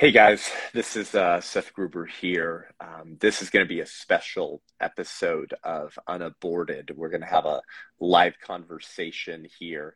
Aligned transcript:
Hey 0.00 0.12
guys, 0.12 0.50
this 0.72 0.96
is 0.96 1.14
uh, 1.14 1.42
Seth 1.42 1.74
Gruber 1.74 2.06
here. 2.06 2.70
Um, 2.80 3.18
this 3.20 3.42
is 3.42 3.50
going 3.50 3.66
to 3.66 3.68
be 3.68 3.80
a 3.80 3.86
special 3.86 4.62
episode 4.80 5.52
of 5.62 5.98
Unaborted. 6.08 6.90
We're 6.96 7.10
going 7.10 7.20
to 7.20 7.26
have 7.26 7.44
a 7.44 7.60
live 8.00 8.32
conversation 8.40 9.46
here 9.58 9.92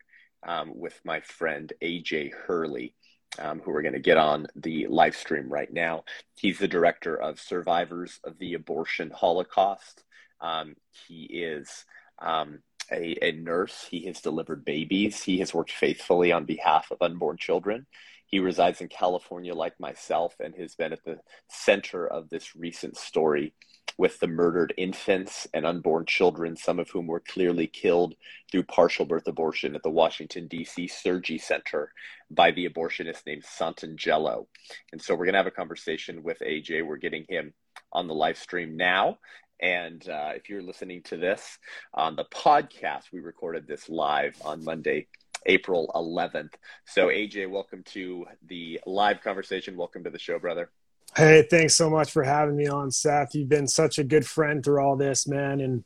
um, 0.47 0.77
with 0.77 0.93
my 1.03 1.21
friend 1.21 1.73
AJ 1.81 2.33
Hurley, 2.33 2.93
um, 3.39 3.61
who 3.61 3.71
we're 3.71 3.81
going 3.81 3.95
to 3.95 3.99
get 3.99 4.17
on 4.17 4.45
the 4.55 4.85
live 4.91 5.15
stream 5.15 5.51
right 5.51 5.73
now. 5.73 6.03
He's 6.35 6.59
the 6.59 6.67
director 6.67 7.19
of 7.19 7.39
Survivors 7.39 8.19
of 8.23 8.37
the 8.37 8.53
Abortion 8.53 9.09
Holocaust. 9.09 10.03
Um, 10.39 10.75
he 11.07 11.23
is 11.23 11.83
um, 12.19 12.59
a, 12.91 13.17
a 13.23 13.31
nurse. 13.31 13.87
He 13.89 14.05
has 14.05 14.21
delivered 14.21 14.65
babies. 14.65 15.23
He 15.23 15.39
has 15.39 15.51
worked 15.51 15.71
faithfully 15.71 16.31
on 16.31 16.45
behalf 16.45 16.91
of 16.91 17.01
unborn 17.01 17.37
children. 17.37 17.87
He 18.35 18.39
resides 18.39 18.81
in 18.81 18.89
California, 18.89 19.55
like 19.55 19.79
myself, 19.79 20.35
and 20.41 20.53
has 20.55 20.75
been 20.75 20.91
at 20.91 21.05
the 21.05 21.21
center 21.47 22.05
of 22.05 22.29
this 22.29 22.53
recent 22.53 22.97
story 22.97 23.53
with 23.97 24.19
the 24.19 24.27
murdered 24.27 24.73
infants 24.77 25.47
and 25.53 25.65
unborn 25.65 26.05
children, 26.05 26.57
some 26.57 26.77
of 26.77 26.89
whom 26.89 27.07
were 27.07 27.21
clearly 27.21 27.65
killed 27.65 28.13
through 28.51 28.63
partial 28.63 29.05
birth 29.05 29.25
abortion 29.25 29.73
at 29.73 29.83
the 29.83 29.89
Washington, 29.89 30.47
D.C. 30.47 30.85
Surgery 30.89 31.37
Center 31.37 31.93
by 32.29 32.51
the 32.51 32.67
abortionist 32.67 33.25
named 33.25 33.45
Santangelo. 33.45 34.47
And 34.91 35.01
so 35.01 35.15
we're 35.15 35.23
going 35.23 35.35
to 35.35 35.39
have 35.39 35.47
a 35.47 35.51
conversation 35.51 36.21
with 36.21 36.39
AJ. 36.39 36.85
We're 36.85 36.97
getting 36.97 37.23
him 37.29 37.53
on 37.93 38.07
the 38.07 38.13
live 38.13 38.37
stream 38.37 38.75
now. 38.75 39.17
And 39.61 40.07
uh, 40.09 40.31
if 40.35 40.49
you're 40.49 40.61
listening 40.61 41.03
to 41.03 41.15
this 41.15 41.57
on 41.93 42.17
the 42.17 42.25
podcast, 42.25 43.13
we 43.13 43.21
recorded 43.21 43.65
this 43.65 43.87
live 43.87 44.35
on 44.43 44.65
Monday, 44.65 45.07
April 45.45 45.91
11th. 45.95 46.53
So, 46.85 47.07
AJ, 47.07 47.49
welcome 47.49 47.83
to 47.93 48.25
the 48.47 48.79
live 48.85 49.21
conversation. 49.21 49.77
Welcome 49.77 50.03
to 50.03 50.09
the 50.09 50.19
show, 50.19 50.39
brother. 50.39 50.71
Hey, 51.15 51.47
thanks 51.49 51.75
so 51.75 51.89
much 51.89 52.11
for 52.11 52.23
having 52.23 52.57
me 52.57 52.67
on, 52.67 52.91
Seth. 52.91 53.35
You've 53.35 53.49
been 53.49 53.67
such 53.67 53.99
a 53.99 54.03
good 54.03 54.25
friend 54.25 54.63
through 54.63 54.81
all 54.81 54.97
this, 54.97 55.27
man. 55.27 55.61
And 55.61 55.85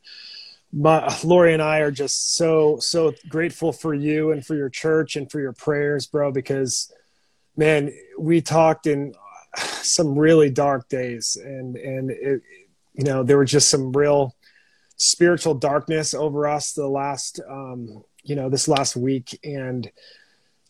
my, 0.72 1.14
Lori 1.24 1.52
and 1.52 1.62
I 1.62 1.78
are 1.78 1.90
just 1.90 2.34
so, 2.34 2.78
so 2.80 3.12
grateful 3.28 3.72
for 3.72 3.94
you 3.94 4.32
and 4.32 4.44
for 4.44 4.56
your 4.56 4.70
church 4.70 5.16
and 5.16 5.30
for 5.30 5.40
your 5.40 5.52
prayers, 5.52 6.06
bro, 6.06 6.32
because, 6.32 6.92
man, 7.56 7.92
we 8.18 8.40
talked 8.40 8.86
in 8.86 9.14
some 9.56 10.18
really 10.18 10.50
dark 10.50 10.88
days 10.88 11.36
and, 11.36 11.76
and 11.76 12.10
it, 12.10 12.42
you 12.94 13.04
know, 13.04 13.22
there 13.22 13.36
were 13.36 13.44
just 13.44 13.68
some 13.68 13.92
real 13.92 14.34
spiritual 14.96 15.54
darkness 15.54 16.12
over 16.12 16.46
us 16.48 16.72
the 16.72 16.88
last, 16.88 17.40
um, 17.48 18.02
you 18.24 18.34
know 18.36 18.48
this 18.48 18.68
last 18.68 18.96
week 18.96 19.38
and 19.44 19.90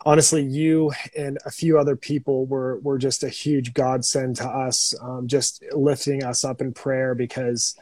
honestly 0.05 0.43
you 0.43 0.93
and 1.17 1.39
a 1.45 1.51
few 1.51 1.79
other 1.79 1.97
people 1.97 2.47
were 2.47 2.79
were 2.81 2.99
just 2.99 3.23
a 3.23 3.29
huge 3.29 3.75
godsend 3.75 4.37
to 4.37 4.49
us 4.49 4.95
um, 5.03 5.27
just 5.27 5.63
lifting 5.73 6.25
us 6.25 6.45
up 6.45 6.61
in 6.61 6.73
prayer 6.73 7.15
because 7.15 7.77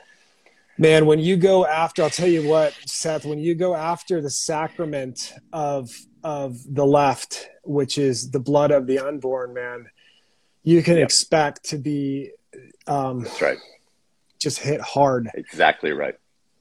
man 0.77 1.07
when 1.07 1.19
you 1.19 1.37
go 1.37 1.67
after 1.67 2.03
i'll 2.03 2.11
tell 2.11 2.29
you 2.29 2.47
what 2.49 2.73
seth 2.87 3.25
when 3.25 3.39
you 3.39 3.55
go 3.55 3.75
after 3.75 4.21
the 4.21 4.31
sacrament 4.31 5.33
of 5.53 5.91
of 6.25 6.59
the 6.75 6.85
left 6.85 7.49
which 7.65 7.99
is 7.99 8.31
the 8.31 8.41
blood 8.41 8.71
of 8.71 8.87
the 8.87 8.99
unborn 8.99 9.53
man 9.55 9.87
you 10.63 10.83
can 10.83 10.97
yep. 10.97 11.05
expect 11.05 11.65
to 11.65 11.79
be 11.79 12.31
um 12.87 13.23
that's 13.23 13.43
right 13.43 13.59
just 14.39 14.59
hit 14.59 14.81
hard 14.81 15.29
exactly 15.35 15.93
right 15.93 16.15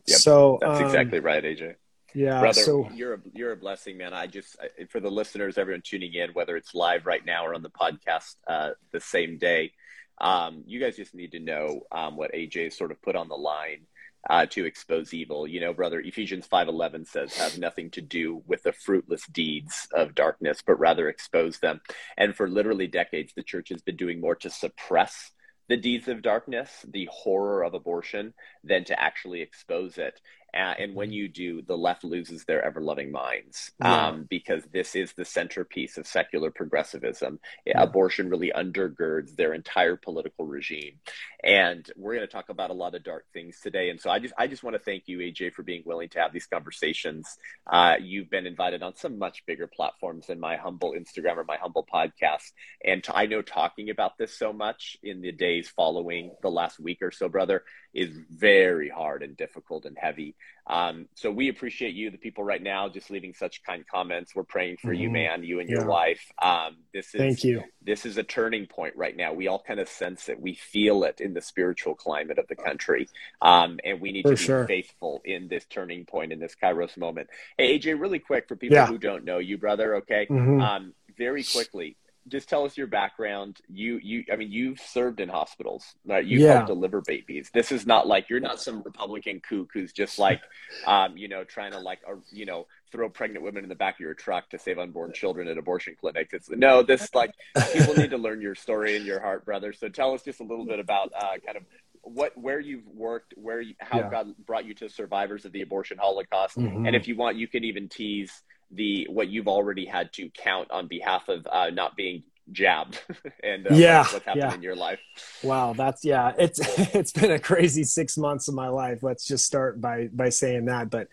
yep. 0.05 0.19
so 0.19 0.57
that's 0.61 0.79
um, 0.79 0.85
exactly 0.85 1.19
right 1.19 1.43
aj 1.43 1.75
yeah, 2.17 2.39
brother, 2.39 2.61
so 2.61 2.89
you're 2.93 3.13
a, 3.13 3.19
you're 3.33 3.51
a 3.51 3.57
blessing, 3.57 3.97
man. 3.97 4.13
I 4.13 4.25
just 4.25 4.57
for 4.89 4.99
the 4.99 5.11
listeners, 5.11 5.57
everyone 5.57 5.83
tuning 5.83 6.13
in, 6.13 6.31
whether 6.31 6.57
it's 6.57 6.73
live 6.73 7.05
right 7.05 7.23
now 7.23 7.45
or 7.45 7.53
on 7.53 7.61
the 7.61 7.69
podcast 7.69 8.35
uh, 8.47 8.71
the 8.91 8.99
same 8.99 9.37
day, 9.37 9.73
um, 10.19 10.63
you 10.65 10.79
guys 10.79 10.95
just 10.95 11.13
need 11.13 11.33
to 11.33 11.39
know 11.39 11.81
um, 11.91 12.17
what 12.17 12.33
AJ 12.33 12.73
sort 12.73 12.91
of 12.91 12.99
put 13.03 13.15
on 13.15 13.27
the 13.27 13.35
line 13.35 13.85
uh, 14.29 14.47
to 14.47 14.65
expose 14.65 15.13
evil. 15.13 15.47
You 15.47 15.61
know, 15.61 15.73
brother, 15.73 15.99
Ephesians 15.99 16.47
five 16.47 16.67
eleven 16.67 17.05
says, 17.05 17.37
"Have 17.37 17.59
nothing 17.59 17.91
to 17.91 18.01
do 18.01 18.41
with 18.47 18.63
the 18.63 18.73
fruitless 18.73 19.27
deeds 19.27 19.87
of 19.93 20.15
darkness, 20.15 20.63
but 20.65 20.79
rather 20.79 21.09
expose 21.09 21.59
them." 21.59 21.81
And 22.17 22.35
for 22.35 22.49
literally 22.49 22.87
decades, 22.87 23.33
the 23.35 23.43
church 23.43 23.69
has 23.69 23.83
been 23.83 23.95
doing 23.95 24.19
more 24.19 24.35
to 24.37 24.49
suppress 24.49 25.31
the 25.69 25.77
deeds 25.77 26.07
of 26.07 26.21
darkness, 26.21 26.85
the 26.87 27.07
horror 27.11 27.63
of 27.63 27.73
abortion, 27.73 28.33
than 28.63 28.85
to 28.85 29.01
actually 29.01 29.41
expose 29.41 29.97
it. 29.97 30.19
Uh, 30.53 30.73
and 30.79 30.95
when 30.95 31.11
you 31.11 31.27
do, 31.27 31.61
the 31.61 31.77
left 31.77 32.03
loses 32.03 32.45
their 32.45 32.63
ever 32.63 32.81
loving 32.81 33.11
minds 33.11 33.71
yeah. 33.81 34.07
um, 34.07 34.25
because 34.29 34.63
this 34.71 34.95
is 34.95 35.13
the 35.13 35.25
centerpiece 35.25 35.97
of 35.97 36.07
secular 36.07 36.49
progressivism. 36.49 37.39
Yeah. 37.65 37.83
Abortion 37.83 38.29
really 38.29 38.51
undergirds 38.55 39.35
their 39.35 39.53
entire 39.53 39.95
political 39.95 40.45
regime. 40.45 40.99
And 41.47 41.89
we're 41.95 42.13
going 42.13 42.27
to 42.27 42.31
talk 42.31 42.49
about 42.49 42.71
a 42.71 42.73
lot 42.73 42.93
of 42.93 43.05
dark 43.05 43.23
things 43.31 43.61
today. 43.61 43.89
And 43.89 44.01
so 44.01 44.09
I 44.09 44.19
just, 44.19 44.33
I 44.37 44.47
just 44.47 44.63
want 44.63 44.75
to 44.75 44.81
thank 44.81 45.03
you, 45.07 45.19
AJ, 45.19 45.53
for 45.53 45.63
being 45.63 45.81
willing 45.85 46.09
to 46.09 46.19
have 46.19 46.33
these 46.33 46.45
conversations. 46.45 47.37
Uh, 47.65 47.95
you've 48.01 48.29
been 48.29 48.45
invited 48.45 48.83
on 48.83 48.97
some 48.97 49.17
much 49.17 49.45
bigger 49.45 49.65
platforms 49.65 50.27
than 50.27 50.41
my 50.41 50.57
humble 50.57 50.93
Instagram 50.93 51.37
or 51.37 51.45
my 51.45 51.55
humble 51.55 51.87
podcast. 51.89 52.51
And 52.83 53.01
I 53.13 53.27
know 53.27 53.41
talking 53.41 53.89
about 53.89 54.17
this 54.17 54.37
so 54.37 54.51
much 54.51 54.97
in 55.01 55.21
the 55.21 55.31
days 55.31 55.69
following 55.69 56.31
the 56.41 56.51
last 56.51 56.81
week 56.81 56.97
or 57.01 57.11
so, 57.11 57.29
brother, 57.29 57.63
is 57.93 58.09
very 58.29 58.89
hard 58.89 59.23
and 59.23 59.37
difficult 59.37 59.85
and 59.85 59.97
heavy. 59.97 60.35
Um, 60.69 61.07
so 61.15 61.31
we 61.31 61.49
appreciate 61.49 61.95
you, 61.95 62.11
the 62.11 62.17
people 62.17 62.43
right 62.43 62.61
now, 62.61 62.89
just 62.89 63.09
leaving 63.09 63.33
such 63.33 63.63
kind 63.63 63.85
comments. 63.87 64.35
We're 64.35 64.43
praying 64.43 64.77
for 64.77 64.89
mm-hmm. 64.89 65.01
you, 65.01 65.09
man, 65.09 65.43
you 65.43 65.59
and 65.59 65.69
your 65.69 65.85
wife. 65.85 66.21
Um, 66.41 66.77
this 66.93 67.07
is 67.15 67.19
thank 67.19 67.43
you. 67.43 67.63
This 67.81 68.05
is 68.05 68.17
a 68.17 68.23
turning 68.23 68.67
point 68.67 68.95
right 68.97 69.15
now. 69.15 69.33
We 69.33 69.47
all 69.47 69.63
kind 69.65 69.79
of 69.79 69.87
sense 69.87 70.27
it. 70.27 70.39
We 70.39 70.55
feel 70.55 71.05
it 71.05 71.21
in 71.21 71.33
the 71.33 71.41
spiritual 71.41 71.95
climate 71.95 72.37
of 72.37 72.47
the 72.47 72.55
country, 72.55 73.07
um, 73.41 73.79
and 73.85 74.01
we 74.01 74.11
need 74.11 74.23
for 74.23 74.31
to 74.31 74.35
be 74.35 74.43
sure. 74.43 74.67
faithful 74.67 75.21
in 75.23 75.47
this 75.47 75.65
turning 75.65 76.05
point 76.05 76.33
in 76.33 76.39
this 76.39 76.55
Kairos 76.61 76.97
moment. 76.97 77.29
Hey, 77.57 77.79
AJ, 77.79 77.99
really 77.99 78.19
quick 78.19 78.47
for 78.47 78.57
people 78.57 78.75
yeah. 78.75 78.87
who 78.87 78.97
don't 78.97 79.23
know 79.23 79.37
you, 79.37 79.57
brother. 79.57 79.95
Okay, 79.97 80.27
mm-hmm. 80.29 80.61
Um, 80.61 80.93
very 81.17 81.43
quickly 81.43 81.95
just 82.27 82.49
tell 82.49 82.65
us 82.65 82.77
your 82.77 82.87
background. 82.87 83.59
You, 83.67 83.99
you, 84.01 84.25
I 84.31 84.35
mean, 84.35 84.51
you've 84.51 84.79
served 84.79 85.19
in 85.19 85.29
hospitals, 85.29 85.95
right? 86.05 86.25
You 86.25 86.39
yeah. 86.39 86.53
helped 86.53 86.67
deliver 86.67 87.01
babies. 87.01 87.49
This 87.53 87.71
is 87.71 87.85
not 87.85 88.07
like 88.07 88.29
you're 88.29 88.39
not 88.39 88.61
some 88.61 88.81
Republican 88.83 89.41
kook 89.41 89.71
who's 89.73 89.93
just 89.93 90.19
like, 90.19 90.41
um, 90.87 91.17
you 91.17 91.27
know, 91.27 91.43
trying 91.43 91.71
to 91.71 91.79
like, 91.79 91.99
uh, 92.09 92.15
you 92.31 92.45
know, 92.45 92.67
throw 92.91 93.09
pregnant 93.09 93.43
women 93.43 93.63
in 93.63 93.69
the 93.69 93.75
back 93.75 93.95
of 93.95 93.99
your 93.99 94.13
truck 94.13 94.49
to 94.49 94.59
save 94.59 94.79
unborn 94.79 95.13
children 95.13 95.47
at 95.47 95.57
abortion 95.57 95.95
clinics. 95.99 96.33
It's 96.33 96.49
no, 96.49 96.83
this 96.83 97.13
like 97.13 97.31
people 97.73 97.95
need 97.95 98.11
to 98.11 98.17
learn 98.17 98.41
your 98.41 98.55
story 98.55 98.95
and 98.95 99.05
your 99.05 99.19
heart, 99.19 99.45
brother. 99.45 99.73
So 99.73 99.89
tell 99.89 100.13
us 100.13 100.23
just 100.23 100.39
a 100.39 100.43
little 100.43 100.65
bit 100.65 100.79
about 100.79 101.11
uh, 101.15 101.37
kind 101.45 101.57
of 101.57 101.63
what 102.01 102.37
where 102.37 102.59
you've 102.59 102.87
worked, 102.87 103.33
where 103.35 103.61
you, 103.61 103.75
how 103.79 103.99
yeah. 103.99 104.09
God 104.09 104.27
brought 104.45 104.65
you 104.65 104.73
to 104.75 104.89
survivors 104.89 105.45
of 105.45 105.51
the 105.51 105.61
abortion 105.61 105.97
Holocaust, 105.97 106.57
mm-hmm. 106.57 106.85
and 106.85 106.95
if 106.95 107.07
you 107.07 107.15
want, 107.15 107.37
you 107.37 107.47
can 107.47 107.63
even 107.63 107.89
tease 107.89 108.43
the 108.71 109.07
what 109.09 109.29
you've 109.29 109.47
already 109.47 109.85
had 109.85 110.11
to 110.13 110.29
count 110.29 110.69
on 110.71 110.87
behalf 110.87 111.29
of 111.29 111.47
uh, 111.51 111.69
not 111.69 111.95
being 111.95 112.23
jabbed 112.51 113.01
and 113.43 113.67
uh, 113.67 113.73
yeah 113.73 113.99
what's 113.99 114.25
happened 114.25 114.37
yeah. 114.37 114.53
in 114.53 114.61
your 114.61 114.75
life 114.75 114.99
wow 115.43 115.73
that's 115.73 116.05
yeah 116.05 116.31
it's 116.37 116.59
it's 116.95 117.11
been 117.11 117.31
a 117.31 117.39
crazy 117.39 117.83
six 117.83 118.17
months 118.17 118.47
of 118.47 118.53
my 118.53 118.69
life 118.69 119.03
let's 119.03 119.25
just 119.25 119.45
start 119.45 119.81
by 119.81 120.07
by 120.13 120.29
saying 120.29 120.65
that 120.65 120.89
but 120.89 121.07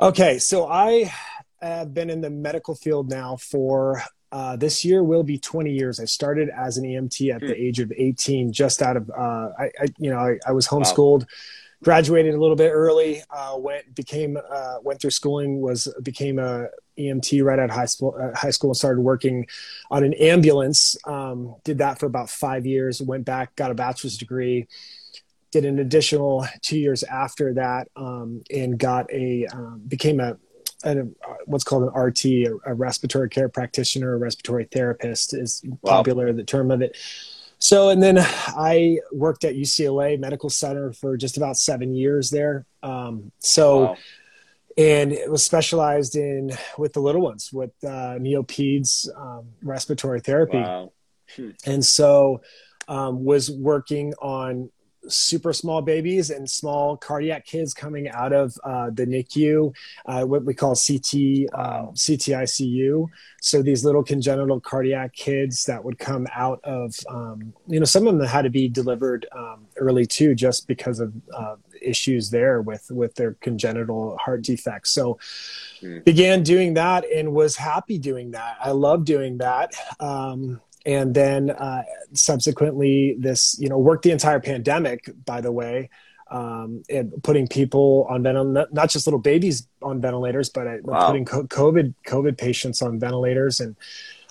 okay 0.00 0.38
so 0.38 0.66
i 0.66 1.12
have 1.60 1.92
been 1.92 2.08
in 2.08 2.22
the 2.22 2.30
medical 2.30 2.74
field 2.74 3.10
now 3.10 3.36
for 3.36 4.02
uh, 4.32 4.54
this 4.54 4.84
year 4.84 5.02
will 5.02 5.24
be 5.24 5.36
20 5.38 5.72
years. 5.72 5.98
I 5.98 6.04
started 6.04 6.50
as 6.50 6.78
an 6.78 6.84
EMT 6.84 7.34
at 7.34 7.40
the 7.40 7.48
hmm. 7.48 7.52
age 7.52 7.80
of 7.80 7.92
18, 7.94 8.52
just 8.52 8.80
out 8.80 8.96
of, 8.96 9.10
uh, 9.10 9.48
I, 9.58 9.64
I, 9.76 9.86
you 9.98 10.08
know, 10.08 10.18
I, 10.18 10.38
I 10.46 10.52
was 10.52 10.68
homeschooled. 10.68 11.22
Wow 11.22 11.26
graduated 11.82 12.34
a 12.34 12.38
little 12.38 12.56
bit 12.56 12.70
early. 12.70 13.22
Uh, 13.30 13.56
went 13.58 13.94
became 13.94 14.36
uh, 14.36 14.76
went 14.82 15.00
through 15.00 15.10
schooling. 15.10 15.60
Was 15.60 15.92
became 16.02 16.38
a 16.38 16.68
EMT 16.98 17.42
right 17.44 17.58
out 17.58 17.70
of 17.70 17.76
high 17.76 17.86
school. 17.86 18.16
Uh, 18.20 18.36
high 18.36 18.50
school 18.50 18.70
and 18.70 18.76
started 18.76 19.00
working 19.00 19.46
on 19.90 20.04
an 20.04 20.14
ambulance. 20.14 20.96
Um, 21.06 21.56
did 21.64 21.78
that 21.78 21.98
for 21.98 22.06
about 22.06 22.30
five 22.30 22.66
years. 22.66 23.00
Went 23.00 23.24
back, 23.24 23.56
got 23.56 23.70
a 23.70 23.74
bachelor's 23.74 24.18
degree. 24.18 24.68
Did 25.52 25.64
an 25.64 25.80
additional 25.80 26.46
two 26.62 26.78
years 26.78 27.02
after 27.02 27.54
that, 27.54 27.88
um, 27.96 28.42
and 28.54 28.78
got 28.78 29.12
a 29.12 29.46
um, 29.52 29.82
became 29.88 30.20
a, 30.20 30.36
a, 30.84 30.94
what's 31.46 31.64
called 31.64 31.82
an 31.82 32.00
RT, 32.00 32.24
a, 32.24 32.52
a, 32.66 32.74
respiratory 32.74 33.28
care 33.28 33.48
practitioner, 33.48 34.14
a 34.14 34.16
respiratory 34.16 34.68
therapist 34.70 35.34
is 35.34 35.62
wow. 35.82 35.96
popular 35.96 36.32
the 36.32 36.44
term 36.44 36.70
of 36.70 36.82
it. 36.82 36.96
So, 37.60 37.90
and 37.90 38.02
then 38.02 38.18
I 38.18 38.98
worked 39.12 39.44
at 39.44 39.54
UCLA 39.54 40.18
Medical 40.18 40.48
Center 40.48 40.92
for 40.92 41.16
just 41.16 41.36
about 41.36 41.56
seven 41.56 41.94
years 41.94 42.30
there. 42.30 42.66
Um, 42.82 43.32
so, 43.38 43.80
wow. 43.80 43.96
and 44.78 45.12
it 45.12 45.30
was 45.30 45.44
specialized 45.44 46.16
in 46.16 46.52
with 46.78 46.94
the 46.94 47.00
little 47.00 47.20
ones 47.20 47.52
with 47.52 47.72
uh, 47.84 48.16
neopeds 48.18 49.08
um, 49.14 49.48
respiratory 49.62 50.20
therapy. 50.20 50.56
Wow. 50.56 50.92
Hmm. 51.36 51.50
And 51.66 51.84
so, 51.84 52.40
um, 52.88 53.24
was 53.24 53.50
working 53.50 54.14
on 54.20 54.70
super 55.08 55.52
small 55.52 55.82
babies 55.82 56.30
and 56.30 56.48
small 56.48 56.96
cardiac 56.96 57.46
kids 57.46 57.72
coming 57.74 58.08
out 58.08 58.32
of 58.32 58.54
uh, 58.64 58.90
the 58.90 59.06
NICU, 59.06 59.74
uh, 60.06 60.24
what 60.24 60.44
we 60.44 60.54
call 60.54 60.74
CT 60.74 61.14
um, 61.54 61.94
CTICU. 61.94 63.06
So 63.40 63.62
these 63.62 63.84
little 63.84 64.02
congenital 64.02 64.60
cardiac 64.60 65.14
kids 65.14 65.64
that 65.64 65.82
would 65.82 65.98
come 65.98 66.26
out 66.34 66.60
of, 66.64 66.94
um, 67.08 67.52
you 67.66 67.78
know, 67.78 67.86
some 67.86 68.06
of 68.06 68.18
them 68.18 68.26
had 68.26 68.42
to 68.42 68.50
be 68.50 68.68
delivered 68.68 69.26
um, 69.32 69.66
early 69.76 70.06
too, 70.06 70.34
just 70.34 70.66
because 70.66 71.00
of 71.00 71.12
uh, 71.34 71.56
issues 71.80 72.30
there 72.30 72.60
with 72.60 72.90
with 72.90 73.14
their 73.14 73.32
congenital 73.40 74.16
heart 74.18 74.42
defects. 74.42 74.90
So 74.90 75.18
mm. 75.82 76.04
began 76.04 76.42
doing 76.42 76.74
that 76.74 77.04
and 77.10 77.32
was 77.32 77.56
happy 77.56 77.98
doing 77.98 78.32
that. 78.32 78.56
I 78.60 78.72
love 78.72 79.04
doing 79.04 79.38
that. 79.38 79.72
Um, 79.98 80.60
and 80.86 81.14
then 81.14 81.50
uh, 81.50 81.82
subsequently 82.12 83.16
this 83.18 83.56
you 83.58 83.68
know 83.68 83.78
worked 83.78 84.02
the 84.02 84.10
entire 84.10 84.40
pandemic 84.40 85.10
by 85.24 85.40
the 85.40 85.52
way 85.52 85.90
um, 86.30 86.82
and 86.88 87.12
putting 87.22 87.48
people 87.48 88.06
on 88.08 88.22
ventilators, 88.22 88.68
not 88.72 88.88
just 88.88 89.06
little 89.06 89.20
babies 89.20 89.66
on 89.82 90.00
ventilators, 90.00 90.48
but 90.48 90.66
uh, 90.66 90.76
wow. 90.82 91.08
putting 91.08 91.24
COVID 91.24 91.94
COVID 92.06 92.38
patients 92.38 92.82
on 92.82 92.98
ventilators, 93.00 93.60
and 93.60 93.76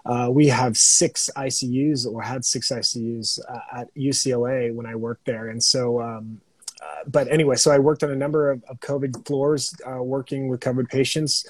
uh, 0.05 0.29
we 0.31 0.47
have 0.47 0.77
six 0.77 1.29
ICUs 1.35 2.05
or 2.05 2.21
had 2.21 2.45
six 2.45 2.69
ICUs 2.69 3.39
uh, 3.49 3.79
at 3.79 3.93
UCLA 3.95 4.73
when 4.73 4.85
I 4.85 4.95
worked 4.95 5.25
there, 5.25 5.49
and 5.49 5.61
so. 5.63 6.01
Um, 6.01 6.41
uh, 6.81 7.03
but 7.07 7.27
anyway, 7.29 7.57
so 7.57 7.71
I 7.71 7.77
worked 7.77 8.05
on 8.05 8.11
a 8.11 8.15
number 8.15 8.51
of, 8.51 8.63
of 8.69 8.79
COVID 8.79 9.27
floors, 9.27 9.75
uh, 9.85 10.01
working 10.01 10.47
with 10.47 10.61
COVID 10.61 10.87
patients, 10.87 11.45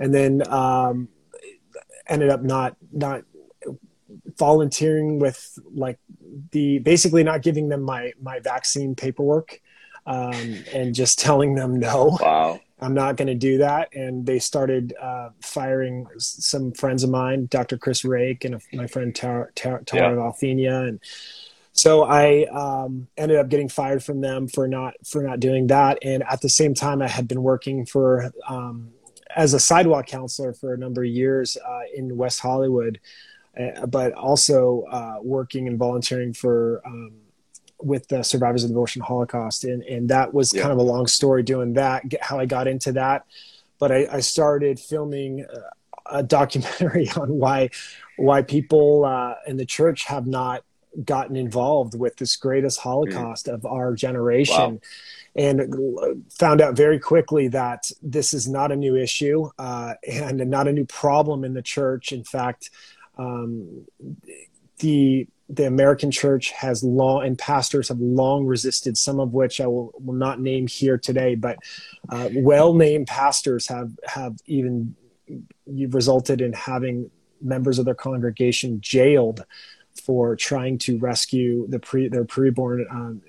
and 0.00 0.14
then 0.14 0.42
um, 0.50 1.08
ended 2.08 2.30
up 2.30 2.42
not 2.42 2.78
not 2.90 3.24
volunteering 4.38 5.18
with 5.18 5.58
like 5.74 5.98
the 6.52 6.78
basically 6.80 7.22
not 7.22 7.42
giving 7.42 7.68
them 7.68 7.82
my 7.82 8.12
my 8.20 8.40
vaccine 8.40 8.94
paperwork 8.94 9.60
um, 10.06 10.64
and 10.72 10.94
just 10.94 11.18
telling 11.18 11.54
them 11.54 11.78
no. 11.78 12.18
Wow. 12.20 12.60
I'm 12.80 12.94
not 12.94 13.16
going 13.16 13.28
to 13.28 13.36
do 13.36 13.58
that. 13.58 13.94
And 13.94 14.26
they 14.26 14.40
started 14.40 14.92
uh, 15.00 15.30
firing 15.40 16.08
some 16.18 16.72
friends 16.72 17.04
of 17.04 17.10
mine 17.10 17.46
dr 17.50 17.78
chris 17.78 18.04
rake 18.04 18.44
and 18.44 18.56
a, 18.56 18.60
my 18.72 18.86
friend 18.86 19.14
tara, 19.14 19.48
tara, 19.54 19.84
tara 19.84 20.16
yeah. 20.16 20.22
Althenia, 20.22 20.88
and 20.88 21.00
so 21.72 22.02
i 22.04 22.44
um, 22.46 23.06
ended 23.16 23.38
up 23.38 23.48
getting 23.48 23.68
fired 23.68 24.02
from 24.02 24.20
them 24.20 24.48
for 24.48 24.66
not 24.66 24.94
for 25.06 25.22
not 25.22 25.40
doing 25.40 25.68
that. 25.68 25.98
And 26.02 26.24
at 26.24 26.40
the 26.40 26.48
same 26.48 26.74
time 26.74 27.02
i 27.02 27.08
had 27.08 27.28
been 27.28 27.42
working 27.42 27.86
for 27.86 28.32
um, 28.48 28.90
as 29.34 29.54
a 29.54 29.60
sidewalk 29.60 30.06
counselor 30.06 30.52
for 30.52 30.74
a 30.74 30.78
number 30.78 31.02
of 31.02 31.08
years 31.08 31.56
uh, 31.56 31.80
in 31.94 32.16
west 32.16 32.40
hollywood 32.40 33.00
uh, 33.58 33.86
but 33.86 34.12
also 34.12 34.84
uh, 34.90 35.16
working 35.22 35.68
and 35.68 35.78
volunteering 35.78 36.32
for 36.32 36.82
um, 36.86 37.12
with 37.80 38.06
the 38.08 38.22
survivors 38.22 38.62
of 38.62 38.70
the 38.70 38.74
abortion 38.74 39.02
holocaust 39.02 39.64
and 39.64 39.82
and 39.84 40.08
that 40.08 40.32
was 40.32 40.54
yeah. 40.54 40.62
kind 40.62 40.72
of 40.72 40.78
a 40.78 40.82
long 40.82 41.06
story 41.06 41.42
doing 41.42 41.74
that 41.74 42.02
how 42.20 42.38
i 42.38 42.46
got 42.46 42.68
into 42.68 42.92
that 42.92 43.26
but 43.78 43.90
i, 43.90 44.06
I 44.10 44.20
started 44.20 44.78
filming 44.78 45.44
a 46.06 46.22
documentary 46.22 47.10
on 47.16 47.28
why 47.30 47.70
why 48.16 48.42
people 48.42 49.04
uh, 49.04 49.34
in 49.46 49.56
the 49.56 49.66
church 49.66 50.04
have 50.04 50.26
not 50.26 50.64
gotten 51.04 51.36
involved 51.36 51.98
with 51.98 52.16
this 52.16 52.36
greatest 52.36 52.78
holocaust 52.78 53.46
mm. 53.46 53.54
of 53.54 53.64
our 53.64 53.94
generation 53.94 54.54
wow. 54.56 54.80
and 55.34 56.22
found 56.30 56.60
out 56.60 56.76
very 56.76 56.98
quickly 56.98 57.48
that 57.48 57.90
this 58.02 58.34
is 58.34 58.46
not 58.46 58.70
a 58.70 58.76
new 58.76 58.94
issue 58.94 59.48
uh, 59.58 59.94
and 60.06 60.38
not 60.50 60.68
a 60.68 60.72
new 60.72 60.84
problem 60.84 61.44
in 61.44 61.54
the 61.54 61.62
church 61.62 62.12
in 62.12 62.22
fact 62.22 62.70
um, 63.18 63.86
the 64.78 65.26
the 65.48 65.66
American 65.66 66.10
church 66.10 66.50
has 66.52 66.82
long 66.82 67.24
and 67.26 67.38
pastors 67.38 67.88
have 67.88 68.00
long 68.00 68.46
resisted, 68.46 68.96
some 68.96 69.20
of 69.20 69.34
which 69.34 69.60
I 69.60 69.66
will, 69.66 69.92
will 69.98 70.14
not 70.14 70.40
name 70.40 70.66
here 70.66 70.96
today, 70.96 71.34
but 71.34 71.58
uh, 72.08 72.30
well-named 72.32 73.06
pastors 73.06 73.66
have 73.68 73.92
have 74.06 74.36
even 74.46 74.96
resulted 75.66 76.40
in 76.40 76.52
having 76.54 77.10
members 77.40 77.78
of 77.78 77.84
their 77.84 77.94
congregation 77.94 78.80
jailed 78.80 79.44
for 80.04 80.36
trying 80.36 80.78
to 80.78 80.98
rescue 80.98 81.66
the 81.68 81.78
pre 81.78 82.08
their 82.08 82.24
preborn 82.24 82.90
um, 82.90 83.20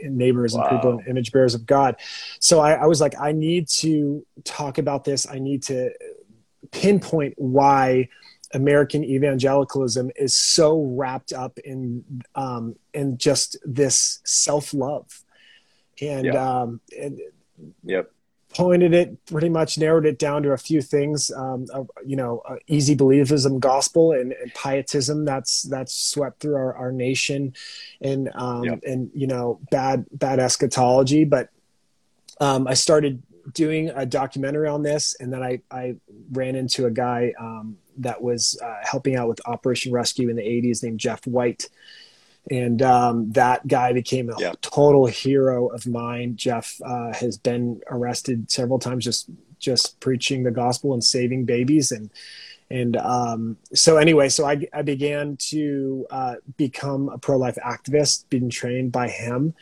neighbors 0.00 0.54
wow. 0.54 0.66
and 0.66 0.80
preborn 0.80 1.08
image 1.08 1.30
bearers 1.32 1.54
of 1.54 1.64
God. 1.64 1.96
So 2.40 2.60
I, 2.60 2.72
I 2.72 2.86
was 2.86 3.00
like, 3.00 3.14
I 3.20 3.32
need 3.32 3.68
to 3.68 4.26
talk 4.44 4.78
about 4.78 5.04
this. 5.04 5.28
I 5.28 5.38
need 5.38 5.62
to 5.64 5.90
pinpoint 6.72 7.34
why 7.36 8.08
American 8.54 9.04
evangelicalism 9.04 10.10
is 10.16 10.36
so 10.36 10.82
wrapped 10.82 11.32
up 11.32 11.58
in 11.58 12.22
um, 12.34 12.76
in 12.94 13.18
just 13.18 13.56
this 13.64 14.20
self 14.24 14.72
love, 14.72 15.22
and, 16.00 16.26
yep. 16.26 16.34
um, 16.34 16.80
and 16.98 17.20
yep. 17.84 18.10
pointed 18.54 18.94
it 18.94 19.24
pretty 19.26 19.50
much 19.50 19.76
narrowed 19.76 20.06
it 20.06 20.18
down 20.18 20.42
to 20.44 20.52
a 20.52 20.56
few 20.56 20.80
things. 20.80 21.30
Um, 21.30 21.66
uh, 21.72 21.84
you 22.06 22.16
know, 22.16 22.42
uh, 22.48 22.56
easy 22.66 22.96
believism, 22.96 23.60
gospel, 23.60 24.12
and, 24.12 24.32
and, 24.32 24.52
pietism 24.54 25.26
that's 25.26 25.62
that's 25.62 25.94
swept 25.94 26.40
through 26.40 26.56
our, 26.56 26.74
our 26.74 26.92
nation, 26.92 27.54
and 28.00 28.30
um, 28.34 28.64
yep. 28.64 28.80
and 28.86 29.10
you 29.14 29.26
know 29.26 29.60
bad 29.70 30.06
bad 30.10 30.40
eschatology. 30.40 31.24
But 31.24 31.50
um, 32.40 32.66
I 32.66 32.74
started 32.74 33.22
doing 33.52 33.90
a 33.90 34.06
documentary 34.06 34.68
on 34.68 34.82
this, 34.82 35.16
and 35.20 35.32
then 35.32 35.42
I 35.42 35.60
I 35.70 35.96
ran 36.32 36.54
into 36.54 36.86
a 36.86 36.90
guy 36.90 37.32
um, 37.38 37.76
that 37.98 38.22
was 38.22 38.58
uh, 38.62 38.76
helping 38.82 39.16
out 39.16 39.28
with 39.28 39.40
Operation 39.46 39.92
Rescue 39.92 40.28
in 40.28 40.36
the 40.36 40.42
80s 40.42 40.82
named 40.82 41.00
Jeff 41.00 41.26
White. 41.26 41.68
And 42.50 42.80
um, 42.80 43.30
that 43.32 43.66
guy 43.66 43.92
became 43.92 44.30
a 44.30 44.34
yeah. 44.38 44.52
total 44.62 45.04
hero 45.04 45.66
of 45.66 45.86
mine. 45.86 46.36
Jeff 46.36 46.80
uh, 46.82 47.12
has 47.12 47.36
been 47.36 47.82
arrested 47.90 48.50
several 48.50 48.78
times 48.78 49.04
just 49.04 49.28
just 49.58 49.98
preaching 50.00 50.44
the 50.44 50.50
gospel 50.50 50.94
and 50.94 51.02
saving 51.02 51.44
babies 51.44 51.92
and 51.92 52.10
and 52.70 52.96
um, 52.96 53.56
so 53.74 53.96
anyway 53.96 54.28
so 54.28 54.46
i, 54.46 54.60
I 54.72 54.82
began 54.82 55.36
to 55.48 56.06
uh, 56.10 56.34
become 56.56 57.08
a 57.08 57.18
pro-life 57.18 57.58
activist 57.64 58.24
being 58.28 58.50
trained 58.50 58.92
by 58.92 59.08
him 59.08 59.54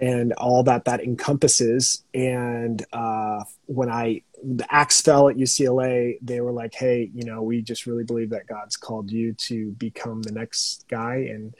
and 0.00 0.32
all 0.34 0.62
that 0.62 0.84
that 0.84 1.00
encompasses 1.00 2.02
and 2.14 2.84
uh, 2.92 3.44
when 3.66 3.90
i 3.90 4.22
the 4.42 4.66
axe 4.70 5.00
fell 5.00 5.28
at 5.28 5.36
UCLA, 5.36 6.18
they 6.22 6.40
were 6.40 6.52
like, 6.52 6.74
"Hey, 6.74 7.10
you 7.14 7.24
know, 7.24 7.42
we 7.42 7.62
just 7.62 7.86
really 7.86 8.04
believe 8.04 8.30
that 8.30 8.46
God's 8.46 8.76
called 8.76 9.10
you 9.10 9.32
to 9.34 9.72
become 9.72 10.22
the 10.22 10.32
next 10.32 10.86
guy." 10.88 11.28
And 11.30 11.54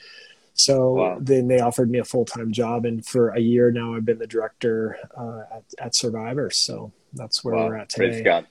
so 0.55 0.93
wow. 0.93 1.19
then 1.21 1.49
they 1.49 1.61
offered 1.61 1.91
me 1.91 1.99
a 1.99 2.05
full 2.05 2.25
time 2.25 2.53
job, 2.53 2.85
and 2.85 3.05
for 3.05 3.31
a 3.31 3.41
year 3.41 3.71
now, 3.71 3.95
I've 3.95 4.05
been 4.05 4.19
the 4.19 4.27
director 4.27 4.99
uh, 5.17 5.57
at, 5.57 5.65
at 5.79 5.95
Survivor. 5.95 6.51
So 6.51 6.93
that's 7.13 7.45
where 7.45 7.55
wow. 7.55 7.67
we're 7.67 7.77
at 7.77 7.91
today. 7.91 8.09
Praise 8.09 8.23
God. 8.23 8.47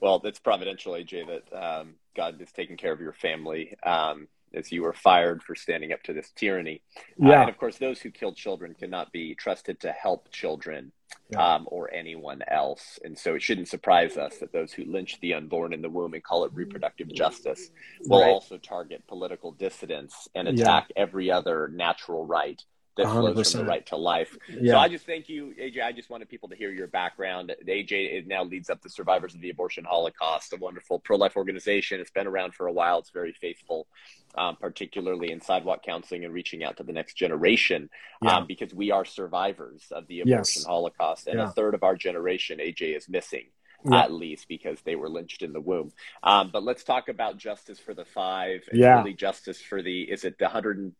Well, 0.00 0.20
it's 0.24 0.38
providential, 0.38 0.94
AJ, 0.94 1.26
that 1.50 1.56
um, 1.80 1.94
God 2.14 2.40
is 2.40 2.50
taking 2.52 2.76
care 2.76 2.92
of 2.92 3.00
your 3.00 3.12
family. 3.12 3.76
Um, 3.82 4.28
as 4.54 4.72
you 4.72 4.82
were 4.82 4.92
fired 4.92 5.42
for 5.42 5.54
standing 5.54 5.92
up 5.92 6.02
to 6.04 6.12
this 6.12 6.30
tyranny. 6.34 6.80
Uh, 6.98 7.28
yeah. 7.28 7.38
Uh, 7.38 7.40
and 7.42 7.50
of 7.50 7.58
course, 7.58 7.78
those 7.78 8.00
who 8.00 8.10
kill 8.10 8.32
children 8.32 8.74
cannot 8.74 9.12
be 9.12 9.34
trusted 9.34 9.80
to 9.80 9.92
help 9.92 10.30
children 10.30 10.92
yeah. 11.30 11.54
um, 11.54 11.66
or 11.70 11.92
anyone 11.92 12.42
else. 12.48 12.98
And 13.04 13.18
so 13.18 13.34
it 13.34 13.42
shouldn't 13.42 13.68
surprise 13.68 14.16
us 14.16 14.38
that 14.38 14.52
those 14.52 14.72
who 14.72 14.84
lynch 14.84 15.20
the 15.20 15.34
unborn 15.34 15.72
in 15.72 15.82
the 15.82 15.90
womb 15.90 16.14
and 16.14 16.22
call 16.22 16.44
it 16.44 16.52
reproductive 16.54 17.12
justice 17.12 17.70
will 18.06 18.22
right. 18.22 18.30
also 18.30 18.58
target 18.58 19.06
political 19.06 19.52
dissidents 19.52 20.28
and 20.34 20.48
attack 20.48 20.86
yeah. 20.90 21.02
every 21.02 21.30
other 21.30 21.68
natural 21.68 22.24
right 22.24 22.62
that 22.96 23.06
100%. 23.06 23.34
flows 23.34 23.52
from 23.52 23.60
the 23.60 23.66
right 23.66 23.86
to 23.86 23.96
life. 23.96 24.36
Yeah. 24.48 24.72
So 24.72 24.78
I 24.78 24.88
just 24.88 25.06
thank 25.06 25.28
you, 25.28 25.54
AJ. 25.60 25.82
I 25.82 25.92
just 25.92 26.08
wanted 26.10 26.28
people 26.28 26.48
to 26.48 26.56
hear 26.56 26.70
your 26.70 26.86
background. 26.86 27.54
AJ 27.66 27.92
it 27.92 28.26
now 28.26 28.42
leads 28.42 28.70
up 28.70 28.82
the 28.82 28.88
Survivors 28.88 29.34
of 29.34 29.40
the 29.40 29.50
Abortion 29.50 29.84
Holocaust, 29.84 30.52
a 30.52 30.56
wonderful 30.56 30.98
pro-life 30.98 31.36
organization. 31.36 32.00
It's 32.00 32.10
been 32.10 32.26
around 32.26 32.54
for 32.54 32.66
a 32.66 32.72
while. 32.72 32.98
It's 32.98 33.10
very 33.10 33.32
faithful, 33.32 33.86
um, 34.36 34.56
particularly 34.56 35.30
in 35.30 35.40
sidewalk 35.40 35.82
counseling 35.84 36.24
and 36.24 36.32
reaching 36.32 36.64
out 36.64 36.78
to 36.78 36.82
the 36.82 36.92
next 36.92 37.14
generation, 37.14 37.90
yeah. 38.22 38.38
um, 38.38 38.46
because 38.46 38.72
we 38.72 38.90
are 38.90 39.04
survivors 39.04 39.84
of 39.90 40.06
the 40.06 40.20
abortion 40.20 40.60
yes. 40.60 40.64
Holocaust, 40.64 41.26
and 41.26 41.38
yeah. 41.38 41.48
a 41.48 41.50
third 41.50 41.74
of 41.74 41.82
our 41.82 41.96
generation, 41.96 42.58
AJ, 42.58 42.96
is 42.96 43.08
missing. 43.08 43.46
Yeah. 43.84 44.00
at 44.00 44.10
least 44.10 44.48
because 44.48 44.80
they 44.80 44.96
were 44.96 45.08
lynched 45.08 45.42
in 45.42 45.52
the 45.52 45.60
womb. 45.60 45.92
Um, 46.22 46.50
but 46.52 46.64
let's 46.64 46.82
talk 46.82 47.08
about 47.08 47.36
justice 47.36 47.78
for 47.78 47.94
the 47.94 48.06
five. 48.06 48.62
yeah. 48.72 48.96
really 48.96 49.12
justice 49.12 49.60
for 49.60 49.80
the, 49.80 50.02
is 50.02 50.24
it 50.24 50.38
the 50.38 50.46
100 50.46 50.92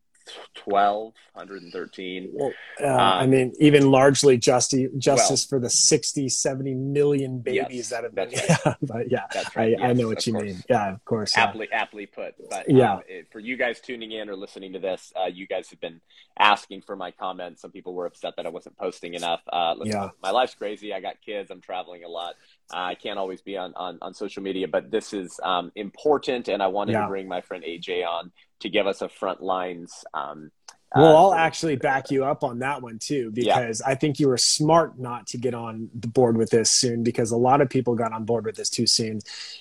12 0.55 1.13
113 1.33 2.29
well, 2.33 2.51
uh, 2.81 2.87
um, 2.87 2.99
i 2.99 3.25
mean 3.25 3.53
even 3.59 3.89
largely 3.91 4.37
justice 4.37 4.89
justice 4.97 5.47
well, 5.51 5.59
for 5.59 5.63
the 5.63 5.69
60 5.69 6.29
70 6.29 6.73
million 6.73 7.39
babies 7.39 7.67
yes, 7.69 7.89
that 7.89 8.03
have 8.03 8.15
been 8.15 8.29
right. 8.29 8.45
yeah 8.65 8.73
but 8.81 9.11
yeah 9.11 9.25
right. 9.55 9.57
I, 9.57 9.65
yes, 9.67 9.79
I, 9.81 9.93
know 9.93 10.07
what 10.07 10.25
you 10.25 10.33
course. 10.33 10.45
mean 10.45 10.63
yeah 10.69 10.93
of 10.93 11.05
course 11.05 11.37
aptly 11.37 11.67
yeah. 11.71 11.81
aptly 11.81 12.05
put 12.05 12.35
but 12.49 12.69
yeah 12.69 12.95
um, 12.95 13.01
for 13.31 13.39
you 13.39 13.57
guys 13.57 13.79
tuning 13.79 14.11
in 14.11 14.29
or 14.29 14.35
listening 14.35 14.73
to 14.73 14.79
this 14.79 15.13
uh, 15.21 15.25
you 15.25 15.47
guys 15.47 15.69
have 15.69 15.79
been 15.79 16.01
asking 16.39 16.81
for 16.81 16.95
my 16.95 17.11
comments 17.11 17.61
some 17.61 17.71
people 17.71 17.93
were 17.93 18.05
upset 18.05 18.35
that 18.37 18.45
i 18.45 18.49
wasn't 18.49 18.77
posting 18.77 19.13
enough 19.13 19.41
uh, 19.51 19.75
yeah. 19.83 20.09
my 20.21 20.31
life's 20.31 20.55
crazy 20.55 20.93
i 20.93 20.99
got 20.99 21.15
kids 21.25 21.51
i'm 21.51 21.61
traveling 21.61 22.03
a 22.03 22.09
lot 22.09 22.35
uh, 22.73 22.91
I 22.91 22.95
can't 22.95 23.17
always 23.17 23.41
be 23.41 23.55
on, 23.55 23.73
on, 23.75 23.97
on 24.01 24.13
social 24.13 24.43
media, 24.43 24.67
but 24.67 24.91
this 24.91 25.13
is 25.13 25.39
um, 25.43 25.71
important, 25.75 26.49
and 26.49 26.61
I 26.61 26.67
wanted 26.67 26.93
yeah. 26.93 27.03
to 27.03 27.07
bring 27.07 27.27
my 27.27 27.39
friend 27.39 27.63
AJ 27.63 28.05
on 28.05 28.31
to 28.61 28.69
give 28.69 28.87
us 28.87 29.01
a 29.01 29.09
front 29.09 29.41
lines 29.41 30.05
um, 30.13 30.51
Well, 30.95 31.15
uh, 31.15 31.21
I'll 31.21 31.33
actually 31.33 31.75
back 31.75 32.11
you 32.11 32.25
up 32.25 32.43
on 32.43 32.59
that 32.59 32.81
one 32.81 32.99
too, 32.99 33.31
because 33.31 33.81
yeah. 33.85 33.91
I 33.91 33.95
think 33.95 34.19
you 34.19 34.29
were 34.29 34.37
smart 34.37 34.97
not 34.97 35.27
to 35.27 35.37
get 35.37 35.53
on 35.53 35.89
the 35.93 36.07
board 36.07 36.37
with 36.37 36.49
this 36.49 36.71
soon, 36.71 37.03
because 37.03 37.31
a 37.31 37.37
lot 37.37 37.61
of 37.61 37.69
people 37.69 37.95
got 37.95 38.13
on 38.13 38.23
board 38.23 38.45
with 38.45 38.55
this 38.55 38.69
too 38.69 38.87
soon, 38.87 39.19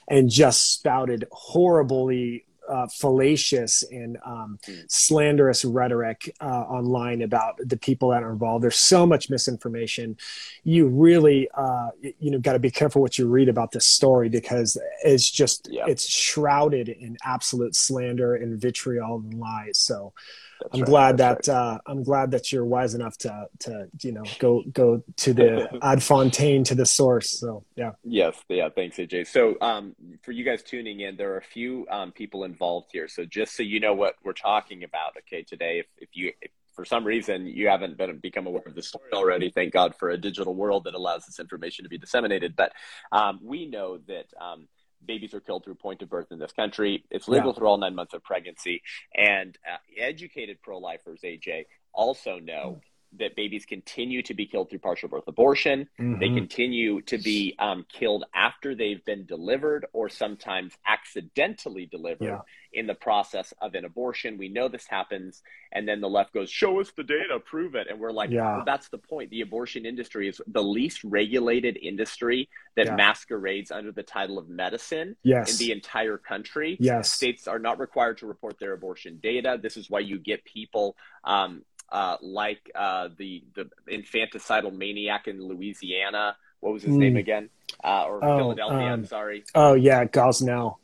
and 0.09 0.31
just 0.31 0.73
spouted 0.73 1.27
horribly 1.33 2.45
uh, 2.69 2.87
fallacious 2.89 3.83
and 3.91 4.19
um, 4.25 4.59
mm. 4.67 4.91
slanderous 4.91 5.65
rhetoric 5.65 6.35
uh, 6.41 6.45
online 6.45 7.23
about 7.23 7.59
the 7.59 7.77
people 7.77 8.11
that 8.11 8.23
are 8.23 8.33
involved. 8.33 8.65
There's 8.65 8.77
so 8.77 9.07
much 9.07 9.31
misinformation. 9.31 10.17
You 10.65 10.89
really, 10.89 11.49
uh, 11.55 11.91
you 12.19 12.31
know, 12.31 12.39
got 12.39 12.55
to 12.55 12.59
be 12.59 12.71
careful 12.71 13.03
what 13.03 13.19
you 13.19 13.29
read 13.29 13.49
about 13.49 13.73
this 13.73 13.87
story 13.87 14.29
because 14.29 14.77
it's 15.05 15.31
just 15.31 15.69
yeah. 15.71 15.85
it's 15.87 16.09
shrouded 16.09 16.89
in 16.89 17.17
absolute 17.25 17.75
slander 17.75 18.35
and 18.35 18.61
vitriol 18.61 19.17
and 19.17 19.35
lies. 19.35 19.79
So 19.79 20.13
that's 20.61 20.75
I'm 20.75 20.81
right, 20.81 20.87
glad 20.87 21.17
that 21.19 21.49
right. 21.49 21.49
uh, 21.49 21.79
I'm 21.87 22.03
glad 22.03 22.31
that 22.33 22.53
you're 22.53 22.65
wise 22.65 22.95
enough 22.95 23.17
to 23.19 23.47
to 23.61 23.89
you 24.01 24.13
know 24.13 24.25
go 24.39 24.63
go 24.73 25.03
to 25.17 25.33
the 25.33 25.79
ad 25.83 26.03
fontes 26.03 26.69
to 26.69 26.75
the 26.75 26.87
source. 26.87 27.39
So 27.39 27.65
yeah. 27.77 27.93
Yes, 28.05 28.37
yeah. 28.49 28.69
Thanks, 28.69 28.97
AJ. 28.97 29.27
So 29.29 29.57
um, 29.61 29.95
for 30.23 30.33
you 30.33 30.45
guys 30.45 30.63
tuning 30.63 31.01
in, 31.01 31.17
there 31.17 31.33
are 31.35 31.39
a 31.39 31.43
few 31.43 31.87
um, 31.91 32.13
people 32.13 32.45
involved 32.45 32.91
here. 32.93 33.09
So 33.09 33.25
just 33.25 33.57
so 33.57 33.63
you 33.63 33.81
know 33.81 33.95
what 33.95 34.15
we're 34.25 34.33
talking 34.33 34.85
about, 34.85 35.17
okay, 35.19 35.43
today, 35.43 35.81
if 35.81 35.87
if 35.99 36.09
you 36.13 36.33
if 36.41 36.51
for 36.75 36.85
some 36.85 37.05
reason 37.05 37.47
you 37.47 37.69
haven't 37.69 37.97
been 37.97 38.19
become 38.19 38.47
aware 38.47 38.63
of 38.67 38.75
the 38.75 38.83
story 38.83 39.11
already, 39.13 39.51
thank 39.51 39.73
God 39.73 39.95
for 39.97 40.11
a 40.11 40.19
digital 40.19 40.55
world 40.55 40.85
that 40.85 40.95
allows 40.95 41.25
this 41.25 41.41
information 41.41 41.85
to 41.85 41.89
be 41.89 41.99
disseminated. 41.99 42.55
But 42.55 42.73
um, 43.13 43.41
we 43.43 43.67
know 43.67 43.99
that 44.07 44.27
um, 44.39 44.69
babies 45.07 45.35
are 45.35 45.41
killed 45.41 45.65
through 45.65 45.77
point 45.77 46.03
of 46.03 46.11
birth 46.11 46.29
in 46.31 46.39
this 46.39 46.53
country. 46.53 47.05
It's 47.11 47.29
legal 47.29 47.51
yeah. 47.51 47.55
through 47.55 47.69
all 47.69 47.79
nine 47.79 47.95
months 47.95 48.15
of 48.15 48.23
pregnancy. 48.23 48.83
And 49.15 49.57
uh, 49.71 49.79
educated 49.99 50.59
pro 50.63 50.79
lifers, 50.79 51.21
AJ, 51.23 51.67
also 51.93 52.39
know 52.39 52.81
that 53.19 53.37
babies 53.37 53.65
continue 53.65 54.23
to 54.23 54.35
be 54.35 54.47
killed 54.47 54.71
through 54.71 54.81
partial 54.81 55.09
birth 55.09 55.27
abortion. 55.27 55.89
Mm-hmm. 55.99 56.21
They 56.21 56.29
continue 56.29 57.01
to 57.03 57.19
be 57.19 57.55
um, 57.59 57.87
killed 57.91 58.25
after 58.35 58.75
they've 58.75 59.05
been 59.05 59.27
delivered 59.27 59.87
or 59.93 60.09
sometimes 60.09 60.75
accidentally 60.87 61.87
delivered 61.87 62.25
yeah. 62.25 62.41
in 62.73 62.87
the 62.87 62.95
process 62.95 63.55
of 63.61 63.75
an 63.75 63.85
abortion. 63.85 64.39
We 64.39 64.49
know 64.49 64.69
this 64.69 64.87
happens. 64.87 65.43
And 65.73 65.89
then 65.89 66.01
the 66.01 66.09
left 66.09 66.33
goes, 66.33 66.51
show 66.51 66.81
us 66.81 66.91
the 66.97 67.05
data, 67.05 67.39
prove 67.45 67.75
it. 67.75 67.87
And 67.89 67.99
we're 67.99 68.13
like, 68.13 68.31
yeah. 68.31 68.57
well, 68.57 68.65
that's 68.67 68.89
the 68.89 68.99
point. 68.99 69.31
The 69.31 69.41
abortion 69.41 69.87
industry 69.87 70.29
is 70.29 70.41
the 70.47 70.63
least 70.63 71.03
regulated 71.05 71.79
industry 71.81 72.49
that 72.77 72.87
yeah. 72.87 72.97
masquerades 72.97 73.71
under 73.71 73.93
the 73.93 74.03
title 74.03 74.39
of 74.39 74.49
medicine 74.49 75.17
yes. 75.23 75.53
in 75.53 75.67
the 75.67 75.73
entire 75.73 76.19
country. 76.19 76.77
Yes. 76.81 77.11
States 77.11 77.49
are 77.49 77.59
not 77.59 77.79
required 77.79 78.19
to 78.19 78.27
report 78.27 78.59
their 78.59 78.73
abortion 78.73 79.19
data. 79.23 79.59
This 79.61 79.77
is 79.77 79.89
why 79.89 80.01
you 80.01 80.19
get 80.19 80.45
people 80.45 80.97
um, 81.25 81.63
uh, 81.91 82.17
like 82.21 82.71
uh, 82.75 83.09
the 83.17 83.45
the 83.55 83.71
infanticidal 83.91 84.77
maniac 84.77 85.29
in 85.29 85.43
Louisiana. 85.43 86.37
What 86.61 86.73
was 86.73 86.83
his 86.83 86.95
mm. 86.95 86.99
name 86.99 87.17
again? 87.17 87.51
Uh, 87.83 88.05
or 88.05 88.25
oh, 88.25 88.39
Philadelphia? 88.39 88.79
Um, 88.79 88.93
I'm 88.93 89.07
sorry. 89.07 89.45
Oh 89.55 89.75
yeah, 89.75 90.05
Gosnell. 90.05 90.77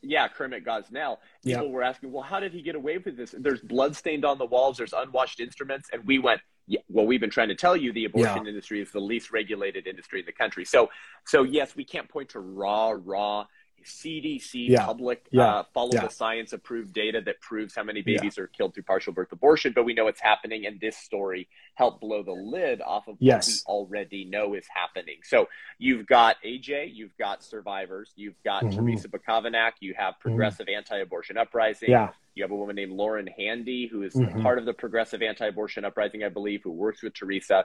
Yeah, 0.00 0.28
Kermit 0.28 0.64
Gosnell. 0.64 1.18
People 1.44 1.64
yep. 1.64 1.70
were 1.70 1.82
asking, 1.82 2.12
well, 2.12 2.22
how 2.22 2.40
did 2.40 2.52
he 2.52 2.62
get 2.62 2.76
away 2.76 2.98
with 2.98 3.16
this? 3.16 3.34
There's 3.36 3.60
blood 3.60 3.96
stained 3.96 4.24
on 4.24 4.38
the 4.38 4.46
walls. 4.46 4.78
There's 4.78 4.92
unwashed 4.92 5.40
instruments, 5.40 5.90
and 5.92 6.04
we 6.06 6.18
went. 6.18 6.40
Yeah, 6.70 6.80
well, 6.90 7.06
we've 7.06 7.20
been 7.20 7.30
trying 7.30 7.48
to 7.48 7.54
tell 7.54 7.74
you 7.74 7.94
the 7.94 8.04
abortion 8.04 8.44
yeah. 8.44 8.50
industry 8.50 8.82
is 8.82 8.92
the 8.92 9.00
least 9.00 9.32
regulated 9.32 9.86
industry 9.86 10.20
in 10.20 10.26
the 10.26 10.32
country. 10.32 10.66
So, 10.66 10.90
so 11.24 11.42
yes, 11.42 11.74
we 11.74 11.82
can't 11.82 12.06
point 12.06 12.28
to 12.30 12.40
raw, 12.40 12.94
raw 13.02 13.46
CDC 13.84 14.68
yeah. 14.68 14.84
public 14.84 15.26
yeah. 15.30 15.42
Uh, 15.42 15.62
follow 15.74 15.90
yeah. 15.92 16.06
the 16.06 16.10
science 16.10 16.52
approved 16.52 16.92
data 16.92 17.20
that 17.20 17.40
proves 17.40 17.74
how 17.74 17.82
many 17.82 18.02
babies 18.02 18.38
are 18.38 18.46
killed 18.46 18.74
through 18.74 18.82
partial 18.82 19.12
birth 19.12 19.32
abortion, 19.32 19.72
but 19.74 19.84
we 19.84 19.94
know 19.94 20.08
it's 20.08 20.20
happening, 20.20 20.66
and 20.66 20.80
this 20.80 20.96
story 20.96 21.48
helped 21.74 22.00
blow 22.00 22.22
the 22.22 22.32
lid 22.32 22.80
off 22.80 23.08
of 23.08 23.16
yes. 23.20 23.62
what 23.64 23.74
we 23.74 23.78
already 23.78 24.24
know 24.24 24.54
is 24.54 24.66
happening. 24.68 25.16
So 25.22 25.48
you've 25.78 26.06
got 26.06 26.36
AJ, 26.44 26.94
you've 26.94 27.16
got 27.16 27.42
survivors, 27.42 28.12
you've 28.16 28.42
got 28.44 28.64
mm-hmm. 28.64 28.78
Terrisa 28.78 29.06
Bukovinac, 29.06 29.72
you 29.80 29.94
have 29.96 30.14
mm-hmm. 30.14 30.28
progressive 30.28 30.66
mm-hmm. 30.66 30.78
anti-abortion 30.78 31.36
uprising. 31.36 31.90
Yeah. 31.90 32.10
You 32.34 32.44
have 32.44 32.52
a 32.52 32.56
woman 32.56 32.76
named 32.76 32.92
Lauren 32.92 33.26
Handy, 33.26 33.88
who 33.88 34.02
is 34.02 34.14
mm-hmm. 34.14 34.42
part 34.42 34.58
of 34.58 34.64
the 34.64 34.72
progressive 34.72 35.22
anti-abortion 35.22 35.84
uprising, 35.84 36.22
I 36.22 36.28
believe, 36.28 36.62
who 36.62 36.70
works 36.70 37.02
with 37.02 37.14
Terrisa 37.14 37.64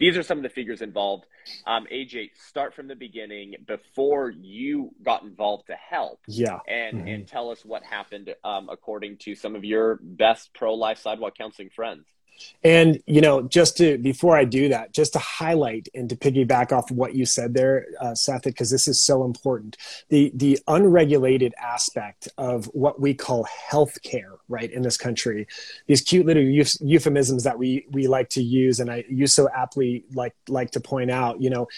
these 0.00 0.16
are 0.16 0.22
some 0.22 0.38
of 0.38 0.42
the 0.42 0.48
figures 0.48 0.80
involved. 0.80 1.26
Um, 1.66 1.86
AJ, 1.92 2.30
start 2.34 2.74
from 2.74 2.88
the 2.88 2.96
beginning 2.96 3.54
before 3.66 4.30
you 4.30 4.92
got 5.04 5.22
involved 5.22 5.66
to 5.66 5.74
help. 5.74 6.20
Yeah. 6.26 6.58
And 6.66 6.98
mm-hmm. 6.98 7.08
and 7.08 7.28
tell 7.28 7.50
us 7.50 7.64
what 7.64 7.84
happened 7.84 8.34
um, 8.42 8.68
according 8.70 9.18
to 9.18 9.34
some 9.34 9.54
of 9.54 9.64
your 9.64 10.00
best 10.02 10.52
pro 10.54 10.74
life 10.74 10.98
sidewalk 10.98 11.36
counseling 11.36 11.70
friends. 11.70 12.06
And 12.62 13.02
you 13.06 13.20
know, 13.20 13.42
just 13.42 13.76
to 13.78 13.96
before 13.98 14.36
I 14.36 14.44
do 14.44 14.68
that, 14.68 14.92
just 14.92 15.14
to 15.14 15.18
highlight 15.18 15.88
and 15.94 16.08
to 16.10 16.16
piggyback 16.16 16.72
off 16.72 16.90
what 16.90 17.14
you 17.14 17.24
said 17.24 17.54
there, 17.54 17.86
uh, 18.00 18.14
Seth, 18.14 18.42
because 18.42 18.70
this 18.70 18.86
is 18.86 19.00
so 19.00 19.24
important. 19.24 19.76
The 20.08 20.30
the 20.34 20.58
unregulated 20.68 21.54
aspect 21.58 22.28
of 22.36 22.66
what 22.66 23.00
we 23.00 23.14
call 23.14 23.46
healthcare, 23.70 24.36
right, 24.48 24.70
in 24.70 24.82
this 24.82 24.98
country, 24.98 25.46
these 25.86 26.02
cute 26.02 26.26
little 26.26 26.42
euphemisms 26.42 27.44
that 27.44 27.58
we 27.58 27.86
we 27.90 28.06
like 28.08 28.28
to 28.30 28.42
use, 28.42 28.80
and 28.80 28.90
I 28.90 29.04
you 29.08 29.26
so 29.26 29.48
aptly 29.54 30.04
like 30.12 30.34
like 30.48 30.72
to 30.72 30.80
point 30.80 31.10
out. 31.10 31.40
You 31.40 31.50
know, 31.50 31.68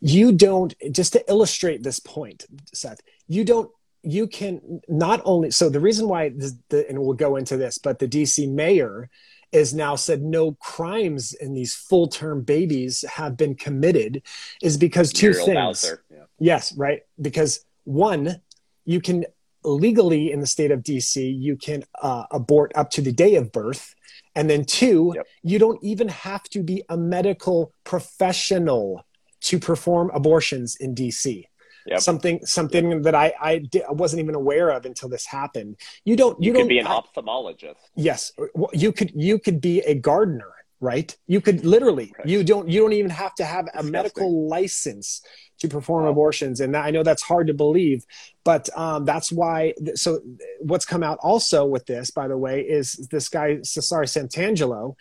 you 0.00 0.32
don't 0.32 0.74
just 0.90 1.12
to 1.12 1.30
illustrate 1.30 1.82
this 1.82 2.00
point, 2.00 2.46
Seth. 2.72 3.00
You 3.28 3.44
don't 3.44 3.70
you 4.02 4.26
can 4.26 4.80
not 4.88 5.20
only 5.24 5.50
so 5.50 5.68
the 5.68 5.80
reason 5.80 6.08
why 6.08 6.30
the, 6.30 6.86
and 6.88 6.98
we'll 6.98 7.12
go 7.12 7.36
into 7.36 7.58
this 7.58 7.76
but 7.76 7.98
the 7.98 8.08
dc 8.08 8.48
mayor 8.48 9.10
is 9.52 9.74
now 9.74 9.96
said 9.96 10.22
no 10.22 10.52
crimes 10.52 11.32
in 11.32 11.54
these 11.54 11.74
full 11.74 12.08
term 12.08 12.42
babies 12.42 13.04
have 13.08 13.36
been 13.36 13.54
committed 13.54 14.22
is 14.62 14.76
because 14.76 15.12
two 15.12 15.32
things. 15.32 15.92
Yeah. 16.10 16.18
Yes, 16.38 16.72
right. 16.76 17.02
Because 17.20 17.64
one, 17.84 18.40
you 18.84 19.00
can 19.00 19.24
legally 19.64 20.32
in 20.32 20.40
the 20.40 20.46
state 20.46 20.70
of 20.70 20.80
DC, 20.80 21.38
you 21.38 21.56
can 21.56 21.84
uh, 22.02 22.24
abort 22.30 22.72
up 22.74 22.90
to 22.90 23.02
the 23.02 23.12
day 23.12 23.34
of 23.34 23.52
birth. 23.52 23.94
And 24.34 24.48
then 24.48 24.64
two, 24.64 25.12
yep. 25.14 25.26
you 25.42 25.58
don't 25.58 25.82
even 25.82 26.08
have 26.08 26.44
to 26.50 26.62
be 26.62 26.82
a 26.88 26.96
medical 26.96 27.72
professional 27.84 29.04
to 29.42 29.58
perform 29.58 30.10
abortions 30.14 30.76
in 30.76 30.94
DC. 30.94 31.44
Yep. 31.90 32.00
Something 32.00 32.46
something 32.46 32.90
yep. 32.92 33.02
that 33.02 33.14
I 33.16 33.34
I, 33.40 33.58
di- 33.58 33.82
I 33.82 33.90
wasn't 33.90 34.22
even 34.22 34.36
aware 34.36 34.70
of 34.70 34.86
until 34.86 35.08
this 35.08 35.26
happened. 35.26 35.76
You 36.04 36.14
don't 36.14 36.40
you, 36.40 36.46
you 36.46 36.52
could 36.52 36.58
don't 36.60 36.68
be 36.68 36.78
an 36.78 36.86
I, 36.86 37.00
ophthalmologist. 37.00 37.74
Yes, 37.96 38.32
you 38.72 38.92
could 38.92 39.10
you 39.12 39.40
could 39.40 39.60
be 39.60 39.80
a 39.80 39.96
gardener, 39.96 40.52
right? 40.78 41.14
You 41.26 41.40
could 41.40 41.64
literally 41.66 42.12
right. 42.16 42.28
you 42.28 42.44
don't 42.44 42.68
you 42.68 42.80
don't 42.80 42.92
even 42.92 43.10
have 43.10 43.34
to 43.36 43.44
have 43.44 43.64
Disgusting. 43.64 43.88
a 43.88 43.92
medical 43.92 44.48
license 44.48 45.20
to 45.58 45.68
perform 45.68 46.04
wow. 46.04 46.10
abortions, 46.10 46.60
and 46.60 46.76
I 46.76 46.92
know 46.92 47.02
that's 47.02 47.22
hard 47.22 47.48
to 47.48 47.54
believe, 47.54 48.04
but 48.44 48.68
um, 48.78 49.04
that's 49.04 49.32
why. 49.32 49.74
So 49.96 50.20
what's 50.60 50.86
come 50.86 51.02
out 51.02 51.18
also 51.22 51.66
with 51.66 51.86
this, 51.86 52.12
by 52.12 52.28
the 52.28 52.38
way, 52.38 52.60
is 52.60 52.92
this 53.10 53.28
guy 53.28 53.58
Cesare 53.62 54.02
Santangelo. 54.02 54.94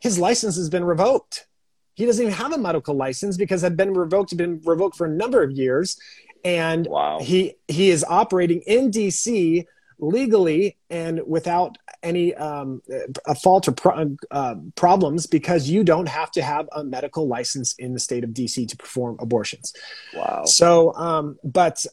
His 0.00 0.18
license 0.18 0.56
has 0.56 0.68
been 0.68 0.84
revoked 0.84 1.46
he 1.96 2.04
doesn't 2.04 2.22
even 2.22 2.34
have 2.34 2.52
a 2.52 2.58
medical 2.58 2.94
license 2.94 3.38
because 3.38 3.62
had 3.62 3.76
been 3.76 3.94
revoked, 3.94 4.36
been 4.36 4.60
revoked 4.64 4.96
for 4.96 5.06
a 5.06 5.10
number 5.10 5.42
of 5.42 5.50
years, 5.50 5.98
and 6.46 6.86
wow. 6.86 7.18
he 7.20 7.56
he 7.66 7.90
is 7.90 8.04
operating 8.08 8.60
in 8.66 8.90
DC 8.90 9.66
legally 9.98 10.76
and 10.90 11.20
without 11.26 11.76
any 12.02 12.34
um, 12.34 12.80
a 13.26 13.34
fault 13.34 13.66
or 13.66 13.72
pro- 13.72 14.16
uh, 14.30 14.54
problems 14.76 15.26
because 15.26 15.68
you 15.68 15.82
don't 15.82 16.08
have 16.08 16.30
to 16.30 16.42
have 16.42 16.68
a 16.72 16.84
medical 16.84 17.26
license 17.26 17.74
in 17.78 17.94
the 17.94 17.98
state 17.98 18.22
of 18.22 18.30
DC 18.30 18.68
to 18.68 18.76
perform 18.76 19.16
abortions. 19.18 19.72
Wow. 20.14 20.44
So, 20.44 20.94
um, 20.94 21.36
but 21.42 21.84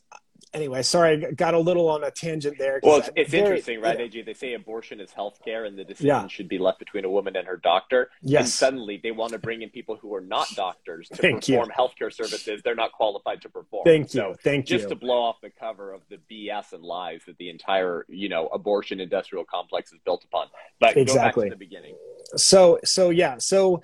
anyway, 0.54 0.82
sorry, 0.84 1.26
I 1.26 1.32
got 1.32 1.54
a 1.54 1.60
little 1.60 1.90
on 1.90 2.04
a 2.04 2.12
tangent 2.12 2.58
there. 2.58 2.80
Well, 2.84 2.98
it's, 2.98 3.10
it's 3.16 3.32
very, 3.32 3.44
interesting, 3.44 3.82
right, 3.82 4.00
yeah. 4.00 4.06
AJ? 4.06 4.26
They 4.26 4.34
say 4.34 4.54
abortion 4.54 5.00
is 5.00 5.12
healthcare, 5.12 5.68
and 5.68 5.78
the 5.78 5.84
decision 5.84 6.08
yeah. 6.08 6.28
should 6.28 6.48
be 6.48 6.58
left 6.58 6.80
between 6.80 7.06
a 7.06 7.10
woman 7.10 7.36
and 7.36 7.48
her 7.48 7.58
doctor. 7.58 8.10
Yes. 8.22 8.42
And 8.42 8.50
suddenly, 8.50 9.00
they 9.02 9.12
want 9.12 9.34
to 9.34 9.40
bring 9.40 9.62
in 9.62 9.70
people 9.70 9.96
who 9.96 10.14
are 10.16 10.22
not 10.22 10.48
doctors 10.56 11.10
to 11.10 11.16
Thank 11.16 11.46
perform 11.46 11.70
you. 11.70 11.76
healthcare 11.76 12.14
services 12.14 12.62
they're 12.64 12.76
not 12.76 12.92
qualified 12.92 13.42
to 13.42 13.50
perform. 13.50 13.84
Thank 13.86 14.10
so 14.10 14.30
you. 14.30 14.36
Thank 14.36 14.66
just 14.66 14.72
you. 14.72 14.78
Just 14.80 14.90
to 14.90 14.96
blow 14.96 15.22
off 15.22 15.42
the 15.42 15.50
cover 15.50 15.94
of 15.94 16.02
the 16.10 16.20
BS 16.32 16.74
and 16.74 16.84
lies 16.84 17.22
that 17.28 17.38
the 17.38 17.50
entire, 17.50 18.06
you 18.08 18.30
know, 18.30 18.48
abortion 18.48 19.00
industrial 19.00 19.46
complex 19.46 19.92
is 19.92 20.00
built 20.06 20.24
upon. 20.24 20.48
But 20.80 20.98
exactly. 20.98 21.06
go 21.06 21.16
back 21.16 21.34
to 21.36 21.50
the 21.50 21.66
beginning. 21.66 21.96
So, 22.36 22.80
so 22.84 23.10
yeah, 23.10 23.38
so 23.38 23.82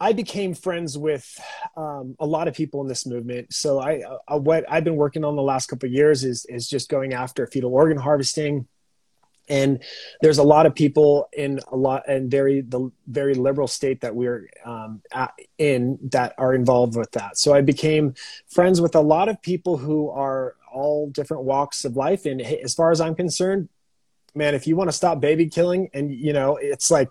I 0.00 0.12
became 0.12 0.54
friends 0.54 0.98
with 0.98 1.40
um, 1.76 2.16
a 2.18 2.26
lot 2.26 2.48
of 2.48 2.54
people 2.54 2.80
in 2.82 2.88
this 2.88 3.06
movement. 3.06 3.52
So 3.52 3.78
I, 3.78 4.02
uh, 4.28 4.38
what 4.38 4.64
I've 4.68 4.84
been 4.84 4.96
working 4.96 5.24
on 5.24 5.36
the 5.36 5.42
last 5.42 5.68
couple 5.68 5.86
of 5.86 5.92
years 5.92 6.24
is 6.24 6.44
is 6.46 6.68
just 6.68 6.88
going 6.88 7.12
after 7.12 7.46
fetal 7.46 7.72
organ 7.72 7.96
harvesting, 7.96 8.66
and 9.48 9.82
there's 10.20 10.38
a 10.38 10.42
lot 10.42 10.66
of 10.66 10.74
people 10.74 11.28
in 11.32 11.60
a 11.68 11.76
lot 11.76 12.08
and 12.08 12.30
very 12.30 12.60
the 12.60 12.90
very 13.06 13.34
liberal 13.34 13.68
state 13.68 14.00
that 14.00 14.14
we're 14.14 14.48
um, 14.64 15.02
at, 15.12 15.32
in 15.58 15.98
that 16.10 16.34
are 16.38 16.54
involved 16.54 16.96
with 16.96 17.10
that. 17.12 17.38
So 17.38 17.54
I 17.54 17.60
became 17.60 18.14
friends 18.48 18.80
with 18.80 18.94
a 18.94 19.00
lot 19.00 19.28
of 19.28 19.40
people 19.42 19.76
who 19.76 20.10
are 20.10 20.56
all 20.72 21.08
different 21.08 21.44
walks 21.44 21.84
of 21.84 21.96
life. 21.96 22.26
And 22.26 22.42
as 22.42 22.74
far 22.74 22.90
as 22.90 23.00
I'm 23.00 23.14
concerned, 23.14 23.68
man, 24.34 24.54
if 24.54 24.66
you 24.66 24.76
want 24.76 24.88
to 24.88 24.92
stop 24.92 25.20
baby 25.20 25.48
killing, 25.48 25.88
and 25.94 26.12
you 26.12 26.32
know, 26.32 26.56
it's 26.56 26.90
like, 26.90 27.10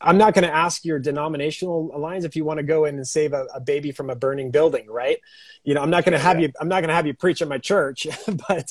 I'm 0.00 0.18
not 0.18 0.34
going 0.34 0.44
to 0.44 0.54
ask 0.54 0.84
your 0.84 0.98
denominational 0.98 1.90
alliance 1.94 2.24
if 2.24 2.36
you 2.36 2.44
want 2.44 2.58
to 2.58 2.62
go 2.62 2.84
in 2.84 2.96
and 2.96 3.06
save 3.06 3.32
a, 3.32 3.46
a 3.54 3.60
baby 3.60 3.92
from 3.92 4.10
a 4.10 4.14
burning 4.14 4.50
building, 4.50 4.86
right? 4.88 5.18
You 5.64 5.74
know, 5.74 5.80
I'm 5.80 5.90
not 5.90 6.04
going 6.04 6.12
to 6.12 6.18
have 6.18 6.38
yeah. 6.38 6.48
you. 6.48 6.52
I'm 6.60 6.68
not 6.68 6.80
going 6.80 6.88
to 6.88 6.94
have 6.94 7.06
you 7.06 7.14
preach 7.14 7.40
at 7.40 7.48
my 7.48 7.58
church, 7.58 8.06
but 8.48 8.68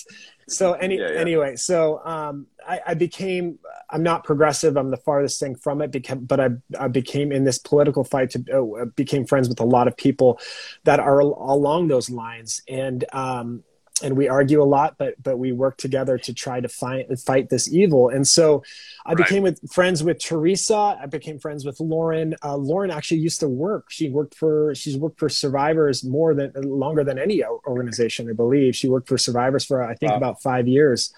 so 0.47 0.73
any 0.73 0.97
yeah, 0.97 1.11
yeah. 1.11 1.19
anyway, 1.19 1.55
so 1.55 2.01
um, 2.05 2.47
I, 2.67 2.81
I, 2.87 2.93
became. 2.93 3.59
I'm 3.89 4.03
not 4.03 4.23
progressive. 4.23 4.77
I'm 4.77 4.91
the 4.91 4.97
farthest 4.97 5.39
thing 5.39 5.55
from 5.55 5.81
it. 5.81 5.91
Because, 5.91 6.19
but 6.19 6.39
I, 6.39 6.49
I 6.79 6.87
became 6.87 7.31
in 7.31 7.43
this 7.43 7.57
political 7.57 8.03
fight 8.03 8.31
to 8.31 8.43
oh, 8.53 8.85
became 8.95 9.25
friends 9.25 9.49
with 9.49 9.59
a 9.59 9.65
lot 9.65 9.87
of 9.87 9.97
people 9.97 10.39
that 10.83 10.99
are 10.99 11.19
along 11.19 11.87
those 11.87 12.09
lines, 12.09 12.61
and 12.67 13.03
um, 13.11 13.63
and 14.03 14.17
we 14.17 14.27
argue 14.27 14.61
a 14.61 14.65
lot, 14.65 14.95
but 14.97 15.15
but 15.23 15.37
we 15.37 15.51
work 15.51 15.77
together 15.77 16.17
to 16.19 16.33
try 16.33 16.59
to 16.59 16.67
fight 16.67 17.07
fight 17.19 17.49
this 17.49 17.71
evil. 17.71 18.09
And 18.09 18.27
so, 18.27 18.63
I 19.05 19.13
right. 19.13 19.17
became 19.17 19.43
with, 19.43 19.59
friends 19.71 20.03
with 20.03 20.19
Terrisa. 20.19 21.01
I 21.01 21.05
became 21.05 21.39
friends 21.39 21.65
with 21.65 21.79
Lauren. 21.79 22.35
Uh, 22.43 22.57
Lauren 22.57 22.91
actually 22.91 23.21
used 23.21 23.39
to 23.39 23.47
work. 23.47 23.85
She 23.89 24.09
worked 24.09 24.35
for 24.35 24.75
she's 24.75 24.97
worked 24.97 25.19
for 25.19 25.29
survivors 25.29 26.03
more 26.03 26.35
than 26.35 26.51
longer 26.61 27.03
than 27.03 27.17
any 27.17 27.43
organization, 27.43 28.29
I 28.29 28.33
believe. 28.33 28.75
She 28.75 28.89
worked 28.89 29.07
for 29.07 29.17
survivors 29.17 29.65
for 29.65 29.81
I 29.81 29.95
think 29.95 30.11
wow. 30.11 30.17
about 30.17 30.41
five 30.41 30.67
years. 30.67 31.13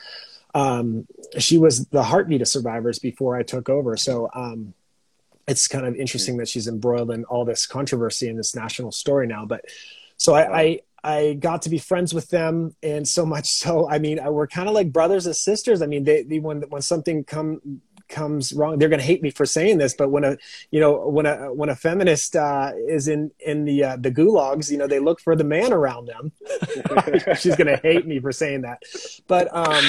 Um, 0.54 1.08
she 1.38 1.58
was 1.58 1.86
the 1.88 2.04
heartbeat 2.04 2.42
of 2.42 2.48
survivors 2.48 3.00
before 3.00 3.36
I 3.36 3.44
took 3.44 3.68
over. 3.68 3.98
So. 3.98 4.30
Um, 4.34 4.74
it's 5.48 5.68
kind 5.68 5.86
of 5.86 5.96
interesting 5.96 6.38
that 6.38 6.48
she's 6.48 6.68
embroiled 6.68 7.12
in 7.12 7.24
all 7.26 7.46
this 7.46 7.68
controversy 7.68 8.28
and 8.28 8.40
this 8.40 8.56
national 8.56 8.92
story 8.92 9.28
now. 9.28 9.46
But 9.46 9.64
so 10.18 10.34
I, 10.34 10.60
I, 10.60 10.80
I 11.06 11.36
got 11.36 11.62
to 11.62 11.70
be 11.70 11.78
friends 11.78 12.16
with 12.16 12.30
them, 12.30 12.76
and 12.82 13.08
so 13.08 13.28
much 13.28 13.48
so, 13.48 13.88
I 13.88 14.00
mean, 14.00 14.20
we're 14.26 14.48
kind 14.48 14.68
of 14.68 14.74
like 14.74 14.92
brothers 14.92 15.28
and 15.28 15.36
sisters. 15.36 15.84
I 15.84 15.86
mean, 15.86 16.04
they, 16.04 16.24
they 16.24 16.40
when 16.40 16.64
when 16.70 16.82
something 16.82 17.24
come 17.24 17.82
comes 18.10 18.54
wrong, 18.54 18.80
they're 18.80 18.90
going 18.90 19.00
to 19.00 19.06
hate 19.06 19.22
me 19.22 19.30
for 19.30 19.46
saying 19.46 19.78
this, 19.78 19.94
but 19.94 20.10
when 20.10 20.24
a 20.24 20.36
you 20.72 20.80
know 20.80 21.08
when 21.08 21.28
a 21.28 21.54
when 21.54 21.70
a 21.70 21.76
feminist 21.76 22.36
uh, 22.36 22.72
is 22.88 23.08
in 23.08 23.30
in 23.40 23.66
the 23.66 23.84
uh, 23.84 23.98
the 23.98 24.10
gulags, 24.10 24.72
you 24.72 24.78
know, 24.78 24.88
they 24.88 24.98
look 24.98 25.20
for 25.20 25.36
the 25.36 25.44
man 25.44 25.72
around 25.72 26.08
them. 26.08 26.32
She's 27.40 27.56
going 27.56 27.68
to 27.68 27.80
hate 27.84 28.08
me 28.08 28.20
for 28.20 28.32
saying 28.32 28.62
that, 28.62 28.82
but 29.28 29.56
um, 29.56 29.86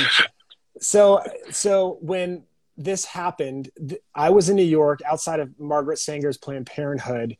so 0.80 1.22
so 1.50 1.96
when 2.02 2.42
this 2.76 3.06
happened, 3.06 3.70
I 4.14 4.28
was 4.28 4.50
in 4.50 4.56
New 4.56 4.62
York 4.62 5.00
outside 5.06 5.40
of 5.40 5.58
Margaret 5.58 5.98
Sanger's 5.98 6.36
Planned 6.36 6.66
Parenthood 6.66 7.38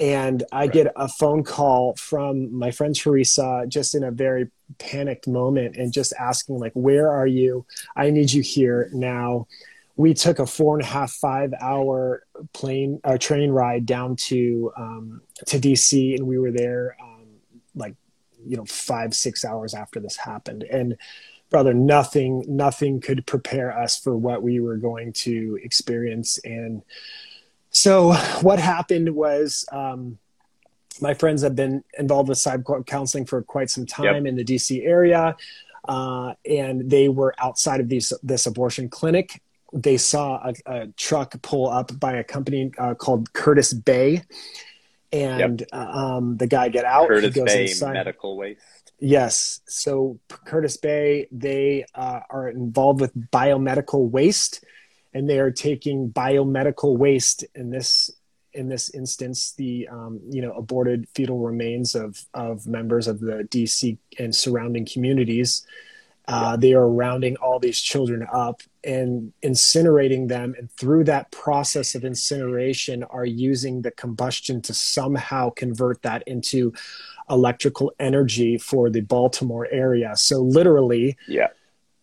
and 0.00 0.44
I 0.52 0.60
right. 0.60 0.72
get 0.72 0.92
a 0.96 1.08
phone 1.08 1.42
call 1.42 1.94
from 1.96 2.54
my 2.56 2.70
friend 2.70 2.94
Terrisa 2.94 3.68
just 3.68 3.94
in 3.94 4.04
a 4.04 4.10
very 4.10 4.48
panicked 4.78 5.26
moment 5.26 5.76
and 5.76 5.92
just 5.92 6.12
asking 6.18 6.58
like, 6.58 6.72
"Where 6.74 7.10
are 7.10 7.26
you? 7.26 7.66
I 7.96 8.10
need 8.10 8.32
you 8.32 8.42
here 8.42 8.90
now." 8.92 9.46
We 9.96 10.14
took 10.14 10.38
a 10.38 10.46
four 10.46 10.76
and 10.76 10.84
a 10.84 10.86
half, 10.86 11.10
five 11.10 11.52
hour 11.60 12.22
plane 12.52 13.00
or 13.02 13.14
uh, 13.14 13.18
train 13.18 13.50
ride 13.50 13.84
down 13.86 14.14
to 14.16 14.72
um, 14.76 15.22
to 15.46 15.58
DC, 15.58 16.14
and 16.16 16.26
we 16.26 16.38
were 16.38 16.52
there 16.52 16.96
um, 17.02 17.26
like 17.74 17.96
you 18.46 18.56
know 18.56 18.64
five 18.66 19.14
six 19.14 19.44
hours 19.44 19.74
after 19.74 19.98
this 19.98 20.16
happened, 20.16 20.62
and 20.62 20.96
brother 21.50 21.74
nothing 21.74 22.44
nothing 22.46 23.00
could 23.00 23.26
prepare 23.26 23.76
us 23.76 23.98
for 23.98 24.16
what 24.16 24.42
we 24.42 24.60
were 24.60 24.76
going 24.76 25.12
to 25.14 25.58
experience 25.62 26.38
and 26.44 26.82
so 27.78 28.12
what 28.42 28.58
happened 28.58 29.14
was 29.14 29.64
um, 29.70 30.18
my 31.00 31.14
friends 31.14 31.42
have 31.42 31.54
been 31.54 31.84
involved 31.96 32.28
with 32.28 32.38
cyber 32.38 32.84
counseling 32.84 33.24
for 33.24 33.40
quite 33.42 33.70
some 33.70 33.86
time 33.86 34.24
yep. 34.24 34.26
in 34.26 34.36
the 34.36 34.44
DC 34.44 34.84
area, 34.84 35.36
uh, 35.86 36.34
and 36.48 36.90
they 36.90 37.08
were 37.08 37.34
outside 37.38 37.80
of 37.80 37.88
these, 37.88 38.12
this 38.22 38.46
abortion 38.46 38.88
clinic. 38.88 39.40
They 39.72 39.96
saw 39.96 40.50
a, 40.50 40.54
a 40.66 40.86
truck 40.88 41.40
pull 41.42 41.68
up 41.68 41.98
by 42.00 42.14
a 42.14 42.24
company 42.24 42.72
uh, 42.78 42.94
called 42.94 43.32
Curtis 43.32 43.72
Bay, 43.72 44.22
and 45.12 45.60
yep. 45.60 45.68
uh, 45.72 45.76
um, 45.76 46.36
the 46.36 46.48
guy 46.48 46.70
get 46.70 46.84
out. 46.84 47.06
Curtis 47.06 47.38
Bay 47.38 47.62
inside. 47.62 47.92
Medical 47.92 48.36
Waste. 48.36 48.60
Yes. 48.98 49.60
So 49.68 50.18
Curtis 50.28 50.76
Bay, 50.78 51.28
they 51.30 51.84
uh, 51.94 52.20
are 52.28 52.48
involved 52.48 53.00
with 53.00 53.14
biomedical 53.30 54.10
waste 54.10 54.64
and 55.14 55.28
they 55.28 55.38
are 55.38 55.50
taking 55.50 56.10
biomedical 56.10 56.96
waste 56.96 57.44
in 57.54 57.70
this 57.70 58.10
in 58.54 58.68
this 58.68 58.90
instance 58.90 59.52
the 59.52 59.88
um, 59.88 60.20
you 60.28 60.42
know 60.42 60.52
aborted 60.52 61.06
fetal 61.14 61.38
remains 61.38 61.94
of 61.94 62.24
of 62.34 62.66
members 62.66 63.06
of 63.06 63.20
the 63.20 63.46
DC 63.50 63.96
and 64.18 64.34
surrounding 64.34 64.86
communities. 64.86 65.66
Uh, 66.26 66.56
they 66.56 66.74
are 66.74 66.90
rounding 66.90 67.36
all 67.36 67.58
these 67.58 67.80
children 67.80 68.26
up 68.30 68.60
and 68.84 69.32
incinerating 69.42 70.28
them, 70.28 70.54
and 70.58 70.70
through 70.72 71.02
that 71.02 71.30
process 71.30 71.94
of 71.94 72.04
incineration, 72.04 73.02
are 73.04 73.24
using 73.24 73.80
the 73.80 73.90
combustion 73.92 74.60
to 74.60 74.74
somehow 74.74 75.48
convert 75.48 76.02
that 76.02 76.22
into 76.26 76.70
electrical 77.30 77.90
energy 77.98 78.58
for 78.58 78.90
the 78.90 79.00
Baltimore 79.00 79.68
area. 79.70 80.14
So 80.16 80.42
literally, 80.42 81.16
yeah 81.26 81.48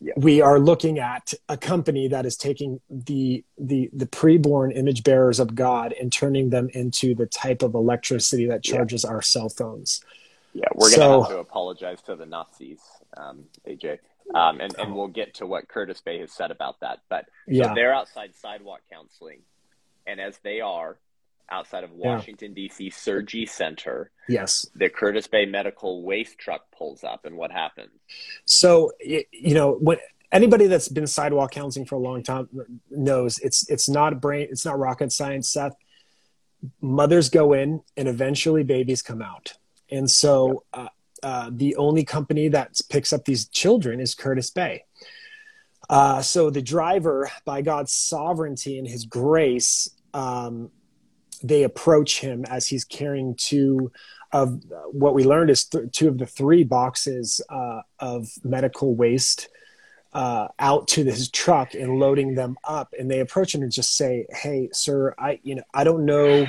yeah. 0.05 0.13
we 0.17 0.39
are 0.39 0.59
looking 0.59 0.99
at 0.99 1.33
a 1.49 1.57
company 1.57 2.07
that 2.07 2.27
is 2.27 2.37
taking 2.37 2.79
the 2.89 3.43
the 3.57 3.89
the 3.91 4.05
preborn 4.05 4.75
image 4.77 5.03
bearers 5.03 5.39
of 5.39 5.55
God 5.55 5.93
and 5.99 6.13
turning 6.13 6.51
them 6.51 6.69
into 6.73 7.15
the 7.15 7.25
type 7.25 7.63
of 7.63 7.73
electricity 7.73 8.45
that 8.45 8.63
charges 8.63 9.03
yeah. 9.03 9.09
our 9.09 9.23
cell 9.23 9.49
phones. 9.49 10.05
Yeah, 10.53 10.65
we're 10.75 10.91
so, 10.91 10.97
gonna 10.99 11.23
have 11.23 11.31
to 11.31 11.39
apologize 11.39 12.01
to 12.03 12.15
the 12.15 12.27
Nazis, 12.27 12.81
um, 13.17 13.45
AJ, 13.67 13.97
um, 14.35 14.61
and 14.61 14.75
and 14.77 14.95
we'll 14.95 15.07
get 15.07 15.33
to 15.35 15.47
what 15.47 15.67
Curtis 15.67 16.01
Bay 16.01 16.19
has 16.19 16.31
said 16.31 16.51
about 16.51 16.79
that. 16.81 16.99
But 17.09 17.25
yeah, 17.47 17.73
they're 17.73 17.93
outside 17.93 18.35
sidewalk 18.35 18.81
counseling, 18.91 19.39
and 20.05 20.21
as 20.21 20.37
they 20.43 20.61
are, 20.61 20.97
outside 21.49 21.83
of 21.83 21.91
Washington 21.91 22.51
yeah. 22.51 22.67
D.C. 22.67 22.89
Surgery 22.89 23.45
Center. 23.45 24.11
Yes, 24.27 24.65
the 24.75 24.89
Curtis 24.89 25.27
Bay 25.27 25.45
Medical 25.45 26.03
Waste 26.03 26.37
truck 26.37 26.71
pulls 26.75 27.03
up, 27.03 27.25
and 27.25 27.37
what 27.37 27.51
happens? 27.51 27.91
So 28.45 28.91
you 28.99 29.53
know 29.53 29.73
when 29.73 29.97
anybody 30.31 30.67
that's 30.67 30.89
been 30.89 31.07
sidewalk 31.07 31.51
counseling 31.51 31.85
for 31.85 31.95
a 31.95 31.99
long 31.99 32.23
time 32.23 32.49
knows 32.89 33.37
it's 33.39 33.69
it's 33.69 33.87
not 33.87 34.19
brain 34.21 34.47
it's 34.49 34.65
not 34.65 34.79
rocket 34.79 35.11
science, 35.11 35.51
Seth. 35.51 35.75
Mothers 36.81 37.29
go 37.29 37.53
in, 37.53 37.81
and 37.95 38.07
eventually 38.07 38.63
babies 38.63 39.01
come 39.01 39.21
out, 39.21 39.53
and 39.89 40.09
so. 40.09 40.63
Uh, 40.73 40.87
uh, 41.23 41.49
the 41.51 41.75
only 41.77 42.03
company 42.03 42.49
that 42.49 42.79
picks 42.89 43.11
up 43.11 43.25
these 43.25 43.47
children 43.47 43.99
is 43.99 44.13
Curtis 44.13 44.51
Bay. 44.51 44.83
Uh, 45.89 46.21
so 46.21 46.49
the 46.49 46.61
driver, 46.61 47.29
by 47.45 47.61
God's 47.61 47.93
sovereignty 47.93 48.77
and 48.77 48.87
His 48.87 49.05
grace, 49.05 49.89
um, 50.13 50.69
they 51.43 51.63
approach 51.63 52.19
him 52.19 52.45
as 52.45 52.67
he's 52.67 52.83
carrying 52.83 53.35
two 53.35 53.91
of 54.31 54.61
what 54.91 55.13
we 55.13 55.23
learned 55.23 55.49
is 55.49 55.63
th- 55.65 55.91
two 55.91 56.09
of 56.09 56.17
the 56.17 56.25
three 56.25 56.63
boxes 56.63 57.39
uh, 57.49 57.81
of 57.99 58.29
medical 58.43 58.93
waste 58.93 59.47
uh, 60.13 60.47
out 60.59 60.87
to 60.89 61.03
his 61.03 61.29
truck 61.29 61.73
and 61.73 61.99
loading 61.99 62.35
them 62.35 62.57
up. 62.63 62.93
And 62.97 63.09
they 63.09 63.21
approach 63.21 63.55
him 63.55 63.61
and 63.61 63.71
just 63.71 63.95
say, 63.95 64.25
"Hey, 64.29 64.69
sir, 64.73 65.15
I 65.17 65.39
you 65.43 65.55
know 65.55 65.63
I 65.73 65.83
don't 65.83 66.05
know 66.05 66.47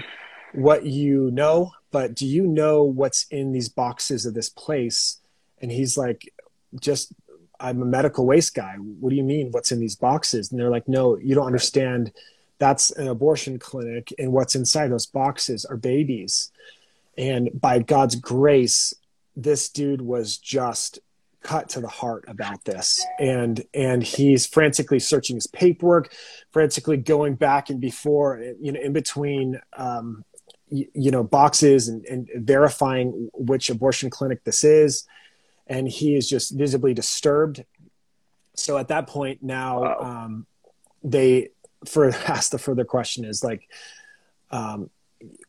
what 0.52 0.84
you 0.84 1.30
know, 1.30 1.72
but 1.90 2.14
do 2.14 2.26
you 2.26 2.46
know 2.46 2.82
what's 2.82 3.26
in 3.30 3.52
these 3.52 3.68
boxes 3.68 4.26
of 4.26 4.34
this 4.34 4.48
place?" 4.48 5.20
And 5.60 5.70
he's 5.70 5.96
like, 5.96 6.32
"Just." 6.80 7.12
I'm 7.58 7.80
a 7.80 7.86
medical 7.86 8.26
waste 8.26 8.54
guy. 8.54 8.74
What 8.74 9.08
do 9.08 9.16
you 9.16 9.24
mean? 9.24 9.50
What's 9.50 9.72
in 9.72 9.80
these 9.80 9.96
boxes? 9.96 10.50
And 10.50 10.60
they're 10.60 10.68
like, 10.68 10.88
no, 10.88 11.16
you 11.16 11.34
don't 11.34 11.46
understand 11.46 12.12
that's 12.58 12.90
an 12.92 13.08
abortion 13.08 13.58
clinic 13.58 14.12
and 14.18 14.32
what's 14.32 14.54
inside 14.54 14.88
those 14.88 15.06
boxes 15.06 15.64
are 15.64 15.76
babies. 15.76 16.50
And 17.18 17.50
by 17.58 17.78
god's 17.80 18.14
grace 18.14 18.94
this 19.36 19.68
dude 19.68 20.00
was 20.00 20.38
just 20.38 20.98
cut 21.42 21.68
to 21.68 21.80
the 21.80 21.88
heart 21.88 22.24
about 22.26 22.64
this. 22.64 23.04
And 23.20 23.62
and 23.72 24.02
he's 24.02 24.46
frantically 24.46 24.98
searching 24.98 25.36
his 25.36 25.46
paperwork 25.46 26.12
frantically 26.50 26.96
going 26.96 27.34
back 27.36 27.70
and 27.70 27.80
before 27.80 28.42
you 28.60 28.72
know 28.72 28.80
in 28.80 28.92
between 28.92 29.60
um, 29.76 30.24
you, 30.68 30.86
you, 30.94 31.10
know 31.10 31.22
boxes 31.22 31.88
and, 31.88 32.04
and 32.06 32.28
verifying 32.34 33.30
which 33.34 33.70
abortion 33.70 34.10
clinic 34.10 34.42
this 34.44 34.64
is. 34.64 35.06
And 35.68 35.88
he 35.88 36.16
is 36.16 36.28
just 36.28 36.56
visibly 36.56 36.94
disturbed. 36.94 37.64
So 38.54 38.78
at 38.78 38.88
that 38.88 39.06
point 39.06 39.42
now 39.42 39.82
wow. 39.82 39.98
um, 40.00 40.46
they 41.04 41.50
for 41.84 42.08
ask 42.28 42.50
the 42.50 42.58
further 42.58 42.84
question 42.84 43.24
is 43.24 43.44
like 43.44 43.68
um, 44.50 44.90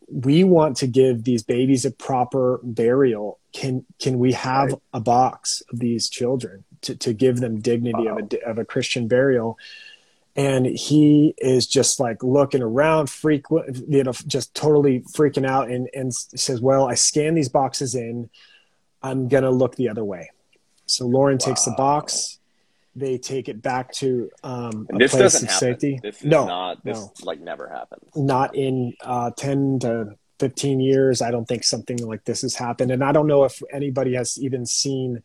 we 0.07 0.43
want 0.43 0.77
to 0.77 0.87
give 0.87 1.23
these 1.23 1.43
babies 1.43 1.85
a 1.85 1.91
proper 1.91 2.59
burial 2.63 3.39
can 3.53 3.85
can 3.99 4.19
we 4.19 4.33
have 4.33 4.69
right. 4.71 4.81
a 4.93 4.99
box 4.99 5.61
of 5.71 5.79
these 5.79 6.09
children 6.09 6.63
to, 6.81 6.95
to 6.95 7.13
give 7.13 7.39
them 7.39 7.59
dignity 7.59 8.05
wow. 8.05 8.17
of, 8.17 8.33
a, 8.33 8.49
of 8.49 8.57
a 8.57 8.65
christian 8.65 9.07
burial 9.07 9.57
and 10.35 10.67
he 10.67 11.33
is 11.39 11.65
just 11.65 11.99
like 11.99 12.23
looking 12.23 12.61
around 12.61 13.09
frequent 13.09 13.83
you 13.89 14.03
know 14.03 14.13
just 14.27 14.53
totally 14.53 15.01
freaking 15.13 15.45
out 15.45 15.69
and 15.69 15.89
and 15.93 16.13
says 16.13 16.61
well 16.61 16.87
i 16.87 16.93
scan 16.93 17.33
these 17.33 17.49
boxes 17.49 17.95
in 17.95 18.29
i'm 19.01 19.27
gonna 19.27 19.51
look 19.51 19.75
the 19.75 19.89
other 19.89 20.05
way 20.05 20.29
so 20.85 21.05
lauren 21.05 21.37
wow. 21.41 21.45
takes 21.45 21.65
the 21.65 21.73
box 21.75 22.39
they 22.97 23.17
take 23.17 23.47
it 23.47 23.61
back 23.61 23.91
to 23.93 24.29
um, 24.43 24.87
a 24.91 24.97
this 24.97 25.11
place 25.11 25.21
doesn't 25.21 25.47
of 25.47 25.53
happen. 25.53 25.67
safety. 25.67 25.99
This 26.01 26.23
no, 26.23 26.45
not 26.45 26.83
this 26.83 26.97
no. 26.97 27.11
like 27.23 27.39
never 27.39 27.69
happens. 27.69 28.03
Not 28.15 28.55
in 28.55 28.93
uh, 29.01 29.31
ten 29.37 29.79
to 29.79 30.15
fifteen 30.39 30.79
years. 30.79 31.21
I 31.21 31.31
don't 31.31 31.47
think 31.47 31.63
something 31.63 31.97
like 31.97 32.25
this 32.25 32.41
has 32.41 32.55
happened, 32.55 32.91
and 32.91 33.03
I 33.03 33.11
don't 33.11 33.27
know 33.27 33.43
if 33.43 33.61
anybody 33.71 34.15
has 34.15 34.37
even 34.39 34.65
seen 34.65 35.23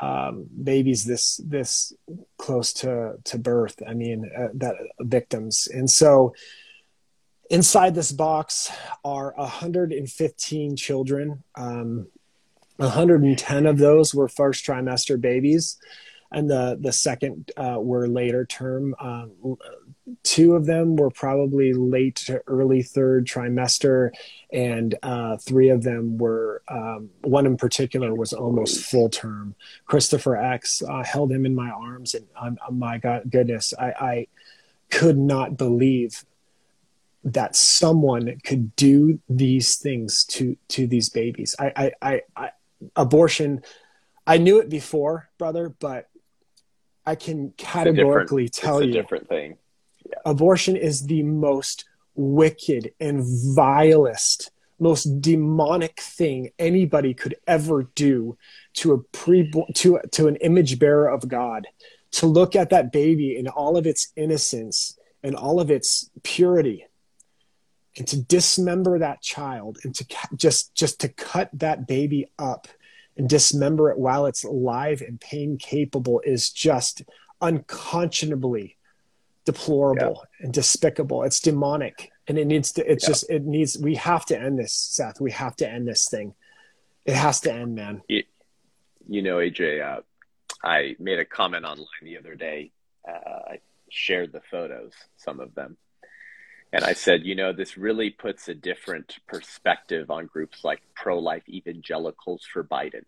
um, 0.00 0.46
babies 0.62 1.04
this 1.04 1.40
this 1.44 1.92
close 2.38 2.72
to 2.74 3.16
to 3.24 3.38
birth. 3.38 3.82
I 3.86 3.94
mean, 3.94 4.30
uh, 4.36 4.48
that 4.54 4.76
victims, 5.00 5.68
and 5.72 5.90
so 5.90 6.34
inside 7.50 7.94
this 7.94 8.12
box 8.12 8.70
are 9.04 9.34
115 9.36 10.76
children. 10.76 11.44
Um, 11.54 12.08
110 12.76 13.66
of 13.66 13.78
those 13.78 14.14
were 14.14 14.28
first 14.28 14.64
trimester 14.66 15.18
babies, 15.20 15.78
and 16.32 16.50
the 16.50 16.78
the 16.80 16.92
second 16.92 17.50
uh, 17.56 17.78
were 17.80 18.08
later 18.08 18.44
term. 18.44 18.94
Um, 19.00 19.56
two 20.22 20.54
of 20.54 20.66
them 20.66 20.96
were 20.96 21.10
probably 21.10 21.72
late 21.72 22.16
to 22.16 22.42
early 22.46 22.82
third 22.82 23.26
trimester, 23.26 24.10
and 24.52 24.94
uh, 25.02 25.36
three 25.38 25.68
of 25.68 25.82
them 25.82 26.18
were. 26.18 26.62
Um, 26.68 27.10
one 27.22 27.46
in 27.46 27.56
particular 27.56 28.14
was 28.14 28.32
almost 28.32 28.84
full 28.84 29.08
term. 29.08 29.54
Christopher 29.86 30.36
X 30.36 30.82
uh, 30.82 31.04
held 31.04 31.32
him 31.32 31.46
in 31.46 31.54
my 31.54 31.70
arms, 31.70 32.14
and 32.14 32.26
um, 32.40 32.58
my 32.72 32.98
God, 32.98 33.30
goodness, 33.30 33.72
I, 33.78 33.86
I 33.86 34.26
could 34.90 35.18
not 35.18 35.56
believe 35.56 36.24
that 37.24 37.56
someone 37.56 38.38
could 38.44 38.74
do 38.76 39.18
these 39.28 39.76
things 39.76 40.24
to 40.24 40.56
to 40.68 40.86
these 40.86 41.08
babies. 41.08 41.56
I, 41.58 41.72
I, 41.76 41.92
I, 42.02 42.22
I 42.36 42.50
abortion. 42.94 43.62
I 44.28 44.38
knew 44.38 44.60
it 44.60 44.68
before, 44.68 45.28
brother, 45.38 45.68
but 45.68 46.08
I 47.06 47.14
can 47.14 47.52
categorically 47.56 48.48
tell 48.48 48.82
you 48.82 48.92
different 48.92 49.28
thing. 49.28 49.56
Yeah. 50.04 50.14
Abortion 50.24 50.76
is 50.76 51.06
the 51.06 51.22
most 51.22 51.84
wicked 52.14 52.92
and 52.98 53.22
vilest, 53.54 54.50
most 54.78 55.20
demonic 55.20 56.00
thing 56.00 56.50
anybody 56.58 57.14
could 57.14 57.36
ever 57.46 57.84
do 57.94 58.36
to 58.74 58.92
a 58.92 58.98
pre 58.98 59.50
to 59.74 60.00
to 60.12 60.28
an 60.28 60.36
image 60.36 60.78
bearer 60.78 61.08
of 61.08 61.28
God. 61.28 61.66
To 62.12 62.26
look 62.26 62.56
at 62.56 62.70
that 62.70 62.92
baby 62.92 63.36
in 63.36 63.46
all 63.46 63.76
of 63.76 63.86
its 63.86 64.12
innocence 64.16 64.98
and 65.22 65.36
all 65.36 65.60
of 65.60 65.70
its 65.70 66.08
purity 66.22 66.86
and 67.96 68.06
to 68.08 68.20
dismember 68.22 68.98
that 68.98 69.22
child 69.22 69.78
and 69.84 69.94
to 69.94 70.06
just 70.36 70.74
just 70.74 71.00
to 71.00 71.08
cut 71.08 71.50
that 71.52 71.86
baby 71.86 72.30
up 72.38 72.68
and 73.16 73.28
dismember 73.28 73.90
it 73.90 73.98
while 73.98 74.26
it's 74.26 74.44
alive 74.44 75.02
and 75.02 75.20
pain 75.20 75.56
capable 75.58 76.20
is 76.24 76.50
just 76.50 77.02
unconscionably 77.40 78.76
deplorable 79.44 80.22
yeah. 80.22 80.44
and 80.44 80.52
despicable. 80.52 81.22
It's 81.22 81.40
demonic 81.40 82.10
and 82.28 82.38
it 82.38 82.46
needs 82.46 82.72
to, 82.72 82.90
it's 82.90 83.04
yeah. 83.04 83.08
just, 83.08 83.30
it 83.30 83.44
needs, 83.44 83.78
we 83.78 83.94
have 83.94 84.26
to 84.26 84.38
end 84.38 84.58
this, 84.58 84.72
Seth. 84.72 85.20
We 85.20 85.30
have 85.32 85.56
to 85.56 85.68
end 85.68 85.88
this 85.88 86.08
thing. 86.08 86.34
It 87.04 87.14
has 87.14 87.40
to 87.40 87.52
end, 87.52 87.74
man. 87.76 88.02
It, 88.08 88.26
you 89.08 89.22
know, 89.22 89.36
AJ, 89.36 89.80
uh, 89.80 90.00
I 90.62 90.96
made 90.98 91.20
a 91.20 91.24
comment 91.24 91.64
online 91.64 91.86
the 92.02 92.18
other 92.18 92.34
day. 92.34 92.72
Uh, 93.08 93.52
I 93.52 93.58
shared 93.88 94.32
the 94.32 94.40
photos, 94.50 94.92
some 95.16 95.38
of 95.38 95.54
them. 95.54 95.76
And 96.76 96.84
I 96.84 96.92
said, 96.92 97.24
you 97.24 97.34
know, 97.34 97.54
this 97.54 97.78
really 97.78 98.10
puts 98.10 98.48
a 98.48 98.54
different 98.54 99.16
perspective 99.26 100.10
on 100.10 100.26
groups 100.26 100.62
like 100.62 100.82
pro 100.94 101.18
life 101.18 101.48
evangelicals 101.48 102.44
for 102.52 102.62
Biden. 102.62 103.06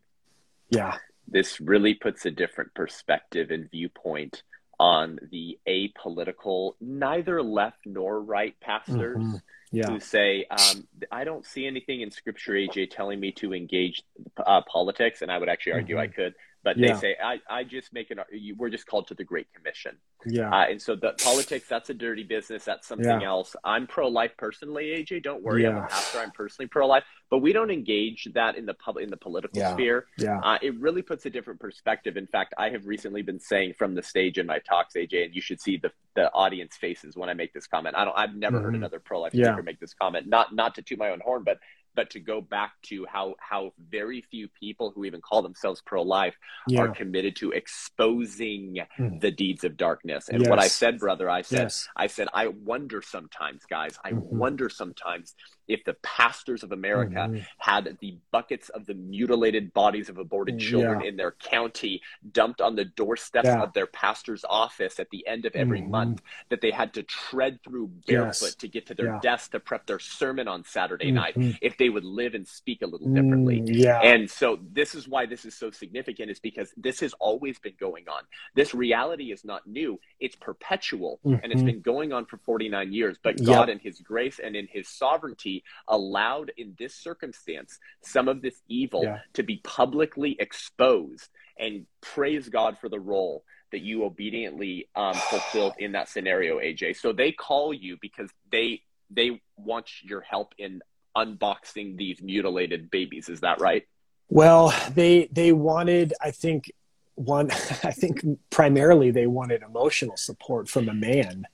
Yeah. 0.70 0.96
This 1.26 1.60
really 1.60 1.92
puts 1.92 2.24
a 2.24 2.30
different 2.30 2.72
perspective 2.72 3.50
and 3.50 3.70
viewpoint 3.70 4.42
on 4.80 5.18
the 5.30 5.58
apolitical, 5.68 6.76
neither 6.80 7.42
left 7.42 7.80
nor 7.84 8.22
right 8.22 8.58
pastors 8.60 9.18
mm-hmm. 9.18 9.36
yeah. 9.70 9.90
who 9.90 10.00
say, 10.00 10.46
um, 10.50 10.88
I 11.12 11.24
don't 11.24 11.44
see 11.44 11.66
anything 11.66 12.00
in 12.00 12.10
scripture, 12.10 12.52
AJ, 12.52 12.90
telling 12.90 13.20
me 13.20 13.32
to 13.32 13.52
engage 13.52 14.02
uh, 14.38 14.62
politics. 14.62 15.20
And 15.20 15.30
I 15.30 15.36
would 15.36 15.50
actually 15.50 15.72
argue 15.72 15.96
mm-hmm. 15.96 16.04
I 16.04 16.14
could 16.14 16.34
but 16.64 16.76
yeah. 16.76 16.92
they 16.92 17.00
say 17.00 17.16
I, 17.22 17.40
I 17.48 17.64
just 17.64 17.92
make 17.92 18.10
an 18.10 18.18
we're 18.56 18.70
just 18.70 18.86
called 18.86 19.06
to 19.08 19.14
the 19.14 19.24
great 19.24 19.46
commission. 19.54 19.96
Yeah. 20.26 20.50
Uh, 20.50 20.66
and 20.70 20.82
so 20.82 20.96
the 20.96 21.14
politics 21.22 21.66
that's 21.68 21.90
a 21.90 21.94
dirty 21.94 22.24
business. 22.24 22.64
That's 22.64 22.88
something 22.88 23.20
yeah. 23.20 23.28
else. 23.28 23.54
I'm 23.64 23.86
pro-life 23.86 24.32
personally 24.36 24.86
aj 24.86 25.22
don't 25.22 25.42
worry 25.42 25.62
yeah. 25.62 25.70
i'm 25.70 25.76
a 25.76 25.86
pastor 25.86 26.18
i'm 26.18 26.30
personally 26.32 26.68
pro-life. 26.68 27.04
But 27.30 27.38
we 27.38 27.52
don't 27.52 27.70
engage 27.70 28.28
that 28.34 28.56
in 28.56 28.66
the 28.66 28.74
public 28.74 29.04
in 29.04 29.10
the 29.10 29.16
political 29.16 29.62
sphere. 29.72 30.06
Yeah. 30.18 30.40
Uh, 30.40 30.58
it 30.62 30.78
really 30.80 31.02
puts 31.02 31.26
a 31.26 31.30
different 31.30 31.60
perspective. 31.60 32.16
In 32.16 32.26
fact 32.26 32.54
i 32.58 32.70
have 32.70 32.86
recently 32.86 33.22
been 33.22 33.40
saying 33.40 33.74
from 33.78 33.94
the 33.94 34.02
stage 34.02 34.38
in 34.38 34.46
my 34.46 34.58
talks 34.58 34.94
aj 34.94 35.24
and 35.24 35.34
you 35.34 35.40
should 35.40 35.60
see 35.60 35.76
the 35.76 35.92
the 36.16 36.32
audience 36.32 36.76
faces 36.76 37.16
when 37.16 37.28
i 37.28 37.34
make 37.34 37.52
this 37.52 37.66
comment. 37.66 37.94
I 37.96 38.04
don't 38.04 38.18
i've 38.18 38.34
never 38.34 38.56
mm-hmm. 38.56 38.64
heard 38.64 38.74
another 38.74 38.98
pro-life 38.98 39.32
speaker 39.32 39.62
make 39.62 39.78
this 39.78 39.94
comment. 39.94 40.26
Not 40.26 40.54
not 40.54 40.74
to 40.74 40.82
toot 40.82 40.98
my 40.98 41.10
own 41.10 41.20
horn 41.20 41.44
but 41.44 41.58
but 41.94 42.10
to 42.10 42.20
go 42.20 42.40
back 42.40 42.72
to 42.82 43.06
how 43.06 43.34
how 43.40 43.72
very 43.90 44.22
few 44.30 44.48
people 44.48 44.92
who 44.94 45.04
even 45.04 45.20
call 45.20 45.42
themselves 45.42 45.82
pro-life 45.84 46.36
yeah. 46.66 46.80
are 46.80 46.88
committed 46.88 47.36
to 47.36 47.50
exposing 47.52 48.78
mm. 48.98 49.20
the 49.20 49.30
deeds 49.30 49.64
of 49.64 49.76
darkness. 49.76 50.28
And 50.28 50.42
yes. 50.42 50.50
what 50.50 50.58
I 50.58 50.68
said, 50.68 50.98
brother, 50.98 51.28
I 51.28 51.42
said, 51.42 51.64
yes. 51.64 51.88
I 51.96 52.06
said, 52.06 52.28
I 52.32 52.48
wonder 52.48 53.02
sometimes, 53.02 53.64
guys, 53.68 53.98
I 54.04 54.12
mm-hmm. 54.12 54.38
wonder 54.38 54.68
sometimes 54.68 55.34
if 55.68 55.84
the 55.84 55.94
pastors 56.02 56.62
of 56.62 56.72
America 56.72 57.14
mm-hmm. 57.14 57.38
had 57.58 57.96
the 58.00 58.16
buckets 58.32 58.68
of 58.70 58.86
the 58.86 58.94
mutilated 58.94 59.72
bodies 59.74 60.08
of 60.08 60.18
aborted 60.18 60.58
children 60.58 61.00
yeah. 61.00 61.08
in 61.08 61.16
their 61.16 61.32
county 61.32 62.00
dumped 62.32 62.60
on 62.60 62.74
the 62.74 62.84
doorsteps 62.84 63.46
yeah. 63.46 63.62
of 63.62 63.72
their 63.74 63.86
pastor's 63.86 64.44
office 64.48 64.98
at 64.98 65.10
the 65.10 65.26
end 65.26 65.44
of 65.44 65.54
every 65.54 65.80
mm-hmm. 65.80 65.90
month, 65.90 66.22
that 66.48 66.60
they 66.60 66.70
had 66.70 66.94
to 66.94 67.02
tread 67.02 67.62
through 67.62 67.88
barefoot 68.06 68.46
yes. 68.46 68.54
to 68.54 68.68
get 68.68 68.86
to 68.86 68.94
their 68.94 69.06
yeah. 69.06 69.20
desk 69.20 69.52
to 69.52 69.60
prep 69.60 69.86
their 69.86 69.98
sermon 69.98 70.48
on 70.48 70.64
Saturday 70.64 71.10
night, 71.10 71.34
mm-hmm. 71.36 71.50
if 71.60 71.76
they 71.76 71.88
would 71.88 72.04
live 72.04 72.34
and 72.34 72.48
speak 72.48 72.82
a 72.82 72.86
little 72.86 73.08
differently. 73.08 73.60
Mm, 73.60 73.68
yeah. 73.70 74.00
And 74.00 74.30
so 74.30 74.58
this 74.72 74.94
is 74.94 75.06
why 75.06 75.26
this 75.26 75.44
is 75.44 75.54
so 75.54 75.70
significant, 75.70 76.30
is 76.30 76.40
because 76.40 76.72
this 76.76 77.00
has 77.00 77.12
always 77.14 77.58
been 77.58 77.74
going 77.78 78.08
on. 78.08 78.22
This 78.54 78.74
reality 78.74 79.32
is 79.32 79.44
not 79.44 79.66
new, 79.66 80.00
it's 80.18 80.36
perpetual, 80.36 81.20
and 81.24 81.40
it's 81.44 81.56
mm-hmm. 81.56 81.66
been 81.66 81.80
going 81.80 82.12
on 82.12 82.24
for 82.24 82.38
49 82.38 82.92
years. 82.92 83.18
But 83.22 83.42
God, 83.44 83.68
in 83.68 83.78
His 83.78 84.00
grace 84.00 84.40
and 84.42 84.56
in 84.56 84.66
His 84.66 84.88
sovereignty, 84.88 85.57
allowed 85.86 86.52
in 86.56 86.74
this 86.78 86.94
circumstance 86.94 87.78
some 88.02 88.28
of 88.28 88.42
this 88.42 88.60
evil 88.68 89.04
yeah. 89.04 89.18
to 89.34 89.42
be 89.42 89.60
publicly 89.64 90.36
exposed 90.38 91.28
and 91.58 91.86
praise 92.00 92.48
God 92.48 92.78
for 92.78 92.88
the 92.88 93.00
role 93.00 93.44
that 93.72 93.80
you 93.80 94.04
obediently 94.04 94.88
um, 94.94 95.14
fulfilled 95.30 95.74
in 95.78 95.92
that 95.92 96.08
scenario, 96.08 96.58
AJ. 96.58 96.96
So 96.96 97.12
they 97.12 97.32
call 97.32 97.72
you 97.72 97.96
because 98.00 98.30
they 98.50 98.82
they 99.10 99.40
want 99.56 100.02
your 100.02 100.20
help 100.20 100.54
in 100.58 100.82
unboxing 101.16 101.96
these 101.96 102.22
mutilated 102.22 102.90
babies. 102.90 103.28
Is 103.28 103.40
that 103.40 103.60
right? 103.60 103.86
Well, 104.28 104.74
they 104.94 105.28
they 105.32 105.52
wanted, 105.52 106.14
I 106.20 106.30
think, 106.30 106.70
one. 107.14 107.50
I 107.82 107.92
think 107.92 108.22
primarily 108.50 109.10
they 109.10 109.26
wanted 109.26 109.62
emotional 109.62 110.16
support 110.16 110.68
from 110.68 110.88
a 110.88 110.94
man. 110.94 111.46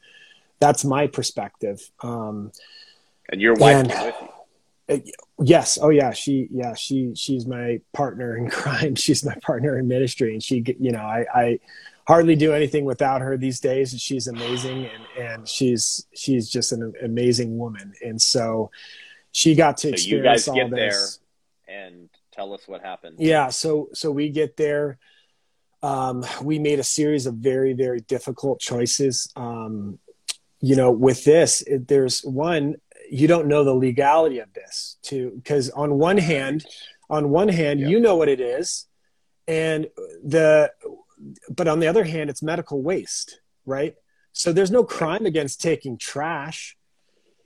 That's 0.61 0.85
my 0.85 1.07
perspective. 1.07 1.90
Um, 2.01 2.53
and 3.30 3.40
your 3.40 3.54
wife 3.54 3.76
and, 3.76 3.88
with 3.88 4.14
you. 4.20 4.28
Uh, 4.87 4.98
yes. 5.42 5.78
Oh 5.80 5.90
yeah. 5.90 6.12
She, 6.12 6.48
yeah, 6.50 6.74
she, 6.74 7.12
she's 7.14 7.46
my 7.46 7.80
partner 7.92 8.37
in 8.37 8.50
crime. 8.50 8.94
She's 8.94 9.24
my 9.24 9.34
partner 9.42 9.78
in 9.78 9.88
ministry. 9.88 10.32
And 10.32 10.42
she, 10.42 10.62
you 10.78 10.92
know, 10.92 11.00
I, 11.00 11.24
I 11.34 11.60
hardly 12.06 12.37
do 12.37 12.52
anything 12.52 12.84
without 12.84 13.20
her 13.22 13.37
these 13.37 13.60
days. 13.60 13.98
She's 14.00 14.26
amazing. 14.26 14.87
And, 14.87 15.26
and 15.26 15.48
she's, 15.48 16.06
she's 16.14 16.50
just 16.50 16.72
an 16.72 16.92
amazing 17.02 17.56
woman. 17.56 17.94
And 18.04 18.20
so 18.20 18.70
she 19.32 19.54
got 19.54 19.78
to 19.78 19.88
so 19.88 19.92
experience 19.94 20.46
you 20.46 20.52
guys 20.52 20.70
get 20.70 20.70
this. 20.70 21.20
there 21.66 21.84
and 21.87 22.10
tell 22.30 22.52
us 22.52 22.68
what 22.68 22.82
happened. 22.82 23.16
Yeah. 23.18 23.48
So, 23.48 23.88
so 23.94 24.10
we 24.10 24.28
get 24.28 24.56
there. 24.56 24.98
Um, 25.82 26.24
we 26.42 26.58
made 26.58 26.78
a 26.78 26.84
series 26.84 27.26
of 27.26 27.34
very, 27.34 27.74
very 27.74 28.00
difficult 28.00 28.60
choices. 28.60 29.30
Um, 29.37 29.98
you 30.60 30.76
know, 30.76 30.90
with 30.90 31.24
this, 31.24 31.60
it, 31.60 31.88
there's 31.88 32.22
one, 32.22 32.76
you 33.11 33.29
don't 33.29 33.47
know 33.47 33.64
the 33.64 33.75
legality 33.75 34.38
of 34.38 34.53
this 34.53 34.97
too 35.03 35.33
because 35.37 35.71
on 35.71 35.99
one 35.99 36.19
hand 36.19 36.64
on 37.11 37.31
one 37.31 37.49
hand 37.49 37.81
yep. 37.81 37.90
you 37.90 38.01
know 38.01 38.17
what 38.17 38.29
it 38.29 38.40
is 38.40 38.87
and 39.47 39.87
the 40.25 40.71
but 41.51 41.69
on 41.69 41.81
the 41.81 41.87
other 41.87 42.05
hand 42.05 42.31
it's 42.31 42.43
medical 42.43 42.83
waste 42.83 43.40
right? 43.67 43.95
So 44.33 44.53
there's 44.53 44.71
no 44.71 44.85
crime 44.85 45.27
against 45.27 45.61
taking 45.61 45.97
trash 45.99 46.77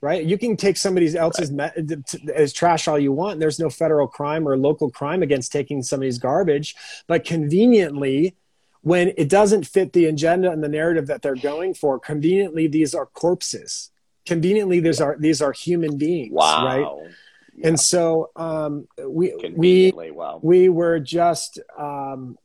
right? 0.01 0.23
You 0.23 0.37
can 0.37 0.55
take 0.55 0.77
somebody 0.77 1.13
else's 1.17 1.51
right. 1.51 1.77
me- 1.77 2.31
as 2.33 2.53
trash 2.53 2.87
all 2.87 2.97
you 2.97 3.11
want 3.11 3.39
there's 3.39 3.59
no 3.59 3.69
federal 3.69 4.07
crime 4.07 4.47
or 4.47 4.57
local 4.57 4.89
crime 4.89 5.21
against 5.23 5.51
taking 5.51 5.83
somebody's 5.83 6.17
garbage 6.17 6.75
but 7.07 7.25
conveniently 7.25 8.35
when 8.81 9.11
it 9.17 9.27
doesn't 9.27 9.67
fit 9.67 9.91
the 9.91 10.05
agenda 10.05 10.49
and 10.51 10.63
the 10.63 10.69
narrative 10.69 11.07
that 11.07 11.21
they're 11.21 11.35
going 11.35 11.73
for 11.73 11.99
conveniently 11.99 12.65
these 12.67 12.95
are 12.95 13.05
corpses 13.05 13.91
conveniently 14.29 14.79
these 14.79 15.01
are 15.01 15.15
these 15.19 15.41
are 15.41 15.51
human 15.51 15.97
beings 15.97 16.31
wow. 16.31 16.65
right 16.65 17.11
yeah. 17.55 17.67
and 17.67 17.79
so 17.79 18.29
um, 18.35 18.87
we 19.05 19.33
we 19.55 19.91
wow. 19.95 20.39
we 20.41 20.69
were 20.69 20.99
just 20.99 21.59
um, 21.77 22.37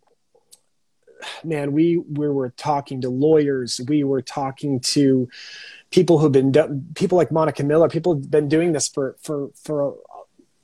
man, 1.43 1.73
we 1.73 1.99
we 1.99 2.29
were 2.29 2.51
talking 2.51 3.01
to 3.03 3.09
lawyers, 3.09 3.81
we 3.89 4.05
were 4.05 4.23
talking 4.23 4.81
to 4.81 5.29
people 5.91 6.19
who've 6.19 6.33
been 6.33 6.53
people 6.95 7.17
like 7.17 7.31
Monica 7.31 7.63
Miller, 7.63 7.89
people 7.89 8.15
have 8.15 8.31
been 8.31 8.49
doing 8.49 8.73
this 8.73 8.89
for 8.89 9.17
for 9.21 9.51
for 9.55 9.97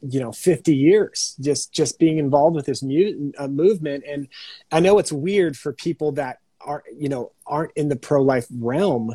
you 0.02 0.18
know 0.18 0.32
50 0.32 0.74
years 0.74 1.36
just 1.40 1.72
just 1.72 1.98
being 1.98 2.16
involved 2.16 2.56
with 2.56 2.64
this 2.64 2.82
mu- 2.82 3.32
uh, 3.36 3.48
movement 3.48 4.02
and 4.08 4.28
i 4.72 4.80
know 4.80 4.98
it's 4.98 5.12
weird 5.12 5.58
for 5.58 5.74
people 5.74 6.12
that 6.12 6.38
are 6.62 6.82
you 6.96 7.10
know 7.10 7.32
aren't 7.46 7.72
in 7.76 7.90
the 7.90 7.96
pro-life 7.96 8.46
realm 8.50 9.14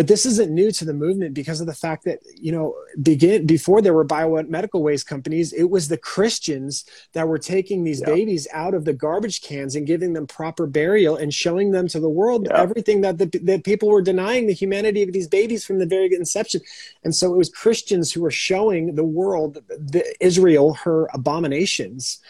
but 0.00 0.06
this 0.06 0.24
isn't 0.24 0.50
new 0.50 0.70
to 0.72 0.86
the 0.86 0.94
movement 0.94 1.34
because 1.34 1.60
of 1.60 1.66
the 1.66 1.74
fact 1.74 2.04
that 2.04 2.20
you 2.34 2.52
know 2.52 2.74
begin 3.02 3.44
before 3.44 3.82
there 3.82 3.92
were 3.92 4.04
biomedical 4.04 4.80
waste 4.80 5.06
companies 5.06 5.52
it 5.52 5.68
was 5.68 5.88
the 5.88 5.98
christians 5.98 6.86
that 7.12 7.28
were 7.28 7.38
taking 7.38 7.84
these 7.84 8.00
babies 8.00 8.48
out 8.54 8.72
of 8.72 8.86
the 8.86 8.94
garbage 8.94 9.42
cans 9.42 9.76
and 9.76 9.86
giving 9.86 10.14
them 10.14 10.26
proper 10.26 10.66
burial 10.66 11.16
and 11.16 11.34
showing 11.34 11.70
them 11.70 11.86
to 11.86 12.00
the 12.00 12.08
world 12.08 12.48
everything 12.48 13.02
that 13.02 13.18
the 13.18 13.26
that 13.42 13.62
people 13.64 13.90
were 13.90 14.00
denying 14.00 14.46
the 14.46 14.54
humanity 14.54 15.02
of 15.02 15.12
these 15.12 15.28
babies 15.28 15.64
from 15.64 15.78
the 15.78 15.86
very 15.86 16.08
inception. 16.14 16.60
And 17.04 17.14
so 17.14 17.32
it 17.34 17.36
was 17.36 17.48
christians 17.48 18.12
who 18.12 18.22
were 18.22 18.30
showing 18.30 18.94
the 18.94 19.04
world 19.04 19.58
the, 19.68 20.02
israel 20.20 20.74
her 20.74 21.08
abominations. 21.12 22.20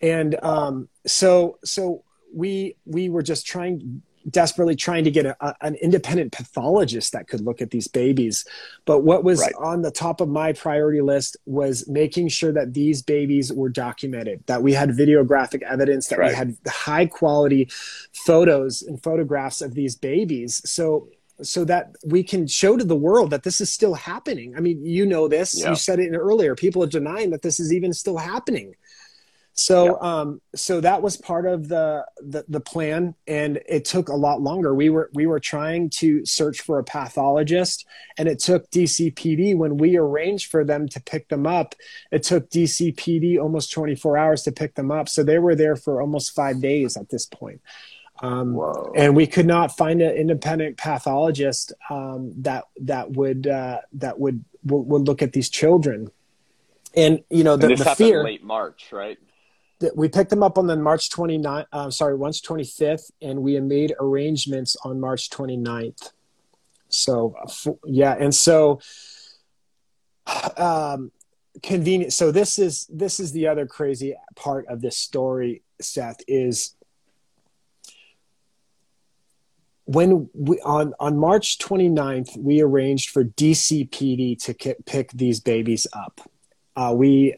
And 0.00 0.36
um, 0.44 0.88
so 1.06 1.58
so 1.64 2.04
we 2.32 2.76
we 2.84 3.08
were 3.08 3.22
just 3.22 3.46
trying 3.46 4.02
desperately 4.30 4.76
trying 4.76 5.04
to 5.04 5.10
get 5.10 5.26
a, 5.26 5.36
a, 5.44 5.54
an 5.62 5.74
independent 5.76 6.32
pathologist 6.32 7.12
that 7.12 7.28
could 7.28 7.40
look 7.40 7.60
at 7.60 7.70
these 7.70 7.88
babies. 7.88 8.44
But 8.84 9.00
what 9.00 9.24
was 9.24 9.40
right. 9.40 9.52
on 9.58 9.82
the 9.82 9.90
top 9.90 10.20
of 10.20 10.28
my 10.28 10.52
priority 10.52 11.00
list 11.00 11.36
was 11.46 11.88
making 11.88 12.28
sure 12.28 12.52
that 12.52 12.74
these 12.74 13.02
babies 13.02 13.52
were 13.52 13.68
documented, 13.68 14.44
that 14.46 14.62
we 14.62 14.72
had 14.72 14.90
videographic 14.90 15.62
evidence, 15.62 16.08
that 16.08 16.18
right. 16.18 16.30
we 16.30 16.34
had 16.34 16.56
high 16.66 17.06
quality 17.06 17.68
photos 18.12 18.82
and 18.82 19.02
photographs 19.02 19.62
of 19.62 19.74
these 19.74 19.96
babies. 19.96 20.60
So 20.68 21.08
so 21.40 21.64
that 21.64 21.94
we 22.04 22.22
can 22.22 22.46
show 22.46 22.76
to 22.76 22.84
the 22.84 22.96
world 22.96 23.30
that 23.30 23.44
this 23.44 23.60
is 23.60 23.72
still 23.72 23.94
happening. 23.94 24.56
I 24.56 24.60
mean, 24.60 24.84
you 24.84 25.06
know 25.06 25.28
this. 25.28 25.60
Yeah. 25.60 25.70
You 25.70 25.76
said 25.76 26.00
it 26.00 26.14
earlier. 26.16 26.54
People 26.54 26.82
are 26.82 26.88
denying 26.88 27.30
that 27.30 27.42
this 27.42 27.60
is 27.60 27.72
even 27.72 27.92
still 27.92 28.16
happening. 28.16 28.74
So, 29.58 30.00
um, 30.00 30.40
so 30.54 30.80
that 30.82 31.02
was 31.02 31.16
part 31.16 31.44
of 31.44 31.66
the, 31.66 32.06
the, 32.18 32.44
the 32.48 32.60
plan, 32.60 33.16
and 33.26 33.58
it 33.68 33.84
took 33.84 34.08
a 34.08 34.14
lot 34.14 34.40
longer. 34.40 34.72
We 34.72 34.88
were 34.88 35.10
we 35.14 35.26
were 35.26 35.40
trying 35.40 35.90
to 35.98 36.24
search 36.24 36.60
for 36.60 36.78
a 36.78 36.84
pathologist, 36.84 37.84
and 38.16 38.28
it 38.28 38.38
took 38.38 38.70
DCPD 38.70 39.56
when 39.56 39.76
we 39.76 39.96
arranged 39.96 40.48
for 40.48 40.64
them 40.64 40.88
to 40.90 41.00
pick 41.00 41.28
them 41.28 41.44
up. 41.44 41.74
It 42.12 42.22
took 42.22 42.48
DCPD 42.50 43.42
almost 43.42 43.72
24 43.72 44.16
hours 44.16 44.42
to 44.44 44.52
pick 44.52 44.76
them 44.76 44.92
up, 44.92 45.08
so 45.08 45.24
they 45.24 45.40
were 45.40 45.56
there 45.56 45.74
for 45.74 46.00
almost 46.00 46.36
five 46.36 46.60
days 46.60 46.96
at 46.96 47.08
this 47.08 47.26
point. 47.26 47.60
Um, 48.20 48.56
and 48.94 49.16
we 49.16 49.26
could 49.26 49.46
not 49.46 49.76
find 49.76 50.00
an 50.00 50.14
independent 50.14 50.76
pathologist 50.76 51.72
um, 51.90 52.32
that 52.42 52.66
that 52.82 53.10
would 53.10 53.48
uh, 53.48 53.80
that 53.94 54.20
would, 54.20 54.44
would, 54.66 54.86
would 54.86 55.02
look 55.08 55.20
at 55.20 55.32
these 55.32 55.50
children. 55.50 56.12
And 56.94 57.24
you 57.28 57.42
know 57.42 57.56
the, 57.56 57.66
and 57.66 57.76
this 57.76 57.84
the 57.84 57.96
fear. 57.96 58.22
Late 58.22 58.44
March, 58.44 58.92
right? 58.92 59.18
We 59.94 60.08
picked 60.08 60.30
them 60.30 60.42
up 60.42 60.58
on 60.58 60.66
the 60.66 60.76
March 60.76 61.10
29th, 61.10 61.66
uh, 61.72 61.90
sorry, 61.90 62.18
March 62.18 62.42
25th, 62.42 63.10
and 63.22 63.42
we 63.42 63.58
made 63.60 63.94
arrangements 64.00 64.76
on 64.84 65.00
March 65.00 65.30
29th. 65.30 66.10
So, 66.88 67.34
yeah. 67.84 68.16
And 68.18 68.34
so, 68.34 68.80
um, 70.56 71.12
convenient. 71.62 72.12
So 72.12 72.32
this 72.32 72.58
is, 72.58 72.86
this 72.90 73.20
is 73.20 73.32
the 73.32 73.48
other 73.48 73.66
crazy 73.66 74.14
part 74.34 74.66
of 74.66 74.80
this 74.80 74.96
story, 74.96 75.62
Seth, 75.80 76.20
is 76.26 76.74
when 79.84 80.28
we, 80.34 80.60
on, 80.60 80.94
on 81.00 81.16
March 81.16 81.58
29th, 81.58 82.36
we 82.36 82.60
arranged 82.60 83.10
for 83.10 83.24
DCPD 83.24 84.42
to 84.44 84.74
pick 84.84 85.10
these 85.12 85.40
babies 85.40 85.86
up. 85.92 86.20
Uh, 86.76 86.92
we, 86.94 87.36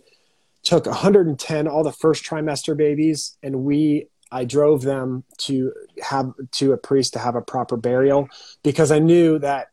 took 0.63 0.87
110 0.87 1.69
all 1.69 1.83
the 1.83 1.93
first 1.93 2.25
trimester 2.25 2.77
babies 2.77 3.37
and 3.43 3.65
we 3.65 4.09
I 4.33 4.45
drove 4.45 4.83
them 4.83 5.25
to 5.39 5.73
have 6.03 6.33
to 6.53 6.73
a 6.73 6.77
priest 6.77 7.15
to 7.15 7.19
have 7.19 7.35
a 7.35 7.43
proper 7.43 7.77
burial 7.77 8.29
because 8.63 8.93
I 8.93 8.99
knew 8.99 9.39
that 9.41 9.69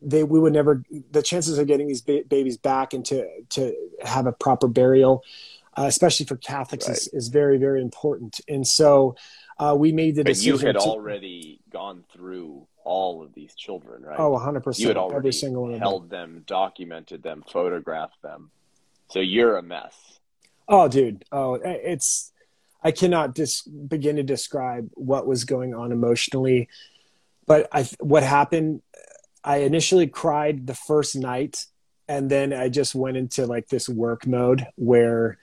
they 0.00 0.24
we 0.24 0.40
would 0.40 0.52
never 0.52 0.82
the 1.10 1.22
chances 1.22 1.58
of 1.58 1.66
getting 1.66 1.88
these 1.88 2.02
ba- 2.02 2.24
babies 2.28 2.56
back 2.56 2.94
and 2.94 3.04
to 3.06 3.26
to 3.50 3.74
have 4.02 4.26
a 4.26 4.32
proper 4.32 4.68
burial 4.68 5.22
uh, 5.76 5.84
especially 5.84 6.26
for 6.26 6.36
Catholics 6.36 6.88
right. 6.88 6.96
is, 6.96 7.08
is 7.08 7.28
very 7.28 7.58
very 7.58 7.80
important 7.80 8.40
and 8.48 8.66
so 8.66 9.14
uh, 9.58 9.74
we 9.76 9.92
made 9.92 10.16
the 10.16 10.24
but 10.24 10.30
decision 10.30 10.60
you 10.60 10.66
had 10.66 10.74
to, 10.74 10.80
already 10.80 11.60
gone 11.70 12.04
through 12.12 12.66
all 12.84 13.22
of 13.22 13.32
these 13.34 13.54
children 13.54 14.02
right 14.02 14.18
oh 14.18 14.30
100% 14.30 14.78
you 14.78 14.88
had 14.88 14.96
already 14.96 15.16
every 15.16 15.32
single 15.32 15.62
one 15.62 15.78
held 15.78 16.08
them. 16.08 16.32
them 16.32 16.44
documented 16.46 17.22
them 17.22 17.44
photographed 17.46 18.20
them 18.22 18.50
so 19.12 19.20
you're 19.20 19.56
a 19.56 19.62
mess 19.62 20.12
Oh, 20.68 20.88
dude. 20.88 21.24
Oh, 21.30 21.54
it's. 21.62 22.32
I 22.82 22.90
cannot 22.90 23.34
dis- 23.34 23.62
begin 23.62 24.16
to 24.16 24.22
describe 24.22 24.90
what 24.94 25.26
was 25.26 25.44
going 25.44 25.74
on 25.74 25.92
emotionally, 25.92 26.68
but 27.46 27.68
I 27.72 27.88
what 28.00 28.22
happened. 28.22 28.82
I 29.44 29.58
initially 29.58 30.06
cried 30.06 30.66
the 30.66 30.74
first 30.74 31.14
night, 31.14 31.66
and 32.08 32.30
then 32.30 32.52
I 32.52 32.70
just 32.70 32.94
went 32.94 33.16
into 33.16 33.46
like 33.46 33.68
this 33.68 33.88
work 33.88 34.26
mode 34.26 34.66
where 34.76 35.38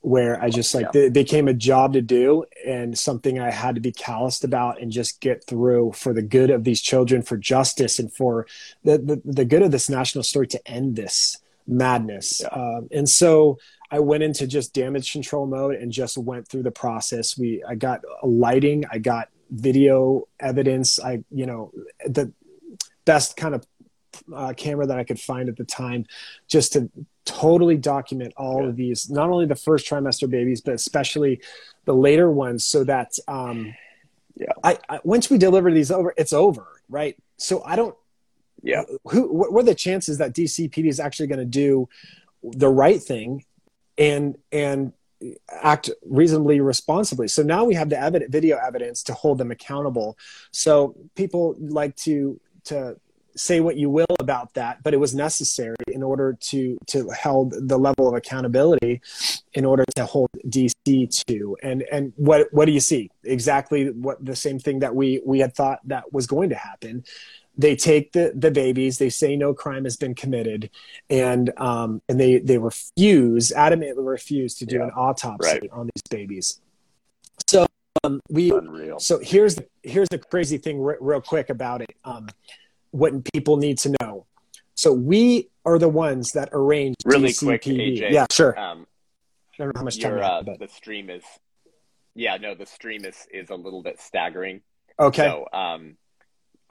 where 0.00 0.42
I 0.42 0.48
just 0.48 0.74
like 0.74 0.88
yeah. 0.94 1.02
it 1.02 1.12
became 1.12 1.46
a 1.46 1.54
job 1.54 1.92
to 1.92 2.02
do 2.02 2.44
and 2.66 2.98
something 2.98 3.38
I 3.38 3.52
had 3.52 3.76
to 3.76 3.80
be 3.80 3.92
calloused 3.92 4.42
about 4.42 4.80
and 4.80 4.90
just 4.90 5.20
get 5.20 5.46
through 5.46 5.92
for 5.92 6.12
the 6.12 6.22
good 6.22 6.50
of 6.50 6.64
these 6.64 6.80
children, 6.80 7.22
for 7.22 7.36
justice, 7.36 7.98
and 7.98 8.12
for 8.12 8.46
the 8.84 8.96
the, 8.96 9.22
the 9.24 9.44
good 9.44 9.62
of 9.62 9.70
this 9.70 9.90
national 9.90 10.24
story 10.24 10.46
to 10.48 10.68
end 10.68 10.96
this 10.96 11.41
madness. 11.66 12.40
Yeah. 12.40 12.48
Um, 12.48 12.88
and 12.90 13.08
so 13.08 13.58
I 13.90 14.00
went 14.00 14.22
into 14.22 14.46
just 14.46 14.74
damage 14.74 15.12
control 15.12 15.46
mode 15.46 15.74
and 15.76 15.92
just 15.92 16.16
went 16.18 16.48
through 16.48 16.62
the 16.62 16.70
process. 16.70 17.38
We 17.38 17.62
I 17.66 17.74
got 17.74 18.00
lighting, 18.22 18.84
I 18.90 18.98
got 18.98 19.28
video 19.50 20.28
evidence, 20.40 20.98
I 20.98 21.24
you 21.30 21.46
know 21.46 21.72
the 22.06 22.32
best 23.04 23.36
kind 23.36 23.54
of 23.54 23.66
uh, 24.34 24.52
camera 24.56 24.86
that 24.86 24.98
I 24.98 25.04
could 25.04 25.20
find 25.20 25.48
at 25.48 25.56
the 25.56 25.64
time, 25.64 26.06
just 26.48 26.72
to 26.74 26.90
totally 27.24 27.76
document 27.76 28.34
all 28.36 28.62
yeah. 28.62 28.68
of 28.68 28.76
these, 28.76 29.10
not 29.10 29.30
only 29.30 29.46
the 29.46 29.54
first 29.54 29.88
trimester 29.88 30.28
babies, 30.28 30.60
but 30.60 30.74
especially 30.74 31.40
the 31.84 31.94
later 31.94 32.30
ones, 32.30 32.64
so 32.64 32.84
that 32.84 33.12
um, 33.28 33.74
yeah, 34.36 34.52
I, 34.62 34.78
I 34.88 35.00
once 35.04 35.30
we 35.30 35.38
deliver 35.38 35.72
these 35.72 35.90
over, 35.90 36.14
it's 36.16 36.32
over, 36.32 36.66
right? 36.88 37.16
So 37.36 37.62
I 37.64 37.76
don't 37.76 37.96
yeah 38.62 38.82
who 39.04 39.26
what 39.32 39.60
are 39.60 39.64
the 39.64 39.74
chances 39.74 40.18
that 40.18 40.32
dcpd 40.34 40.88
is 40.88 41.00
actually 41.00 41.26
going 41.26 41.38
to 41.38 41.44
do 41.44 41.88
the 42.42 42.68
right 42.68 43.02
thing 43.02 43.44
and 43.98 44.36
and 44.50 44.92
act 45.62 45.90
reasonably 46.04 46.60
responsibly. 46.60 47.28
So 47.28 47.42
now 47.42 47.64
we 47.64 47.74
have 47.74 47.88
the 47.88 47.98
evidence, 47.98 48.32
video 48.32 48.58
evidence 48.58 49.02
to 49.04 49.14
hold 49.14 49.38
them 49.38 49.50
accountable. 49.50 50.16
So 50.50 50.96
people 51.14 51.56
like 51.58 51.96
to 51.96 52.40
to 52.64 52.96
say 53.34 53.60
what 53.60 53.76
you 53.76 53.88
will 53.88 54.06
about 54.20 54.52
that, 54.54 54.82
but 54.82 54.92
it 54.92 54.98
was 54.98 55.14
necessary 55.14 55.76
in 55.88 56.02
order 56.02 56.36
to 56.38 56.78
to 56.88 57.08
hold 57.10 57.54
the 57.68 57.78
level 57.78 58.08
of 58.08 58.14
accountability 58.14 59.00
in 59.54 59.64
order 59.64 59.84
to 59.96 60.04
hold 60.04 60.28
DC 60.46 61.24
to. 61.26 61.56
And 61.62 61.84
and 61.90 62.12
what 62.16 62.48
what 62.52 62.66
do 62.66 62.72
you 62.72 62.80
see? 62.80 63.10
Exactly 63.24 63.90
what 63.90 64.24
the 64.24 64.36
same 64.36 64.58
thing 64.58 64.80
that 64.80 64.94
we 64.94 65.22
we 65.24 65.38
had 65.40 65.54
thought 65.54 65.80
that 65.86 66.12
was 66.12 66.26
going 66.26 66.50
to 66.50 66.56
happen 66.56 67.04
they 67.56 67.76
take 67.76 68.12
the, 68.12 68.32
the 68.34 68.50
babies 68.50 68.98
they 68.98 69.10
say 69.10 69.36
no 69.36 69.52
crime 69.52 69.84
has 69.84 69.96
been 69.96 70.14
committed 70.14 70.70
and 71.10 71.52
um, 71.58 72.00
and 72.08 72.18
they 72.18 72.38
they 72.38 72.58
refuse 72.58 73.52
adamantly 73.56 74.06
refuse 74.06 74.54
to 74.54 74.66
do 74.66 74.76
yeah, 74.76 74.84
an 74.84 74.90
autopsy 74.96 75.46
right. 75.46 75.70
on 75.72 75.88
these 75.94 76.02
babies 76.10 76.60
so 77.46 77.66
um, 78.04 78.20
we 78.30 78.52
Unreal. 78.52 78.98
so 78.98 79.18
here's 79.18 79.56
the 79.56 79.66
here's 79.82 80.08
the 80.08 80.18
crazy 80.18 80.58
thing 80.58 80.82
r- 80.82 80.98
real 81.00 81.20
quick 81.20 81.50
about 81.50 81.82
it 81.82 81.94
um, 82.04 82.28
what 82.90 83.12
people 83.32 83.56
need 83.56 83.78
to 83.78 83.94
know 84.00 84.26
so 84.74 84.92
we 84.92 85.48
are 85.64 85.78
the 85.78 85.88
ones 85.88 86.32
that 86.32 86.48
arrange 86.52 86.96
really 87.04 87.28
DCPD. 87.30 87.44
quick 87.44 87.62
AJ, 87.62 88.10
yeah 88.10 88.26
sure 88.30 88.58
um, 88.58 88.86
I 89.54 89.64
don't 89.64 89.74
know 89.74 89.80
how 89.80 89.84
much 89.84 90.00
time 90.00 90.12
your, 90.12 90.24
uh, 90.24 90.42
but... 90.42 90.58
the 90.58 90.68
stream 90.68 91.10
is 91.10 91.22
yeah 92.14 92.38
no 92.38 92.54
the 92.54 92.66
stream 92.66 93.04
is 93.04 93.26
is 93.30 93.50
a 93.50 93.54
little 93.54 93.82
bit 93.82 94.00
staggering 94.00 94.62
okay 94.98 95.24
so 95.24 95.46
um 95.52 95.96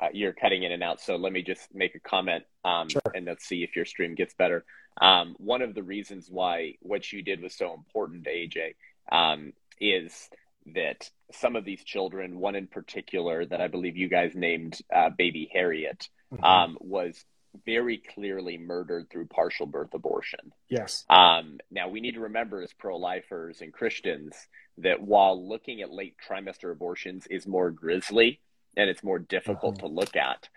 uh, 0.01 0.07
you're 0.13 0.33
cutting 0.33 0.63
in 0.63 0.71
and 0.71 0.83
out. 0.83 0.99
So 0.99 1.15
let 1.15 1.31
me 1.31 1.41
just 1.43 1.73
make 1.73 1.95
a 1.95 1.99
comment 1.99 2.43
um, 2.65 2.89
sure. 2.89 3.01
and 3.13 3.25
let's 3.25 3.45
see 3.45 3.63
if 3.63 3.75
your 3.75 3.85
stream 3.85 4.15
gets 4.15 4.33
better. 4.33 4.65
Um, 4.99 5.35
one 5.37 5.61
of 5.61 5.75
the 5.75 5.83
reasons 5.83 6.27
why 6.29 6.75
what 6.81 7.11
you 7.11 7.21
did 7.21 7.41
was 7.41 7.53
so 7.53 7.73
important, 7.73 8.25
AJ, 8.25 8.75
um, 9.11 9.53
is 9.79 10.29
that 10.73 11.09
some 11.31 11.55
of 11.55 11.65
these 11.65 11.83
children, 11.83 12.39
one 12.39 12.55
in 12.55 12.67
particular 12.67 13.45
that 13.45 13.61
I 13.61 13.67
believe 13.67 13.95
you 13.95 14.09
guys 14.09 14.33
named 14.35 14.79
uh, 14.93 15.09
Baby 15.09 15.49
Harriet, 15.53 16.09
mm-hmm. 16.33 16.43
Um, 16.43 16.77
was 16.79 17.25
very 17.65 17.97
clearly 17.97 18.57
murdered 18.57 19.09
through 19.09 19.27
partial 19.27 19.65
birth 19.65 19.93
abortion. 19.93 20.53
Yes. 20.69 21.03
Um, 21.09 21.59
now, 21.69 21.89
we 21.89 21.99
need 21.99 22.13
to 22.13 22.21
remember 22.21 22.61
as 22.61 22.71
pro 22.71 22.97
lifers 22.97 23.61
and 23.61 23.73
Christians 23.73 24.33
that 24.77 25.01
while 25.01 25.47
looking 25.47 25.81
at 25.81 25.91
late 25.91 26.15
trimester 26.25 26.71
abortions 26.71 27.27
is 27.27 27.45
more 27.45 27.69
grisly 27.69 28.39
and 28.77 28.89
it's 28.89 29.03
more 29.03 29.19
difficult 29.19 29.75
mm-hmm. 29.75 29.87
to 29.87 29.93
look 29.93 30.15
at, 30.15 30.49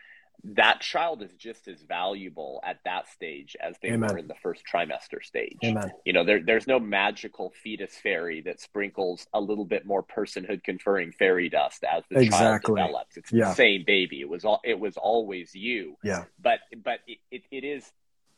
that 0.45 0.81
child 0.81 1.23
is 1.23 1.33
just 1.33 1.69
as 1.69 1.81
valuable 1.83 2.61
at 2.65 2.79
that 2.85 3.09
stage 3.09 3.57
as 3.61 3.77
they 3.81 3.89
Amen. 3.89 4.11
were 4.11 4.19
in 4.19 4.29
the 4.29 4.35
first 4.43 4.63
trimester 4.71 5.23
stage. 5.23 5.57
Amen. 5.65 5.91
You 6.05 6.13
know, 6.13 6.25
there, 6.25 6.43
there's 6.45 6.67
no 6.67 6.79
magical 6.79 7.53
fetus 7.63 7.95
fairy 7.95 8.43
that 8.43 8.61
sprinkles 8.61 9.27
a 9.33 9.41
little 9.41 9.65
bit 9.65 9.87
more 9.87 10.03
personhood 10.03 10.63
conferring 10.63 11.13
fairy 11.13 11.49
dust 11.49 11.83
as 11.85 12.03
the 12.11 12.21
exactly. 12.21 12.75
child 12.75 12.89
develops. 12.89 13.17
It's 13.17 13.33
yeah. 13.33 13.49
the 13.49 13.55
same 13.55 13.85
baby. 13.87 14.21
It 14.21 14.29
was 14.29 14.45
all, 14.45 14.61
it 14.65 14.79
was 14.79 14.99
always 14.99 15.55
you. 15.55 15.97
Yeah. 16.05 16.25
But 16.43 16.59
but 16.83 17.01
it, 17.07 17.19
it, 17.31 17.43
it 17.51 17.65
is 17.65 17.91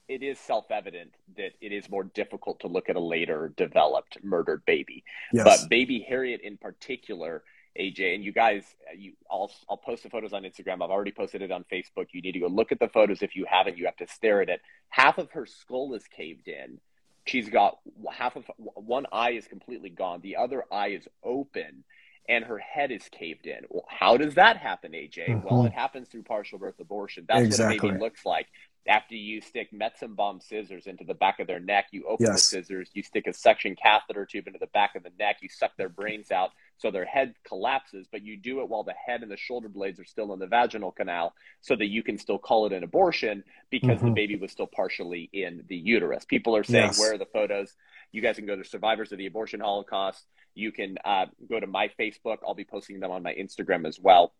it 0.09 0.23
is 0.23 0.39
self 0.39 0.71
evident 0.71 1.12
that 1.37 1.53
it 1.61 1.73
is 1.73 1.91
more 1.91 2.05
difficult 2.05 2.61
to 2.61 2.69
look 2.69 2.89
at 2.89 2.95
a 2.95 3.01
later 3.01 3.53
developed 3.57 4.19
murdered 4.23 4.62
baby. 4.65 5.03
Yes. 5.33 5.45
But 5.45 5.71
baby 5.71 6.07
Harriet 6.09 6.41
in 6.43 6.57
particular 6.57 7.43
AJ, 7.79 8.15
and 8.15 8.25
you 8.25 8.33
guys, 8.33 8.65
uh, 8.91 8.95
you, 8.97 9.12
I'll, 9.31 9.51
I'll 9.69 9.77
post 9.77 10.03
the 10.03 10.11
photos 10.11 10.33
on 10.33 10.43
Instagram. 10.43 10.83
I've 10.83 10.91
already 10.91 11.12
posted 11.12 11.43
it 11.43 11.51
on 11.51 11.65
Facebook. 11.73 12.07
You 12.12 12.23
need 12.23 12.33
to 12.33 12.41
go 12.41 12.49
look 12.49 12.73
at 12.73 12.79
the 12.79 12.89
photos. 12.89 13.23
If 13.23 13.37
you 13.37 13.47
haven't, 13.49 13.79
you 13.79 13.87
have 13.87 13.97
to 13.97 14.07
stare 14.07 14.43
at 14.43 14.49
it. 14.49 14.61
Half 14.89 15.19
of 15.19 15.31
her 15.33 15.47
skull 15.47 15.95
is 15.95 16.07
caved 16.09 16.49
in. 16.49 16.81
She's 17.27 17.49
got 17.49 17.79
half 18.12 18.37
of 18.37 18.45
one 18.57 19.07
eye 19.12 19.33
is 19.33 19.49
completely 19.49 19.91
gone. 19.91 20.21
The 20.23 20.37
other 20.37 20.65
eye 20.71 20.89
is 20.89 21.09
open 21.25 21.85
and 22.29 22.45
her 22.45 22.59
head 22.59 22.91
is 22.91 23.09
caved 23.11 23.47
in. 23.47 23.61
Well, 23.69 23.85
how 23.89 24.17
does 24.17 24.35
that 24.35 24.57
happen, 24.57 24.93
AJ? 24.93 25.29
Mm-hmm. 25.29 25.49
Well, 25.49 25.65
it 25.67 25.73
happens 25.73 26.09
through 26.09 26.23
partial 26.23 26.59
birth 26.59 26.79
abortion. 26.81 27.25
That's 27.29 27.45
exactly. 27.45 27.79
what 27.79 27.85
a 27.85 27.93
baby 27.93 28.05
looks 28.05 28.25
like 28.25 28.47
after 28.88 29.14
you 29.14 29.40
stick 29.40 29.70
Metzenbaum 29.72 30.42
scissors 30.42 30.87
into 30.87 31.05
the 31.05 31.14
back 31.14 31.40
of 31.40 31.46
their 31.46 31.61
neck, 31.61 31.87
you 31.90 32.05
open 32.09 32.27
yes. 32.27 32.35
the 32.35 32.40
scissors, 32.40 32.90
you 32.94 33.03
stick 33.03 33.27
a 33.27 33.33
suction 33.33 33.75
catheter 33.75 34.25
tube 34.25 34.46
into 34.46 34.59
the 34.59 34.68
back 34.68 34.94
of 34.94 35.03
the 35.03 35.12
neck, 35.18 35.38
you 35.40 35.49
suck 35.49 35.77
their 35.77 35.88
brains 35.88 36.31
out 36.31 36.51
so 36.79 36.90
their 36.90 37.05
head 37.05 37.35
collapses, 37.46 38.07
but 38.11 38.22
you 38.22 38.37
do 38.37 38.61
it 38.61 38.68
while 38.68 38.85
the 38.85 38.92
head 38.92 39.22
and 39.22 39.31
the 39.31 39.37
shoulder 39.37 39.68
blades 39.68 39.99
are 39.99 40.05
still 40.05 40.33
in 40.35 40.38
the 40.38 40.46
vaginal 40.46 40.92
canal 40.92 41.35
so 41.62 41.75
that 41.75 41.87
you 41.87 42.03
can 42.03 42.18
still 42.18 42.38
call 42.38 42.66
it 42.66 42.72
an 42.72 42.85
abortion 42.85 43.42
because 43.70 43.99
mm-hmm. 43.99 44.09
the 44.09 44.12
baby 44.12 44.37
was 44.37 44.53
still 44.53 44.66
partially 44.66 45.31
in 45.33 45.64
the 45.68 45.77
uterus. 45.77 46.25
People 46.25 46.55
are 46.55 46.64
saying, 46.64 46.87
yes. 46.87 46.99
where 46.99 47.14
are 47.14 47.18
the 47.18 47.27
photos? 47.27 47.75
You 48.12 48.20
guys 48.20 48.37
can 48.37 48.46
go 48.46 48.57
to 48.57 48.64
Survivors 48.64 49.11
of 49.12 49.18
the 49.18 49.27
Abortion 49.27 49.61
Holocaust. 49.61 50.25
You 50.55 50.70
can 50.70 50.96
uh, 51.05 51.27
go 51.49 51.59
to 51.59 51.66
my 51.66 51.90
Facebook. 51.99 52.38
I'll 52.46 52.55
be 52.55 52.64
posting 52.64 53.01
them 53.01 53.11
on 53.11 53.22
my 53.22 53.35
Instagram 53.35 53.87
as 53.87 53.99
well 53.99 54.33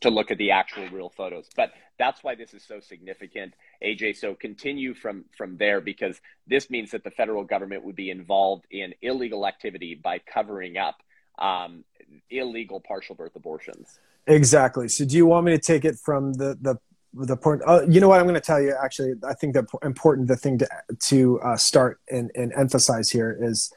to 0.00 0.10
look 0.10 0.30
at 0.30 0.38
the 0.38 0.50
actual 0.50 0.88
real 0.88 1.08
photos. 1.08 1.48
But 1.56 1.72
that's 1.98 2.22
why 2.22 2.34
this 2.34 2.54
is 2.54 2.64
so 2.64 2.80
significant, 2.80 3.54
AJ. 3.82 4.16
So 4.16 4.34
continue 4.34 4.94
from 4.94 5.24
from 5.36 5.56
there 5.56 5.80
because 5.80 6.20
this 6.46 6.70
means 6.70 6.90
that 6.90 7.04
the 7.04 7.10
federal 7.10 7.44
government 7.44 7.84
would 7.84 7.96
be 7.96 8.10
involved 8.10 8.66
in 8.70 8.94
illegal 9.02 9.46
activity 9.46 9.94
by 9.94 10.18
covering 10.18 10.76
up 10.76 10.96
um, 11.38 11.84
illegal 12.30 12.80
partial 12.80 13.14
birth 13.14 13.36
abortions. 13.36 13.98
Exactly. 14.26 14.88
So 14.88 15.04
do 15.04 15.16
you 15.16 15.26
want 15.26 15.46
me 15.46 15.52
to 15.52 15.58
take 15.58 15.84
it 15.84 15.96
from 15.96 16.32
the 16.34 16.58
the 16.60 16.76
the 17.12 17.36
point? 17.36 17.62
Uh, 17.66 17.82
you 17.88 18.00
know 18.00 18.08
what 18.08 18.20
I'm 18.20 18.26
going 18.26 18.34
to 18.34 18.40
tell 18.40 18.60
you. 18.60 18.74
Actually, 18.82 19.14
I 19.26 19.34
think 19.34 19.54
the 19.54 19.66
important 19.82 20.28
the 20.28 20.36
thing 20.36 20.58
to 20.58 20.68
to 21.00 21.40
uh, 21.40 21.56
start 21.56 22.00
and, 22.10 22.30
and 22.34 22.52
emphasize 22.54 23.10
here 23.10 23.36
is 23.40 23.72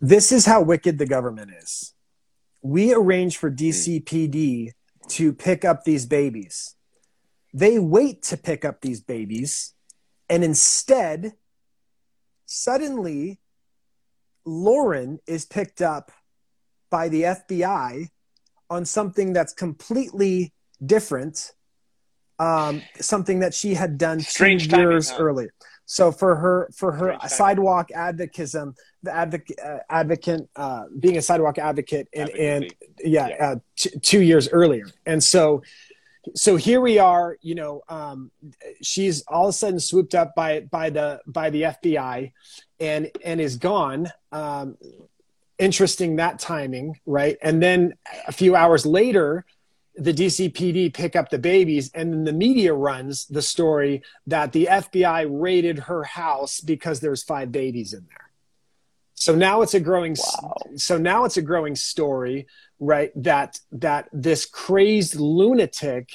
this 0.00 0.32
is 0.32 0.46
how 0.46 0.62
wicked 0.62 0.98
the 0.98 1.06
government 1.06 1.52
is. 1.62 1.94
We 2.62 2.92
arrange 2.92 3.36
for 3.36 3.50
DCPD 3.50 4.72
to 5.08 5.32
pick 5.32 5.64
up 5.64 5.84
these 5.84 6.06
babies. 6.06 6.74
They 7.52 7.78
wait 7.78 8.22
to 8.24 8.36
pick 8.36 8.64
up 8.64 8.80
these 8.80 9.00
babies, 9.00 9.74
and 10.28 10.44
instead, 10.44 11.34
suddenly, 12.44 13.40
Lauren 14.44 15.20
is 15.26 15.44
picked 15.44 15.80
up 15.80 16.12
by 16.90 17.08
the 17.08 17.22
FBI 17.22 18.08
on 18.68 18.84
something 18.84 19.32
that's 19.32 19.52
completely 19.52 20.52
different, 20.84 21.52
um, 22.38 22.82
something 23.00 23.40
that 23.40 23.54
she 23.54 23.74
had 23.74 23.98
done 23.98 24.20
Strange 24.20 24.68
two 24.68 24.76
years 24.76 25.08
timing, 25.08 25.18
huh? 25.18 25.24
earlier. 25.24 25.50
So 25.86 26.10
for 26.10 26.34
her, 26.34 26.68
for 26.74 26.92
her 26.92 27.16
sidewalk 27.28 27.90
advocatism, 27.94 28.74
the 29.04 29.14
advocate, 29.14 29.58
uh, 29.64 29.78
advocate, 29.88 30.48
uh, 30.56 30.84
being 30.98 31.16
a 31.16 31.22
sidewalk 31.22 31.58
advocate, 31.58 32.08
and, 32.12 32.28
and 32.30 32.74
yeah, 32.98 33.28
yeah. 33.28 33.46
Uh, 33.46 33.56
t- 33.76 33.98
two 34.00 34.20
years 34.20 34.48
earlier, 34.48 34.86
and 35.06 35.22
so, 35.22 35.62
so 36.34 36.56
here 36.56 36.80
we 36.80 36.98
are. 36.98 37.38
You 37.40 37.54
know, 37.54 37.82
um, 37.88 38.32
she's 38.82 39.22
all 39.28 39.44
of 39.44 39.50
a 39.50 39.52
sudden 39.52 39.78
swooped 39.78 40.16
up 40.16 40.34
by 40.34 40.60
by 40.60 40.90
the 40.90 41.20
by 41.24 41.50
the 41.50 41.62
FBI, 41.62 42.32
and 42.80 43.10
and 43.24 43.40
is 43.40 43.56
gone. 43.56 44.08
Um, 44.32 44.76
interesting 45.58 46.16
that 46.16 46.40
timing, 46.40 46.98
right? 47.06 47.38
And 47.42 47.62
then 47.62 47.94
a 48.26 48.32
few 48.32 48.56
hours 48.56 48.84
later, 48.84 49.44
the 49.96 50.12
DCPD 50.12 50.92
pick 50.92 51.16
up 51.16 51.30
the 51.30 51.38
babies, 51.38 51.90
and 51.94 52.12
then 52.12 52.24
the 52.24 52.32
media 52.32 52.74
runs 52.74 53.26
the 53.26 53.42
story 53.42 54.02
that 54.26 54.52
the 54.52 54.68
FBI 54.70 55.26
raided 55.30 55.78
her 55.80 56.04
house 56.04 56.60
because 56.60 57.00
there's 57.00 57.22
five 57.22 57.50
babies 57.50 57.92
in 57.92 58.06
there. 58.08 58.30
So 59.14 59.34
now 59.34 59.62
it's 59.62 59.74
a 59.74 59.80
growing. 59.80 60.14
Wow. 60.42 60.56
So 60.76 60.98
now 60.98 61.24
it's 61.24 61.38
a 61.38 61.42
growing 61.42 61.74
story, 61.74 62.46
right? 62.78 63.10
That 63.16 63.58
that 63.72 64.08
this 64.12 64.44
crazed 64.44 65.16
lunatic, 65.16 66.10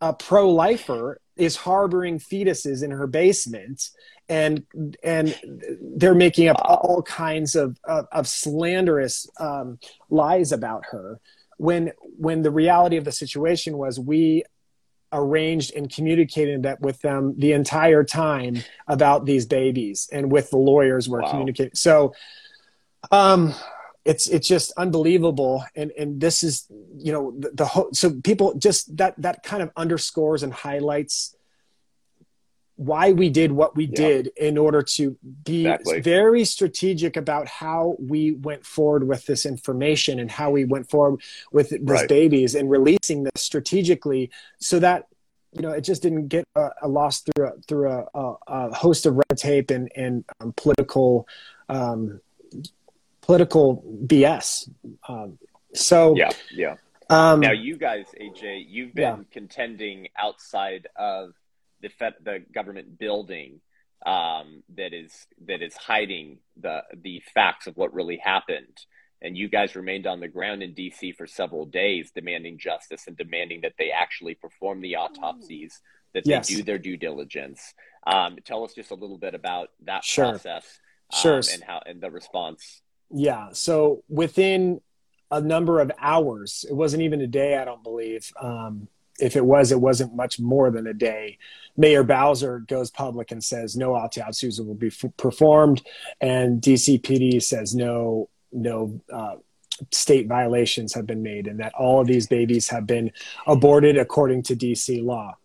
a 0.00 0.12
pro-lifer, 0.12 1.20
is 1.36 1.54
harboring 1.54 2.18
fetuses 2.18 2.82
in 2.82 2.90
her 2.90 3.06
basement, 3.06 3.90
and 4.28 4.66
and 5.04 5.38
they're 5.96 6.16
making 6.16 6.48
up 6.48 6.60
all 6.64 7.02
kinds 7.02 7.54
of 7.54 7.78
of, 7.84 8.08
of 8.10 8.26
slanderous 8.26 9.28
um, 9.38 9.78
lies 10.10 10.50
about 10.50 10.86
her 10.86 11.20
when 11.62 11.92
when 12.18 12.42
the 12.42 12.50
reality 12.50 12.96
of 12.96 13.04
the 13.04 13.12
situation 13.12 13.78
was 13.78 13.98
we 14.00 14.42
arranged 15.12 15.72
and 15.76 15.94
communicated 15.94 16.64
that 16.64 16.80
with 16.80 17.00
them 17.02 17.34
the 17.38 17.52
entire 17.52 18.02
time 18.02 18.56
about 18.88 19.26
these 19.26 19.46
babies 19.46 20.08
and 20.12 20.32
with 20.32 20.50
the 20.50 20.56
lawyers 20.56 21.08
were 21.08 21.22
wow. 21.22 21.30
communicating 21.30 21.74
so 21.74 22.12
um 23.12 23.54
it's 24.04 24.26
it's 24.28 24.48
just 24.48 24.72
unbelievable 24.76 25.64
and 25.76 25.92
and 25.96 26.20
this 26.20 26.42
is 26.42 26.66
you 26.96 27.12
know 27.12 27.32
the, 27.38 27.50
the 27.54 27.64
whole 27.64 27.88
so 27.92 28.10
people 28.24 28.54
just 28.54 28.96
that 28.96 29.14
that 29.18 29.44
kind 29.44 29.62
of 29.62 29.70
underscores 29.76 30.42
and 30.42 30.52
highlights 30.52 31.36
why 32.76 33.12
we 33.12 33.28
did 33.28 33.52
what 33.52 33.76
we 33.76 33.84
yeah. 33.84 33.96
did 33.96 34.30
in 34.36 34.56
order 34.56 34.82
to 34.82 35.16
be 35.44 35.66
exactly. 35.66 36.00
very 36.00 36.44
strategic 36.44 37.16
about 37.16 37.46
how 37.46 37.96
we 37.98 38.32
went 38.32 38.64
forward 38.64 39.06
with 39.06 39.24
this 39.26 39.46
information 39.46 40.18
and 40.18 40.30
how 40.30 40.50
we 40.50 40.64
went 40.64 40.88
forward 40.90 41.20
with 41.52 41.70
these 41.70 41.80
right. 41.82 42.08
babies 42.08 42.54
and 42.54 42.70
releasing 42.70 43.24
this 43.24 43.42
strategically 43.42 44.30
so 44.58 44.78
that 44.78 45.06
you 45.52 45.60
know 45.60 45.70
it 45.70 45.82
just 45.82 46.02
didn't 46.02 46.28
get 46.28 46.44
a, 46.56 46.70
a 46.82 46.88
loss 46.88 47.20
through 47.20 47.46
a, 47.46 47.52
through 47.68 47.90
a, 47.90 48.06
a, 48.14 48.34
a, 48.46 48.74
host 48.74 49.04
of 49.06 49.16
red 49.16 49.36
tape 49.36 49.70
and 49.70 49.90
and 49.94 50.24
um, 50.40 50.52
political 50.56 51.28
um, 51.68 52.20
political 53.20 53.84
BS. 54.06 54.68
Um, 55.08 55.38
so 55.74 56.16
yeah, 56.16 56.30
yeah. 56.50 56.76
Um, 57.10 57.40
now 57.40 57.52
you 57.52 57.76
guys, 57.76 58.06
AJ, 58.18 58.64
you've 58.68 58.94
been 58.94 59.18
yeah. 59.18 59.24
contending 59.30 60.08
outside 60.16 60.88
of 60.96 61.34
the 61.82 61.88
Fed, 61.88 62.14
the 62.22 62.44
government 62.52 62.98
building 62.98 63.60
um, 64.04 64.62
that 64.76 64.92
is 64.92 65.26
that 65.46 65.62
is 65.62 65.76
hiding 65.76 66.38
the 66.60 66.82
the 66.94 67.22
facts 67.34 67.66
of 67.66 67.76
what 67.76 67.94
really 67.94 68.16
happened. 68.16 68.78
And 69.24 69.36
you 69.36 69.48
guys 69.48 69.76
remained 69.76 70.08
on 70.08 70.18
the 70.18 70.26
ground 70.26 70.64
in 70.64 70.74
D.C. 70.74 71.12
for 71.12 71.28
several 71.28 71.64
days, 71.64 72.10
demanding 72.12 72.58
justice 72.58 73.04
and 73.06 73.16
demanding 73.16 73.60
that 73.60 73.74
they 73.78 73.92
actually 73.92 74.34
perform 74.34 74.80
the 74.80 74.96
autopsies, 74.96 75.80
that 76.12 76.24
they 76.24 76.40
do 76.40 76.64
their 76.64 76.78
due 76.78 76.96
diligence. 76.96 77.72
Um, 78.04 78.38
tell 78.44 78.64
us 78.64 78.74
just 78.74 78.90
a 78.90 78.96
little 78.96 79.18
bit 79.18 79.36
about 79.36 79.68
that 79.84 80.02
sure. 80.02 80.30
process, 80.30 80.80
um, 81.12 81.20
sure, 81.20 81.36
and 81.36 81.62
how 81.62 81.80
and 81.86 82.00
the 82.00 82.10
response. 82.10 82.82
Yeah. 83.12 83.50
So 83.52 84.02
within 84.08 84.80
a 85.30 85.40
number 85.40 85.80
of 85.80 85.92
hours, 86.00 86.64
it 86.68 86.74
wasn't 86.74 87.04
even 87.04 87.20
a 87.20 87.28
day, 87.28 87.56
I 87.56 87.64
don't 87.64 87.84
believe. 87.84 88.32
If 89.22 89.36
it 89.36 89.44
was, 89.44 89.70
it 89.72 89.80
wasn't 89.80 90.14
much 90.14 90.40
more 90.40 90.70
than 90.70 90.86
a 90.86 90.94
day. 90.94 91.38
Mayor 91.76 92.02
Bowser 92.02 92.58
goes 92.58 92.90
public 92.90 93.30
and 93.30 93.42
says 93.42 93.76
no 93.76 93.94
autopsies 93.94 94.60
will 94.60 94.74
be 94.74 94.88
f- 94.88 95.04
performed, 95.16 95.82
and 96.20 96.60
DCPD 96.60 97.42
says 97.42 97.74
no, 97.74 98.28
no 98.52 99.00
uh, 99.12 99.36
state 99.90 100.26
violations 100.26 100.92
have 100.94 101.06
been 101.06 101.22
made, 101.22 101.46
and 101.46 101.60
that 101.60 101.72
all 101.74 102.00
of 102.00 102.06
these 102.06 102.26
babies 102.26 102.68
have 102.68 102.86
been 102.86 103.12
aborted 103.46 103.96
according 103.96 104.42
to 104.42 104.56
DC 104.56 105.02
law. 105.02 105.36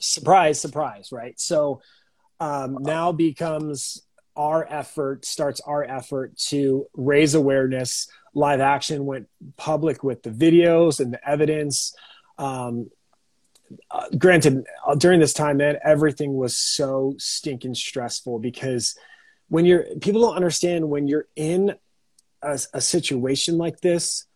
Surprise, 0.00 0.60
surprise, 0.60 1.12
right? 1.12 1.38
So 1.40 1.80
um, 2.40 2.78
now 2.80 3.12
becomes 3.12 4.02
our 4.36 4.66
effort, 4.68 5.24
starts 5.24 5.60
our 5.60 5.84
effort 5.84 6.36
to 6.36 6.86
raise 6.94 7.34
awareness. 7.34 8.08
Live 8.34 8.60
Action 8.60 9.06
went 9.06 9.28
public 9.56 10.02
with 10.02 10.22
the 10.22 10.30
videos 10.30 11.00
and 11.00 11.12
the 11.12 11.28
evidence 11.28 11.94
um, 12.42 12.90
uh, 13.90 14.08
granted, 14.18 14.66
during 14.98 15.20
this 15.20 15.32
time, 15.32 15.58
man, 15.58 15.78
everything 15.84 16.34
was 16.34 16.56
so 16.56 17.14
stinking 17.18 17.74
stressful 17.74 18.40
because 18.40 18.96
when 19.48 19.64
you're 19.64 19.84
people 20.00 20.20
don't 20.22 20.36
understand 20.36 20.88
when 20.90 21.06
you're 21.06 21.28
in 21.36 21.74
a, 22.42 22.58
a 22.74 22.80
situation 22.80 23.58
like 23.58 23.80
this, 23.80 24.26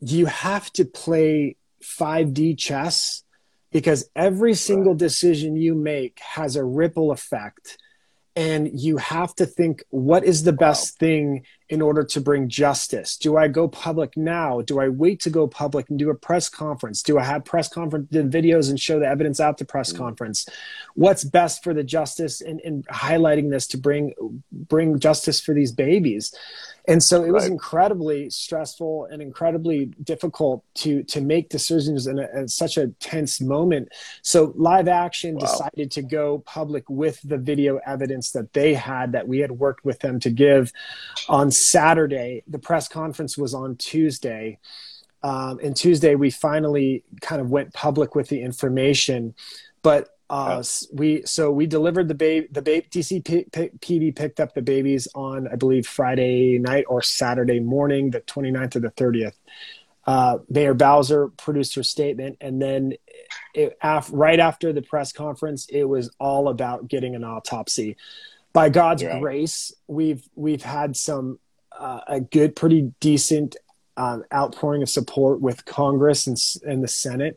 you 0.00 0.26
have 0.26 0.72
to 0.72 0.84
play 0.84 1.56
5D 1.82 2.58
chess 2.58 3.22
because 3.70 4.08
every 4.16 4.54
single 4.54 4.94
decision 4.94 5.56
you 5.56 5.74
make 5.74 6.18
has 6.20 6.56
a 6.56 6.64
ripple 6.64 7.10
effect 7.10 7.76
and 8.34 8.80
you 8.80 8.96
have 8.96 9.34
to 9.34 9.46
think 9.46 9.84
what 9.90 10.24
is 10.24 10.42
the 10.42 10.52
best 10.52 10.94
wow. 10.94 11.06
thing 11.06 11.46
in 11.72 11.80
order 11.80 12.04
to 12.04 12.20
bring 12.20 12.50
justice 12.50 13.16
do 13.16 13.38
i 13.38 13.48
go 13.48 13.66
public 13.66 14.14
now 14.14 14.60
do 14.60 14.78
i 14.78 14.90
wait 14.90 15.18
to 15.18 15.30
go 15.30 15.46
public 15.46 15.88
and 15.88 15.98
do 15.98 16.10
a 16.10 16.14
press 16.14 16.46
conference 16.50 17.02
do 17.02 17.18
i 17.18 17.24
have 17.24 17.46
press 17.46 17.66
conference 17.66 18.06
videos 18.10 18.68
and 18.68 18.78
show 18.78 18.98
the 18.98 19.06
evidence 19.06 19.40
out 19.40 19.56
to 19.56 19.64
press 19.64 19.90
mm. 19.90 19.96
conference 19.96 20.46
what's 20.96 21.24
best 21.24 21.64
for 21.64 21.72
the 21.72 21.82
justice 21.82 22.42
and, 22.42 22.60
and 22.60 22.86
highlighting 22.88 23.50
this 23.50 23.66
to 23.66 23.78
bring 23.78 24.12
bring 24.52 24.98
justice 24.98 25.40
for 25.40 25.54
these 25.54 25.72
babies 25.72 26.34
and 26.88 27.02
so 27.02 27.22
it 27.22 27.30
was 27.30 27.44
right. 27.44 27.52
incredibly 27.52 28.28
stressful 28.28 29.06
and 29.10 29.22
incredibly 29.22 29.86
difficult 30.02 30.64
to 30.74 31.02
to 31.04 31.20
make 31.20 31.48
decisions 31.48 32.06
in, 32.06 32.18
a, 32.18 32.28
in, 32.34 32.48
such 32.48 32.76
a 32.76 32.88
tense 33.00 33.40
moment 33.40 33.88
so 34.22 34.52
live 34.56 34.88
action 34.88 35.34
wow. 35.34 35.40
decided 35.40 35.90
to 35.90 36.02
go 36.02 36.40
public 36.40 36.84
with 36.90 37.20
the 37.22 37.38
video 37.38 37.78
evidence 37.86 38.32
that 38.32 38.52
they 38.52 38.74
had 38.74 39.12
that 39.12 39.26
we 39.26 39.38
had 39.38 39.52
worked 39.52 39.84
with 39.84 40.00
them 40.00 40.18
to 40.18 40.30
give 40.30 40.72
on 41.28 41.50
saturday 41.66 42.42
the 42.46 42.58
press 42.58 42.88
conference 42.88 43.36
was 43.38 43.54
on 43.54 43.76
tuesday 43.76 44.58
um, 45.22 45.58
and 45.62 45.76
tuesday 45.76 46.14
we 46.14 46.30
finally 46.30 47.04
kind 47.20 47.40
of 47.40 47.50
went 47.50 47.72
public 47.72 48.14
with 48.14 48.28
the 48.28 48.42
information 48.42 49.34
but 49.82 50.12
uh, 50.32 50.62
we 50.92 51.22
so 51.26 51.50
we 51.50 51.66
delivered 51.66 52.08
the 52.08 52.14
baby. 52.14 52.48
The 52.50 52.62
baby 52.62 52.86
DC 52.90 53.22
P- 53.22 53.44
P- 53.52 53.70
PD 53.80 54.16
picked 54.16 54.40
up 54.40 54.54
the 54.54 54.62
babies 54.62 55.06
on 55.14 55.46
I 55.46 55.56
believe 55.56 55.86
Friday 55.86 56.58
night 56.58 56.86
or 56.88 57.02
Saturday 57.02 57.60
morning, 57.60 58.10
the 58.10 58.22
29th 58.22 58.76
or 58.76 58.80
the 58.80 58.90
30th. 58.92 59.34
Uh, 60.06 60.38
Mayor 60.48 60.72
Bowser 60.72 61.28
produced 61.28 61.74
her 61.74 61.82
statement, 61.82 62.38
and 62.40 62.62
then 62.62 62.94
it, 63.52 63.76
af- 63.82 64.08
right 64.10 64.40
after 64.40 64.72
the 64.72 64.80
press 64.80 65.12
conference, 65.12 65.66
it 65.68 65.84
was 65.84 66.10
all 66.18 66.48
about 66.48 66.88
getting 66.88 67.14
an 67.14 67.24
autopsy. 67.24 67.98
By 68.54 68.70
God's 68.70 69.02
yeah. 69.02 69.20
grace, 69.20 69.70
we've 69.86 70.26
we've 70.34 70.62
had 70.62 70.96
some 70.96 71.40
uh, 71.82 72.00
a 72.06 72.20
good, 72.20 72.54
pretty 72.54 72.92
decent 73.00 73.56
um, 73.96 74.24
outpouring 74.32 74.82
of 74.82 74.88
support 74.88 75.40
with 75.40 75.64
Congress 75.64 76.28
and, 76.28 76.38
and 76.64 76.82
the 76.82 76.88
Senate. 76.88 77.36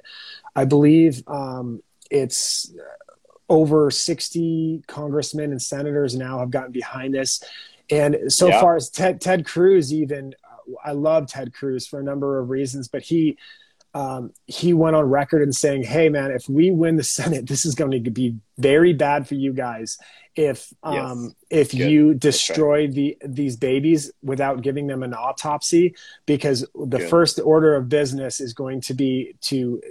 I 0.56 0.66
believe 0.66 1.24
um, 1.28 1.82
it's 2.12 2.72
over 3.50 3.90
60 3.90 4.84
congressmen 4.88 5.52
and 5.52 5.62
senators 5.62 6.16
now 6.16 6.40
have 6.40 6.52
gotten 6.52 6.72
behind 6.72 7.16
this. 7.16 7.44
And 7.90 8.32
so 8.32 8.48
yeah. 8.48 8.62
far 8.62 8.76
as 8.76 8.90
Ted, 8.90 9.20
Ted 9.20 9.46
Cruz, 9.46 9.92
even 9.92 10.36
I 10.84 10.92
love 10.92 11.28
Ted 11.28 11.54
Cruz 11.54 11.88
for 11.88 12.00
a 12.00 12.04
number 12.04 12.40
of 12.40 12.50
reasons, 12.50 12.88
but 12.88 13.02
he, 13.02 13.38
um, 13.96 14.32
he 14.46 14.74
went 14.74 14.96
on 14.96 15.06
record 15.06 15.42
and 15.42 15.56
saying, 15.56 15.84
"Hey, 15.84 16.10
man, 16.10 16.32
if 16.32 16.50
we 16.50 16.70
win 16.70 16.98
the 16.98 17.04
Senate, 17.20 17.48
this 17.48 17.66
is 17.66 17.76
going 17.76 18.04
to 18.04 18.12
be 18.12 18.36
very 18.58 18.94
bad 18.94 19.28
for 19.28 19.36
you 19.36 19.54
guys. 19.54 19.98
If 20.36 20.74
um, 20.84 20.96
yes. 20.96 21.36
if 21.50 21.72
Good. 21.72 21.90
you 21.92 22.14
destroy 22.14 22.88
the 22.88 23.18
these 23.26 23.56
babies 23.56 24.12
without 24.22 24.62
giving 24.62 24.88
them 24.88 25.02
an 25.02 25.14
autopsy, 25.14 25.96
because 26.26 26.66
the 26.76 26.98
Good. 26.98 27.10
first 27.10 27.40
order 27.40 27.76
of 27.76 27.88
business 27.88 28.42
is 28.42 28.54
going 28.54 28.82
to 28.82 28.94
be 28.94 29.36
to 29.42 29.82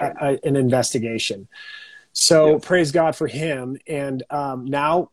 right. 0.00 0.14
a, 0.20 0.26
a, 0.26 0.38
an 0.48 0.56
investigation." 0.56 1.48
So 2.12 2.58
praise 2.58 2.92
God 2.92 3.16
for 3.16 3.26
him. 3.26 3.78
And 3.86 4.22
um, 4.30 4.66
now 4.66 5.10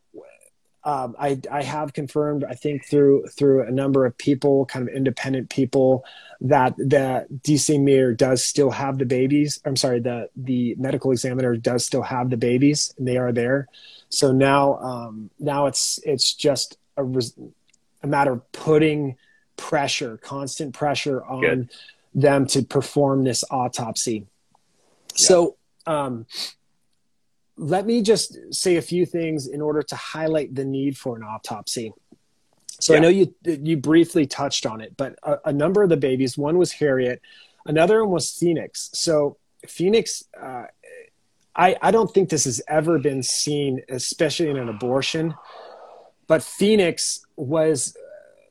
um, 0.84 1.14
I, 1.18 1.40
I 1.50 1.62
have 1.62 1.92
confirmed, 1.92 2.44
I 2.44 2.54
think 2.54 2.86
through 2.86 3.26
through 3.28 3.66
a 3.66 3.70
number 3.70 4.06
of 4.06 4.16
people, 4.16 4.64
kind 4.66 4.88
of 4.88 4.94
independent 4.94 5.50
people, 5.50 6.04
that 6.40 6.76
the 6.76 7.26
DC 7.42 7.82
mayor 7.82 8.14
does 8.14 8.44
still 8.44 8.70
have 8.70 8.98
the 8.98 9.04
babies. 9.04 9.60
I'm 9.64 9.76
sorry, 9.76 10.00
the 10.00 10.30
the 10.36 10.74
medical 10.78 11.10
examiner 11.12 11.56
does 11.56 11.84
still 11.84 12.02
have 12.02 12.30
the 12.30 12.38
babies, 12.38 12.94
and 12.96 13.06
they 13.06 13.18
are 13.18 13.32
there. 13.32 13.68
So 14.10 14.32
now 14.32 14.74
um, 14.78 15.30
now 15.38 15.66
it's 15.66 15.98
it's 16.04 16.34
just 16.34 16.76
a, 16.96 17.04
res- 17.04 17.38
a 18.02 18.06
matter 18.06 18.32
of 18.32 18.52
putting 18.52 19.16
pressure, 19.56 20.16
constant 20.18 20.74
pressure 20.74 21.24
on 21.24 21.40
Good. 21.40 21.70
them 22.14 22.46
to 22.48 22.62
perform 22.62 23.24
this 23.24 23.44
autopsy. 23.50 24.26
Yeah. 25.12 25.16
So 25.16 25.56
um, 25.86 26.26
let 27.56 27.86
me 27.86 28.02
just 28.02 28.36
say 28.52 28.76
a 28.76 28.82
few 28.82 29.06
things 29.06 29.46
in 29.46 29.60
order 29.60 29.82
to 29.82 29.96
highlight 29.96 30.54
the 30.54 30.64
need 30.64 30.96
for 30.96 31.16
an 31.16 31.22
autopsy. 31.22 31.92
So 32.80 32.94
yeah. 32.94 32.98
I 32.98 33.02
know 33.02 33.08
you 33.08 33.34
you 33.44 33.76
briefly 33.76 34.26
touched 34.26 34.66
on 34.66 34.80
it, 34.80 34.96
but 34.96 35.16
a, 35.22 35.38
a, 35.46 35.52
number 35.52 35.82
of 35.82 35.90
the 35.90 35.98
babies, 35.98 36.38
one 36.38 36.56
was 36.56 36.72
Harriet, 36.72 37.20
another 37.66 38.02
one 38.02 38.14
was 38.14 38.30
Phoenix. 38.32 38.90
So 38.94 39.36
Phoenix, 39.68 40.24
uh, 40.40 40.64
I 41.56 41.76
I 41.82 41.90
don't 41.90 42.12
think 42.12 42.28
this 42.28 42.44
has 42.44 42.60
ever 42.68 42.98
been 42.98 43.22
seen, 43.22 43.82
especially 43.88 44.50
in 44.50 44.56
an 44.56 44.68
abortion. 44.68 45.34
But 46.26 46.42
Phoenix 46.42 47.24
was 47.36 47.96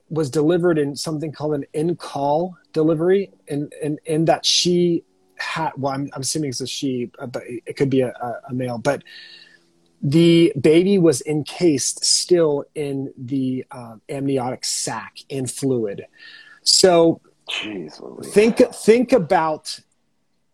was 0.10 0.30
delivered 0.30 0.78
in 0.80 0.96
something 0.96 1.32
called 1.32 1.54
an 1.54 1.66
en 1.74 1.96
caul 1.96 2.58
delivery, 2.74 3.32
and 3.48 3.74
and 3.82 4.00
in 4.06 4.26
that 4.26 4.46
she 4.46 5.04
had 5.40 5.72
well 5.78 5.94
I'm, 5.94 6.10
I'm 6.14 6.22
assuming 6.22 6.50
it's 6.50 6.62
a 6.62 6.68
she 6.68 7.12
but 7.18 7.44
it 7.48 7.76
could 7.78 7.90
be 7.90 8.02
a, 8.02 8.12
a, 8.48 8.54
male 8.54 8.78
but 8.78 9.04
the 10.02 10.54
baby 10.60 10.98
was 10.98 11.22
encased 11.22 12.04
still 12.04 12.66
in 12.76 13.14
the 13.18 13.66
uh, 13.72 13.96
amniotic 14.10 14.66
sac 14.66 15.18
in 15.30 15.48
fluid 15.48 16.06
so 16.64 17.22
Jeez, 17.50 18.26
think 18.26 18.58
think 18.58 19.14
about 19.14 19.80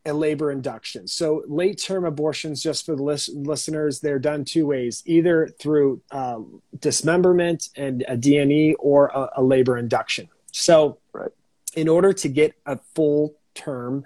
a 0.06 0.14
labor 0.14 0.52
induction 0.52 1.08
so 1.08 1.44
late 1.48 1.82
term 1.82 2.06
abortions 2.06 2.62
just 2.62 2.86
for 2.86 2.96
the 2.96 3.04
list, 3.04 3.30
listeners 3.30 4.00
they're 4.00 4.20
done 4.20 4.46
two 4.46 4.66
ways 4.66 5.02
either 5.06 5.48
through 5.60 6.02
uh, 6.12 6.40
dismemberment 6.80 7.70
and 7.76 8.06
a 8.08 8.16
D&E 8.16 8.76
or 8.80 9.08
a, 9.08 9.30
a 9.38 9.44
labor 9.44 9.78
induction 9.78 10.28
so 10.52 11.00
right. 11.12 11.32
in 11.76 11.90
order 11.90 12.14
to 12.14 12.30
get 12.30 12.56
a 12.66 12.80
full 12.96 13.36
term 13.56 14.06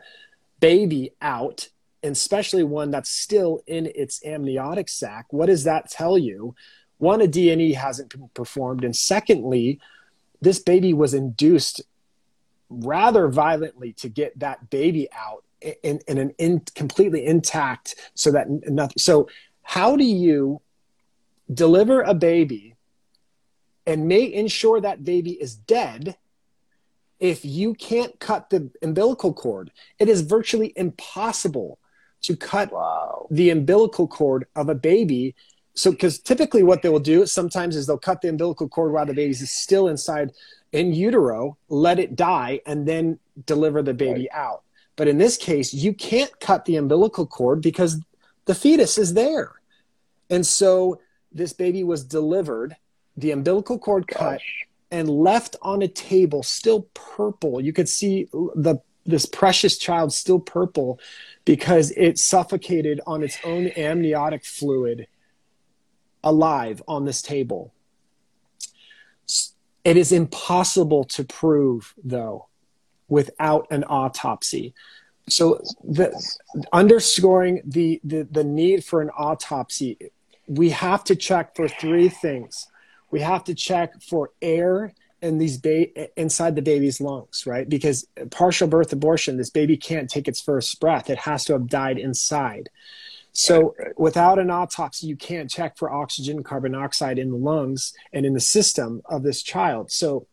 baby 0.60 1.12
out, 1.22 1.70
and 2.02 2.14
especially 2.14 2.64
one 2.64 2.90
that's 2.90 3.12
still 3.12 3.62
in 3.68 3.92
its 3.94 4.26
amniotic 4.26 4.90
sac, 4.90 5.32
what 5.32 5.46
does 5.46 5.66
that 5.66 5.92
tell 5.92 6.18
you? 6.18 6.56
One, 6.98 7.22
a 7.22 7.28
D&E 7.28 7.74
hasn't 7.74 8.10
been 8.10 8.30
performed, 8.34 8.84
and 8.84 8.96
secondly, 8.96 9.80
this 10.42 10.60
baby 10.60 10.92
was 10.92 11.14
induced 11.14 11.82
rather 12.70 13.28
violently 13.28 13.94
to 13.94 14.10
get 14.10 14.40
that 14.40 14.70
baby 14.70 15.08
out 15.12 15.44
in, 15.62 16.00
in 16.08 16.18
an 16.18 16.30
in, 16.38 16.62
completely 16.76 17.26
intact 17.26 17.96
so 18.14 18.32
that 18.32 18.48
nothing 18.50 18.98
so 18.98 19.28
how 19.64 19.96
do 19.96 20.04
you 20.04 20.62
deliver 21.54 22.02
a 22.02 22.14
baby 22.14 22.76
and 23.86 24.08
may 24.08 24.32
ensure 24.32 24.80
that 24.80 25.04
baby 25.04 25.32
is 25.32 25.56
dead 25.56 26.16
if 27.20 27.44
you 27.44 27.74
can't 27.74 28.18
cut 28.20 28.50
the 28.50 28.70
umbilical 28.82 29.34
cord, 29.34 29.72
it 30.00 30.08
is 30.08 30.22
virtually 30.22 30.74
impossible 30.76 31.80
to 32.22 32.36
cut 32.36 32.72
wow. 32.72 33.28
the 33.30 33.50
umbilical 33.50 34.08
cord 34.08 34.46
of 34.56 34.70
a 34.70 34.76
baby. 34.76 35.36
So, 35.74 35.92
because 35.92 36.20
typically 36.20 36.64
what 36.64 36.82
they 36.82 36.90
will 36.90 37.00
do 37.00 37.26
sometimes 37.26 37.76
is 37.76 37.88
they'll 37.88 37.98
cut 37.98 38.22
the 38.22 38.30
umbilical 38.30 38.68
cord 38.68 38.92
while 38.92 39.06
the 39.06 39.14
baby 39.14 39.32
is 39.32 39.52
still 39.52 39.88
inside 39.88 40.32
in 40.72 40.94
utero, 40.94 41.58
let 41.68 42.00
it 42.00 42.16
die, 42.16 42.62
and 42.66 42.88
then 42.88 43.20
deliver 43.46 43.82
the 43.82 43.94
baby 43.94 44.28
right. 44.32 44.40
out. 44.40 44.64
But 45.00 45.08
in 45.08 45.18
this 45.18 45.38
case, 45.38 45.74
you 45.74 45.94
can't 45.94 46.38
cut 46.42 46.66
the 46.66 46.76
umbilical 46.76 47.26
cord 47.26 47.62
because 47.62 48.02
the 48.44 48.54
fetus 48.54 48.98
is 48.98 49.14
there. 49.14 49.54
And 50.30 50.46
so 50.46 51.00
this 51.32 51.54
baby 51.54 51.86
was 51.86 52.04
delivered, 52.04 52.76
the 53.16 53.32
umbilical 53.32 53.80
cord 53.80 54.08
Gosh. 54.08 54.20
cut, 54.20 54.42
and 54.92 55.10
left 55.10 55.56
on 55.62 55.82
a 55.84 55.88
table, 55.88 56.44
still 56.44 56.90
purple. 56.94 57.62
You 57.62 57.72
could 57.72 57.88
see 57.88 58.28
the 58.34 58.82
this 59.06 59.26
precious 59.26 59.78
child 59.78 60.12
still 60.12 60.38
purple 60.38 61.00
because 61.46 61.92
it 61.92 62.20
suffocated 62.20 63.00
on 63.08 63.24
its 63.24 63.38
own 63.46 63.68
amniotic 63.78 64.44
fluid 64.44 65.08
alive 66.26 66.84
on 66.90 67.06
this 67.06 67.22
table. 67.22 67.74
It 69.86 69.96
is 69.96 70.12
impossible 70.12 71.06
to 71.06 71.24
prove, 71.24 71.94
though, 72.04 72.49
without 73.10 73.68
an 73.72 73.84
autopsy. 73.86 74.74
So, 75.28 75.62
the, 75.84 76.12
underscoring 76.74 77.62
the, 77.66 78.00
the, 78.04 78.28
the 78.30 78.44
need 78.44 78.84
for 78.84 79.02
an 79.02 79.10
autopsy, 79.16 79.98
we 80.48 80.72
have 80.72 81.04
to 81.06 81.16
check 81.16 81.56
for 81.56 81.68
three 81.68 82.10
things 82.10 82.68
we 83.12 83.22
have 83.22 83.44
to 83.46 83.56
check 83.56 84.02
for 84.02 84.32
air 84.42 84.94
in 85.22 85.38
these 85.38 85.58
ba- 85.58 86.20
inside 86.20 86.56
the 86.56 86.62
baby's 86.62 87.02
lungs, 87.02 87.46
right? 87.46 87.68
Because 87.68 88.08
partial 88.32 88.68
birth 88.68 88.94
abortion, 88.94 89.38
this 89.38 89.50
baby 89.50 89.76
can't 89.76 90.10
take 90.10 90.28
its 90.28 90.42
first 90.42 90.80
breath; 90.80 91.10
it 91.10 91.20
has 91.20 91.46
to 91.46 91.54
have 91.54 91.68
died 91.68 91.98
inside. 91.98 92.70
So 93.32 93.76
without 93.96 94.40
an 94.40 94.50
autopsy, 94.50 95.08
you 95.08 95.16
can't 95.16 95.50
check 95.50 95.78
for 95.78 95.92
oxygen, 95.92 96.44
carbon 96.44 96.72
dioxide 96.72 97.20
in 97.20 97.30
the 97.30 97.38
lungs 97.38 97.94
and 98.12 98.26
in 98.26 98.34
the 98.34 98.40
system 98.40 99.02
of 99.06 99.24
this 99.24 99.44
child. 99.44 99.92
So 99.92 100.28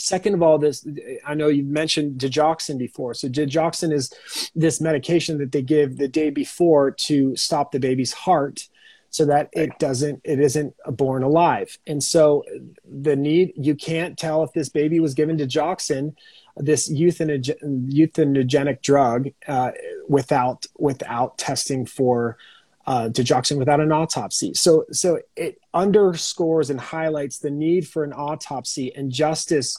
Second 0.00 0.34
of 0.34 0.42
all, 0.42 0.58
this 0.58 0.86
I 1.26 1.34
know 1.34 1.48
you've 1.48 1.66
mentioned 1.66 2.20
digoxin 2.20 2.78
before. 2.78 3.14
So 3.14 3.28
digoxin 3.28 3.92
is 3.92 4.12
this 4.54 4.80
medication 4.80 5.38
that 5.38 5.52
they 5.52 5.62
give 5.62 5.98
the 5.98 6.08
day 6.08 6.30
before 6.30 6.90
to 6.92 7.36
stop 7.36 7.72
the 7.72 7.80
baby's 7.80 8.12
heart 8.12 8.68
so 9.10 9.26
that 9.26 9.50
it 9.52 9.78
doesn't 9.78 10.20
it 10.24 10.40
isn't 10.40 10.74
born 10.88 11.22
alive. 11.22 11.78
And 11.86 12.02
so 12.02 12.44
the 12.84 13.16
need 13.16 13.52
you 13.56 13.74
can't 13.74 14.18
tell 14.18 14.42
if 14.42 14.52
this 14.52 14.68
baby 14.68 15.00
was 15.00 15.14
given 15.14 15.36
digoxin, 15.36 16.14
this 16.56 16.90
euthanogenic 16.90 18.82
drug, 18.82 19.28
uh, 19.46 19.72
without 20.08 20.66
without 20.78 21.38
testing 21.38 21.84
for 21.86 22.38
uh, 22.86 23.08
digoxin 23.08 23.58
without 23.58 23.80
an 23.80 23.92
autopsy. 23.92 24.54
So, 24.54 24.84
so 24.90 25.20
it 25.36 25.60
underscores 25.74 26.70
and 26.70 26.80
highlights 26.80 27.38
the 27.38 27.50
need 27.50 27.86
for 27.86 28.04
an 28.04 28.12
autopsy 28.12 28.94
and 28.94 29.10
justice 29.12 29.76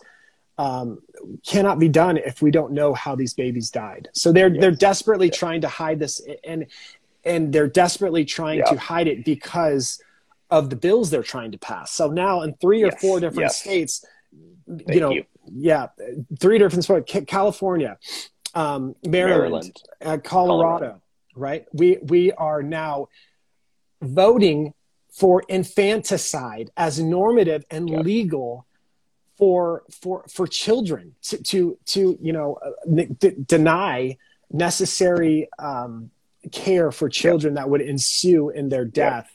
um, 0.57 0.99
cannot 1.45 1.79
be 1.79 1.89
done 1.89 2.17
if 2.17 2.41
we 2.41 2.51
don't 2.51 2.71
know 2.71 2.93
how 2.93 3.15
these 3.15 3.33
babies 3.33 3.69
died. 3.69 4.09
So 4.13 4.31
they're 4.31 4.49
yes. 4.49 4.61
they're 4.61 4.71
desperately 4.71 5.27
yes. 5.27 5.37
trying 5.37 5.61
to 5.61 5.67
hide 5.67 5.99
this, 5.99 6.21
and 6.43 6.67
and 7.23 7.51
they're 7.51 7.67
desperately 7.67 8.25
trying 8.25 8.59
yeah. 8.59 8.65
to 8.65 8.77
hide 8.77 9.07
it 9.07 9.25
because 9.25 10.01
of 10.51 10.69
the 10.69 10.75
bills 10.75 11.09
they're 11.09 11.23
trying 11.23 11.51
to 11.53 11.57
pass. 11.57 11.91
So 11.91 12.09
now 12.09 12.41
in 12.41 12.53
three 12.55 12.83
or 12.83 12.87
yes. 12.87 13.01
four 13.01 13.19
different 13.19 13.51
states, 13.51 14.05
Thank 14.67 14.89
you 14.89 14.99
know, 14.99 15.11
you. 15.11 15.25
yeah, 15.51 15.87
three 16.39 16.59
different 16.59 16.83
states: 16.83 17.11
California, 17.25 17.97
um, 18.53 18.95
Maryland, 19.03 19.41
Maryland. 19.41 19.83
Uh, 20.01 20.17
Colorado, 20.17 20.79
Colorado, 20.79 21.01
right? 21.35 21.65
We 21.73 21.97
we 22.01 22.31
are 22.31 22.63
now 22.63 23.07
voting 24.01 24.73
for 25.11 25.43
infanticide 25.47 26.71
as 26.77 26.99
normative 26.99 27.65
and 27.69 27.89
yep. 27.89 28.03
legal 28.03 28.65
for 29.37 29.83
for 30.01 30.23
for 30.29 30.47
children 30.47 31.15
to 31.21 31.41
to, 31.43 31.77
to 31.85 32.17
you 32.21 32.33
know 32.33 32.57
uh, 32.63 33.03
d- 33.19 33.35
deny 33.45 34.17
necessary 34.51 35.49
um, 35.59 36.11
care 36.51 36.91
for 36.91 37.09
children 37.09 37.55
yep. 37.55 37.63
that 37.63 37.69
would 37.69 37.81
ensue 37.81 38.49
in 38.49 38.69
their 38.69 38.85
death 38.85 39.29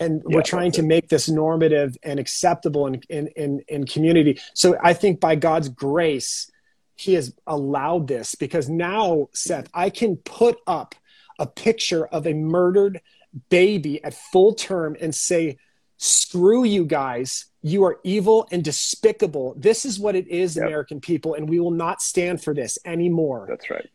yep. 0.00 0.10
and 0.10 0.22
we're 0.24 0.42
trying 0.42 0.72
to 0.72 0.82
make 0.82 1.08
this 1.08 1.28
normative 1.28 1.96
and 2.02 2.20
acceptable 2.20 2.86
in, 2.86 3.00
in 3.08 3.28
in 3.28 3.60
in 3.68 3.86
community 3.86 4.38
so 4.52 4.76
i 4.82 4.92
think 4.92 5.18
by 5.18 5.34
god's 5.34 5.68
grace 5.68 6.50
he 6.94 7.14
has 7.14 7.32
allowed 7.46 8.06
this 8.06 8.34
because 8.34 8.68
now 8.68 9.28
seth 9.32 9.68
i 9.72 9.88
can 9.90 10.16
put 10.16 10.58
up 10.66 10.94
a 11.38 11.46
picture 11.46 12.06
of 12.06 12.26
a 12.26 12.34
murdered 12.34 13.00
baby 13.50 14.02
at 14.02 14.14
full 14.14 14.54
term 14.54 14.96
and 15.00 15.14
say 15.14 15.58
screw 15.98 16.64
you 16.64 16.84
guys 16.84 17.46
you 17.66 17.82
are 17.82 17.98
evil 18.04 18.46
and 18.52 18.62
despicable. 18.62 19.54
This 19.56 19.84
is 19.84 19.98
what 19.98 20.14
it 20.14 20.28
is, 20.28 20.54
yep. 20.54 20.66
American 20.66 21.00
people, 21.00 21.34
and 21.34 21.48
we 21.48 21.58
will 21.58 21.72
not 21.72 22.00
stand 22.00 22.40
for 22.40 22.54
this 22.54 22.78
anymore. 22.84 23.46
That's 23.48 23.68
right. 23.68 23.88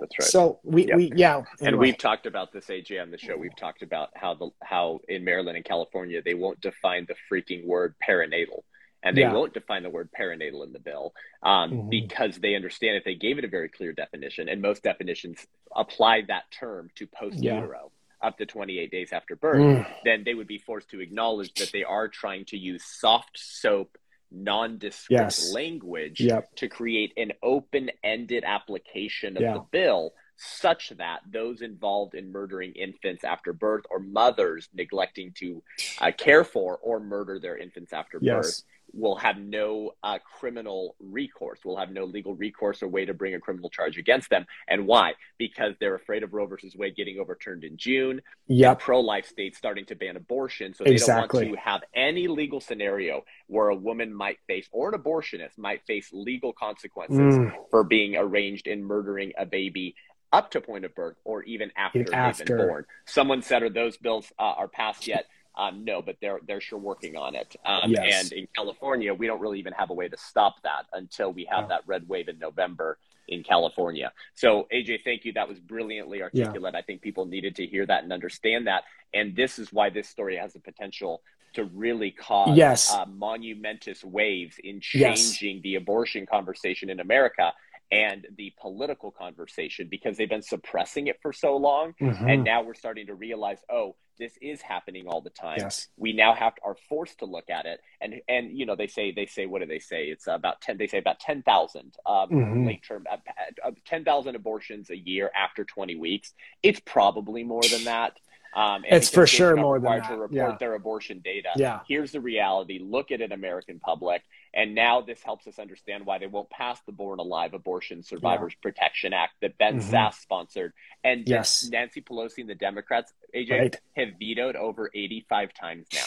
That's 0.00 0.18
right. 0.18 0.28
So 0.30 0.60
we, 0.62 0.86
yep. 0.86 0.96
we 0.96 1.12
yeah. 1.14 1.34
Anyway. 1.34 1.46
And 1.60 1.78
we've 1.78 1.98
talked 1.98 2.24
about 2.24 2.54
this 2.54 2.66
AJ 2.66 3.02
on 3.02 3.10
the 3.10 3.18
show. 3.18 3.36
We've 3.36 3.54
talked 3.54 3.82
about 3.82 4.08
how 4.14 4.32
the 4.32 4.48
how 4.62 5.00
in 5.08 5.24
Maryland 5.24 5.56
and 5.56 5.64
California 5.64 6.22
they 6.22 6.32
won't 6.32 6.58
define 6.62 7.06
the 7.06 7.16
freaking 7.30 7.66
word 7.66 7.94
perinatal. 8.08 8.62
And 9.02 9.16
they 9.16 9.22
yeah. 9.22 9.32
won't 9.32 9.54
define 9.54 9.84
the 9.84 9.90
word 9.90 10.10
perinatal 10.18 10.64
in 10.66 10.72
the 10.72 10.80
bill 10.80 11.14
um, 11.42 11.70
mm-hmm. 11.70 11.88
because 11.88 12.36
they 12.38 12.56
understand 12.56 12.96
if 12.96 13.04
they 13.04 13.14
gave 13.14 13.38
it 13.38 13.44
a 13.44 13.48
very 13.48 13.68
clear 13.68 13.92
definition, 13.92 14.48
and 14.48 14.60
most 14.60 14.82
definitions 14.82 15.46
apply 15.74 16.22
that 16.28 16.50
term 16.50 16.90
to 16.96 17.06
post 17.06 17.36
utero 17.36 17.92
up 18.22 18.38
to 18.38 18.46
28 18.46 18.90
days 18.90 19.12
after 19.12 19.36
birth, 19.36 19.60
mm. 19.60 19.86
then 20.04 20.22
they 20.24 20.34
would 20.34 20.48
be 20.48 20.58
forced 20.58 20.90
to 20.90 21.00
acknowledge 21.00 21.52
that 21.54 21.70
they 21.72 21.84
are 21.84 22.08
trying 22.08 22.44
to 22.46 22.56
use 22.56 22.84
soft 22.84 23.38
soap 23.38 23.96
nondescript 24.30 25.22
yes. 25.22 25.52
language 25.52 26.20
yep. 26.20 26.54
to 26.56 26.68
create 26.68 27.12
an 27.16 27.32
open-ended 27.42 28.44
application 28.44 29.36
of 29.36 29.42
yeah. 29.42 29.54
the 29.54 29.64
bill 29.70 30.12
such 30.38 30.90
that 30.98 31.20
those 31.30 31.60
involved 31.62 32.14
in 32.14 32.30
murdering 32.30 32.72
infants 32.72 33.24
after 33.24 33.52
birth 33.52 33.84
or 33.90 33.98
mothers 33.98 34.68
neglecting 34.72 35.32
to 35.32 35.62
uh, 36.00 36.12
care 36.16 36.44
for 36.44 36.78
or 36.82 37.00
murder 37.00 37.38
their 37.40 37.56
infants 37.56 37.92
after 37.92 38.18
yes. 38.22 38.34
birth 38.34 38.62
will 38.92 39.16
have 39.16 39.36
no 39.38 39.92
uh, 40.02 40.18
criminal 40.38 40.96
recourse, 40.98 41.64
will 41.64 41.76
have 41.76 41.90
no 41.90 42.04
legal 42.04 42.34
recourse 42.34 42.82
or 42.82 42.88
way 42.88 43.04
to 43.04 43.14
bring 43.14 43.34
a 43.34 43.40
criminal 43.40 43.68
charge 43.68 43.98
against 43.98 44.30
them. 44.30 44.46
And 44.66 44.86
why? 44.86 45.14
Because 45.36 45.74
they're 45.78 45.94
afraid 45.94 46.22
of 46.22 46.32
Roe 46.32 46.46
versus 46.46 46.74
Wade 46.74 46.96
getting 46.96 47.18
overturned 47.18 47.64
in 47.64 47.76
June. 47.76 48.22
Yeah. 48.46 48.74
Pro 48.74 49.00
life 49.00 49.26
states 49.26 49.58
starting 49.58 49.84
to 49.86 49.94
ban 49.94 50.16
abortion. 50.16 50.74
So 50.74 50.84
they 50.84 50.92
exactly. 50.92 51.40
don't 51.40 51.50
want 51.50 51.58
to 51.58 51.70
have 51.70 51.82
any 51.94 52.28
legal 52.28 52.60
scenario 52.60 53.24
where 53.46 53.68
a 53.68 53.76
woman 53.76 54.14
might 54.14 54.38
face, 54.46 54.68
or 54.72 54.94
an 54.94 55.00
abortionist 55.00 55.58
might 55.58 55.84
face 55.86 56.08
legal 56.12 56.52
consequences 56.52 57.36
mm. 57.36 57.52
for 57.70 57.84
being 57.84 58.16
arranged 58.16 58.66
in 58.66 58.84
murdering 58.84 59.32
a 59.38 59.44
baby 59.44 59.94
up 60.32 60.50
to 60.52 60.60
point 60.60 60.84
of 60.84 60.94
birth 60.94 61.16
or 61.24 61.42
even 61.44 61.70
after, 61.76 62.00
even 62.00 62.14
after. 62.14 62.44
they've 62.44 62.56
been 62.56 62.66
born. 62.66 62.84
Someone 63.06 63.42
said, 63.42 63.62
are 63.62 63.70
those 63.70 63.96
bills 63.96 64.32
uh, 64.38 64.42
are 64.42 64.68
passed 64.68 65.06
yet? 65.06 65.26
Um, 65.56 65.84
no, 65.84 66.00
but 66.00 66.16
they're 66.20 66.38
they're 66.46 66.60
sure 66.60 66.78
working 66.78 67.16
on 67.16 67.34
it. 67.34 67.56
Um, 67.66 67.90
yes. 67.90 68.22
And 68.22 68.32
in 68.32 68.48
California, 68.54 69.12
we 69.12 69.26
don't 69.26 69.40
really 69.40 69.58
even 69.58 69.72
have 69.72 69.90
a 69.90 69.94
way 69.94 70.08
to 70.08 70.16
stop 70.16 70.62
that 70.62 70.86
until 70.92 71.32
we 71.32 71.48
have 71.50 71.68
that 71.70 71.82
red 71.86 72.08
wave 72.08 72.28
in 72.28 72.38
November 72.38 72.96
in 73.26 73.42
California. 73.42 74.12
So 74.34 74.68
AJ, 74.72 75.02
thank 75.02 75.24
you. 75.24 75.32
That 75.32 75.48
was 75.48 75.58
brilliantly 75.58 76.22
articulate. 76.22 76.74
Yeah. 76.74 76.78
I 76.78 76.82
think 76.82 77.02
people 77.02 77.26
needed 77.26 77.56
to 77.56 77.66
hear 77.66 77.84
that 77.86 78.04
and 78.04 78.12
understand 78.12 78.68
that. 78.68 78.84
And 79.12 79.34
this 79.34 79.58
is 79.58 79.72
why 79.72 79.90
this 79.90 80.08
story 80.08 80.36
has 80.36 80.52
the 80.52 80.60
potential 80.60 81.22
to 81.54 81.64
really 81.64 82.10
cause 82.10 82.56
yes. 82.56 82.92
uh, 82.92 83.06
monumentous 83.06 84.04
waves 84.04 84.56
in 84.62 84.80
changing 84.80 85.56
yes. 85.56 85.62
the 85.62 85.74
abortion 85.76 86.26
conversation 86.26 86.90
in 86.90 87.00
America 87.00 87.52
and 87.90 88.26
the 88.36 88.52
political 88.60 89.10
conversation 89.10 89.88
because 89.90 90.16
they've 90.16 90.28
been 90.28 90.42
suppressing 90.42 91.06
it 91.06 91.18
for 91.22 91.32
so 91.32 91.56
long 91.56 91.94
mm-hmm. 92.00 92.28
and 92.28 92.44
now 92.44 92.62
we're 92.62 92.74
starting 92.74 93.06
to 93.06 93.14
realize 93.14 93.58
oh 93.70 93.94
this 94.18 94.32
is 94.42 94.60
happening 94.60 95.06
all 95.06 95.20
the 95.20 95.30
time 95.30 95.58
yes. 95.58 95.88
we 95.96 96.12
now 96.12 96.34
have 96.34 96.54
to, 96.54 96.60
are 96.64 96.76
forced 96.88 97.18
to 97.20 97.24
look 97.24 97.48
at 97.48 97.64
it 97.66 97.80
and 98.00 98.16
and 98.28 98.56
you 98.56 98.66
know 98.66 98.76
they 98.76 98.86
say 98.86 99.10
they 99.12 99.26
say 99.26 99.46
what 99.46 99.60
do 99.60 99.66
they 99.66 99.78
say 99.78 100.06
it's 100.06 100.26
about 100.26 100.60
10 100.60 100.76
they 100.76 100.86
say 100.86 100.98
about 100.98 101.18
10,000 101.20 101.94
um, 102.04 102.28
mm-hmm. 102.28 102.66
late 102.66 102.82
term 102.86 103.06
uh, 103.10 103.16
uh, 103.64 103.70
10,000 103.86 104.34
abortions 104.34 104.90
a 104.90 104.96
year 104.96 105.30
after 105.36 105.64
20 105.64 105.96
weeks 105.96 106.34
it's 106.62 106.80
probably 106.80 107.42
more 107.42 107.62
than 107.70 107.84
that 107.84 108.18
um, 108.54 108.82
it's 108.88 109.10
for 109.10 109.26
sure 109.26 109.56
more 109.56 109.78
than 109.78 110.00
that. 110.00 110.08
to 110.08 110.16
report 110.16 110.32
yeah. 110.32 110.56
their 110.58 110.74
abortion 110.74 111.20
data. 111.22 111.50
Yeah. 111.56 111.80
Here's 111.86 112.12
the 112.12 112.20
reality. 112.20 112.80
Look 112.82 113.10
at 113.10 113.20
an 113.20 113.32
American 113.32 113.78
public, 113.78 114.22
and 114.54 114.74
now 114.74 115.00
this 115.00 115.22
helps 115.22 115.46
us 115.46 115.58
understand 115.58 116.06
why 116.06 116.18
they 116.18 116.26
won't 116.26 116.50
pass 116.50 116.80
the 116.86 116.92
Born 116.92 117.18
Alive 117.18 117.54
Abortion 117.54 118.02
Survivors 118.02 118.54
yeah. 118.56 118.70
Protection 118.70 119.12
Act 119.12 119.34
that 119.42 119.58
Ben 119.58 119.80
mm-hmm. 119.80 119.94
Sasse 119.94 120.14
sponsored, 120.14 120.72
and 121.04 121.28
yes. 121.28 121.68
Nancy 121.70 122.00
Pelosi 122.00 122.38
and 122.38 122.48
the 122.48 122.54
Democrats, 122.54 123.12
AJ, 123.34 123.50
right. 123.50 123.76
have 123.96 124.08
vetoed 124.18 124.56
over 124.56 124.90
85 124.94 125.54
times 125.54 125.86
now. 125.92 126.06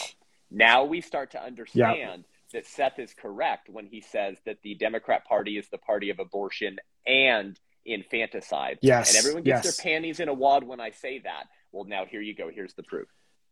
Now 0.50 0.84
we 0.84 1.00
start 1.00 1.32
to 1.32 1.42
understand. 1.42 2.24
That 2.52 2.66
Seth 2.66 2.98
is 2.98 3.14
correct 3.14 3.70
when 3.70 3.86
he 3.86 4.02
says 4.02 4.36
that 4.44 4.58
the 4.62 4.74
Democrat 4.74 5.24
Party 5.24 5.56
is 5.56 5.70
the 5.70 5.78
party 5.78 6.10
of 6.10 6.18
abortion 6.18 6.76
and 7.06 7.58
infanticide. 7.86 8.78
Yes. 8.82 9.08
And 9.08 9.18
everyone 9.20 9.42
gets 9.42 9.64
yes. 9.64 9.78
their 9.78 9.90
panties 9.90 10.20
in 10.20 10.28
a 10.28 10.34
wad 10.34 10.62
when 10.62 10.78
I 10.78 10.90
say 10.90 11.20
that 11.20 11.46
well 11.72 11.84
now 11.84 12.04
here 12.04 12.20
you 12.20 12.34
go 12.34 12.50
here's 12.54 12.74
the 12.74 12.82
proof 12.82 13.08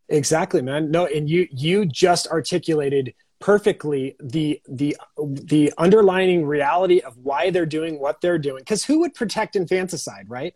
exactly 0.08 0.62
man 0.62 0.90
no 0.90 1.06
and 1.06 1.28
you 1.28 1.48
you 1.50 1.84
just 1.86 2.28
articulated 2.28 3.14
perfectly 3.40 4.16
the 4.20 4.60
the 4.68 4.96
the 5.16 5.72
underlining 5.78 6.44
reality 6.44 7.00
of 7.00 7.16
why 7.16 7.50
they're 7.50 7.66
doing 7.66 7.98
what 7.98 8.20
they're 8.20 8.38
doing 8.38 8.60
because 8.60 8.84
who 8.84 9.00
would 9.00 9.14
protect 9.14 9.56
infanticide 9.56 10.28
right 10.28 10.54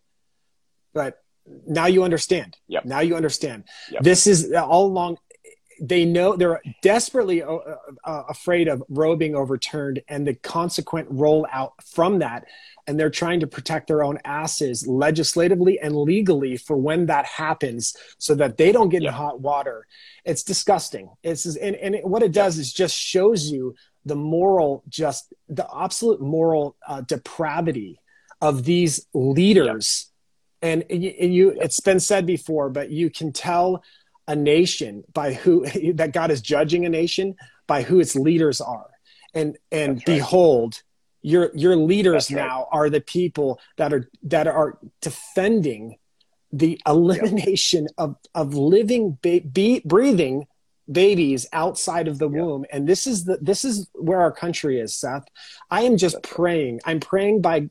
but 0.93 1.22
now 1.66 1.87
you 1.87 2.05
understand 2.05 2.57
yep. 2.68 2.85
now 2.85 3.01
you 3.01 3.16
understand 3.16 3.64
yep. 3.91 4.03
this 4.03 4.26
is 4.26 4.53
all 4.53 4.87
along 4.87 5.18
they 5.81 6.05
know 6.05 6.37
they're 6.37 6.62
desperately 6.83 7.43
uh, 7.43 7.59
uh, 8.05 8.22
afraid 8.29 8.68
of 8.68 8.83
Roe 8.89 9.16
being 9.16 9.35
overturned 9.35 10.03
and 10.09 10.27
the 10.27 10.35
consequent 10.35 11.12
rollout 11.12 11.72
from 11.85 12.18
that. 12.20 12.45
And 12.87 13.01
they're 13.01 13.11
trying 13.11 13.41
to 13.41 13.47
protect 13.47 13.87
their 13.87 14.03
own 14.03 14.18
asses 14.25 14.87
legislatively 14.87 15.81
and 15.81 15.97
legally 15.97 16.57
for 16.57 16.77
when 16.77 17.07
that 17.07 17.25
happens 17.25 17.97
so 18.18 18.35
that 18.35 18.59
they 18.59 18.72
don't 18.72 18.91
get 18.91 19.03
yeah. 19.03 19.09
in 19.09 19.14
hot 19.14 19.41
water. 19.41 19.87
It's 20.25 20.43
disgusting. 20.43 21.09
It's 21.22 21.47
and, 21.57 21.77
and 21.77 21.97
what 22.03 22.22
it 22.22 22.33
does 22.33 22.59
is 22.59 22.72
just 22.72 22.95
shows 22.95 23.51
you 23.51 23.75
the 24.05 24.16
moral, 24.16 24.83
just 24.89 25.33
the 25.49 25.66
absolute 25.75 26.20
moral 26.20 26.77
uh, 26.87 27.01
depravity 27.01 28.01
of 28.41 28.64
these 28.64 29.07
leaders. 29.14 30.11
Yeah. 30.62 30.68
And, 30.68 30.85
and 30.91 31.03
you, 31.03 31.14
and 31.20 31.35
you 31.35 31.51
it's 31.61 31.81
been 31.81 32.01
said 32.01 32.27
before, 32.27 32.70
but 32.70 32.91
you 32.91 33.11
can 33.11 33.33
tell 33.33 33.83
a 34.27 34.37
nation 34.37 35.05
by 35.12 35.33
who 35.33 35.66
that 35.95 36.12
God 36.12 36.31
is 36.31 36.41
judging 36.41 36.85
a 36.85 36.89
nation 36.89 37.37
by 37.66 37.83
who 37.83 38.01
its 38.01 38.16
leaders 38.16 38.61
are. 38.61 38.91
And 39.35 39.57
and 39.72 39.97
right. 39.97 40.07
behold, 40.07 40.83
your 41.22 41.51
your 41.55 41.75
leaders 41.75 42.31
now 42.31 42.68
are 42.70 42.91
the 42.91 43.01
people 43.01 43.59
that 43.79 43.93
are 43.93 44.09
that 44.25 44.47
are 44.47 44.79
defending 45.01 45.97
the 46.53 46.81
elimination 46.87 47.85
yeah. 47.85 48.05
of 48.05 48.16
of 48.35 48.55
living 48.55 49.18
ba- 49.22 49.41
be, 49.41 49.83
breathing 49.85 50.47
babies 50.91 51.47
outside 51.53 52.09
of 52.09 52.18
the 52.18 52.29
yeah. 52.29 52.43
womb 52.43 52.64
and 52.70 52.87
this 52.87 53.07
is 53.07 53.25
the 53.25 53.39
this 53.41 53.64
is 53.64 53.89
where 53.95 54.20
our 54.20 54.31
country 54.31 54.79
is 54.79 54.95
seth 54.95 55.25
i 55.70 55.83
am 55.83 55.97
just 55.97 56.16
That's 56.16 56.35
praying 56.35 56.81
i'm 56.85 57.01
praying 57.01 57.41
by 57.41 57.70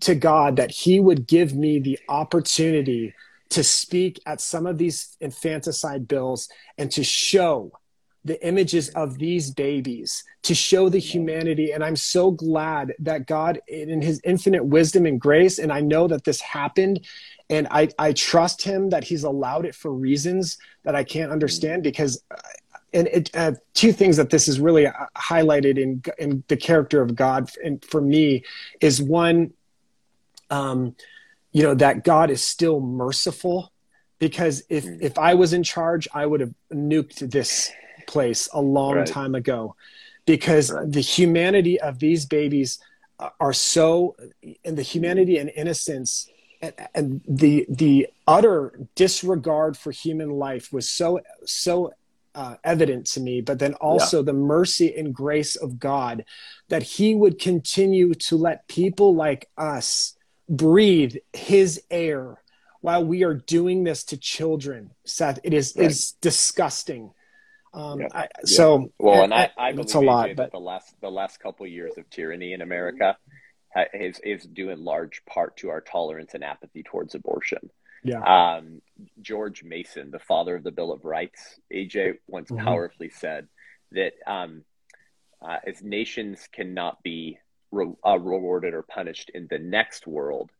to 0.00 0.14
god 0.14 0.56
that 0.56 0.70
he 0.70 1.00
would 1.00 1.26
give 1.26 1.54
me 1.54 1.80
the 1.80 1.98
opportunity 2.08 3.12
to 3.52 3.64
speak 3.64 4.20
at 4.26 4.40
some 4.40 4.66
of 4.66 4.78
these 4.78 5.16
infanticide 5.20 6.08
bills 6.08 6.48
and 6.78 6.90
to 6.90 7.04
show 7.04 7.72
the 8.24 8.44
images 8.46 8.88
of 8.90 9.18
these 9.18 9.50
babies 9.50 10.22
to 10.44 10.54
show 10.54 10.88
the 10.88 10.98
humanity. 11.00 11.72
And 11.72 11.82
i'm 11.82 11.96
so 11.96 12.30
glad 12.30 12.94
that 13.00 13.26
god 13.26 13.60
in 13.66 14.00
his 14.00 14.20
infinite 14.22 14.64
wisdom 14.64 15.06
and 15.06 15.20
grace 15.20 15.58
and 15.58 15.72
i 15.72 15.80
know 15.80 16.06
that 16.06 16.22
this 16.22 16.40
happened 16.40 17.00
and 17.52 17.68
I, 17.70 17.90
I 17.98 18.14
trust 18.14 18.62
him 18.62 18.88
that 18.90 19.04
he's 19.04 19.24
allowed 19.24 19.66
it 19.66 19.74
for 19.74 19.92
reasons 19.92 20.56
that 20.84 20.94
I 20.94 21.04
can't 21.04 21.30
understand 21.30 21.82
because 21.82 22.22
uh, 22.30 22.36
and 22.94 23.08
it, 23.08 23.30
uh, 23.34 23.52
two 23.74 23.92
things 23.92 24.16
that 24.16 24.30
this 24.30 24.48
is 24.48 24.58
really 24.58 24.86
uh, 24.86 24.92
highlighted 25.16 25.78
in 25.78 26.02
in 26.18 26.44
the 26.48 26.56
character 26.56 27.02
of 27.02 27.14
God 27.14 27.50
and 27.62 27.84
for 27.84 28.00
me 28.00 28.44
is 28.80 29.02
one 29.02 29.52
um 30.48 30.96
you 31.52 31.62
know 31.62 31.74
that 31.74 32.04
God 32.04 32.30
is 32.30 32.44
still 32.44 32.80
merciful 32.80 33.72
because 34.18 34.62
if 34.68 34.84
mm. 34.84 34.98
if 35.00 35.18
I 35.18 35.34
was 35.34 35.52
in 35.52 35.62
charge 35.62 36.08
I 36.12 36.26
would 36.26 36.40
have 36.40 36.54
nuked 36.72 37.30
this 37.30 37.70
place 38.06 38.48
a 38.52 38.60
long 38.60 38.96
right. 38.96 39.06
time 39.06 39.34
ago 39.34 39.76
because 40.26 40.70
right. 40.70 40.90
the 40.90 41.00
humanity 41.00 41.80
of 41.80 41.98
these 41.98 42.26
babies 42.26 42.78
are 43.40 43.52
so 43.52 44.16
and 44.64 44.76
the 44.76 44.82
humanity 44.82 45.38
and 45.38 45.50
innocence 45.54 46.28
and, 46.60 46.74
and 46.94 47.20
the 47.28 47.66
the 47.68 48.08
utter 48.26 48.78
disregard 48.94 49.76
for 49.76 49.90
human 49.90 50.30
life 50.30 50.72
was 50.72 50.88
so 50.88 51.20
so 51.44 51.92
uh, 52.34 52.56
evident 52.64 53.06
to 53.06 53.20
me, 53.20 53.40
but 53.40 53.58
then 53.58 53.74
also 53.74 54.18
yeah. 54.18 54.24
the 54.24 54.32
mercy 54.32 54.94
and 54.96 55.14
grace 55.14 55.56
of 55.56 55.78
God 55.78 56.24
that 56.68 56.82
He 56.82 57.14
would 57.14 57.38
continue 57.38 58.14
to 58.14 58.36
let 58.36 58.66
people 58.68 59.14
like 59.14 59.48
us 59.58 60.14
breathe 60.52 61.16
His 61.32 61.82
air 61.90 62.40
while 62.80 63.04
we 63.04 63.24
are 63.24 63.34
doing 63.34 63.84
this 63.84 64.04
to 64.04 64.16
children. 64.16 64.90
Seth, 65.04 65.40
it 65.42 65.54
is 65.54 65.74
right. 65.76 65.86
it's 65.86 66.12
disgusting. 66.12 67.12
Um, 67.74 68.00
yeah. 68.00 68.08
I, 68.12 68.28
so 68.44 68.92
well, 68.98 69.24
and 69.24 69.32
I, 69.32 69.50
I 69.56 69.72
believe 69.72 69.94
a 69.94 70.00
lot, 70.00 70.36
but 70.36 70.52
the 70.52 70.58
last 70.58 70.94
the 71.00 71.10
last 71.10 71.40
couple 71.40 71.64
of 71.64 71.72
years 71.72 71.92
of 71.96 72.08
tyranny 72.10 72.52
in 72.52 72.60
America 72.60 73.16
is 73.94 74.20
is 74.22 74.44
due 74.44 74.68
in 74.68 74.84
large 74.84 75.24
part 75.24 75.56
to 75.58 75.70
our 75.70 75.80
tolerance 75.80 76.34
and 76.34 76.44
apathy 76.44 76.82
towards 76.82 77.14
abortion. 77.14 77.70
Yeah. 78.04 78.20
Um, 78.20 78.82
George 79.20 79.62
Mason, 79.62 80.10
the 80.10 80.18
father 80.18 80.56
of 80.56 80.64
the 80.64 80.72
Bill 80.72 80.92
of 80.92 81.04
Rights, 81.04 81.60
AJ 81.72 82.18
once 82.26 82.50
mm-hmm. 82.50 82.64
powerfully 82.64 83.10
said 83.10 83.48
that 83.92 84.12
um, 84.26 84.64
uh, 85.40 85.58
as 85.66 85.82
nations 85.82 86.48
cannot 86.52 87.02
be 87.02 87.38
re- 87.72 87.94
uh, 88.06 88.18
rewarded 88.18 88.74
or 88.74 88.82
punished 88.82 89.30
in 89.34 89.48
the 89.50 89.58
next 89.58 90.06
world, 90.06 90.50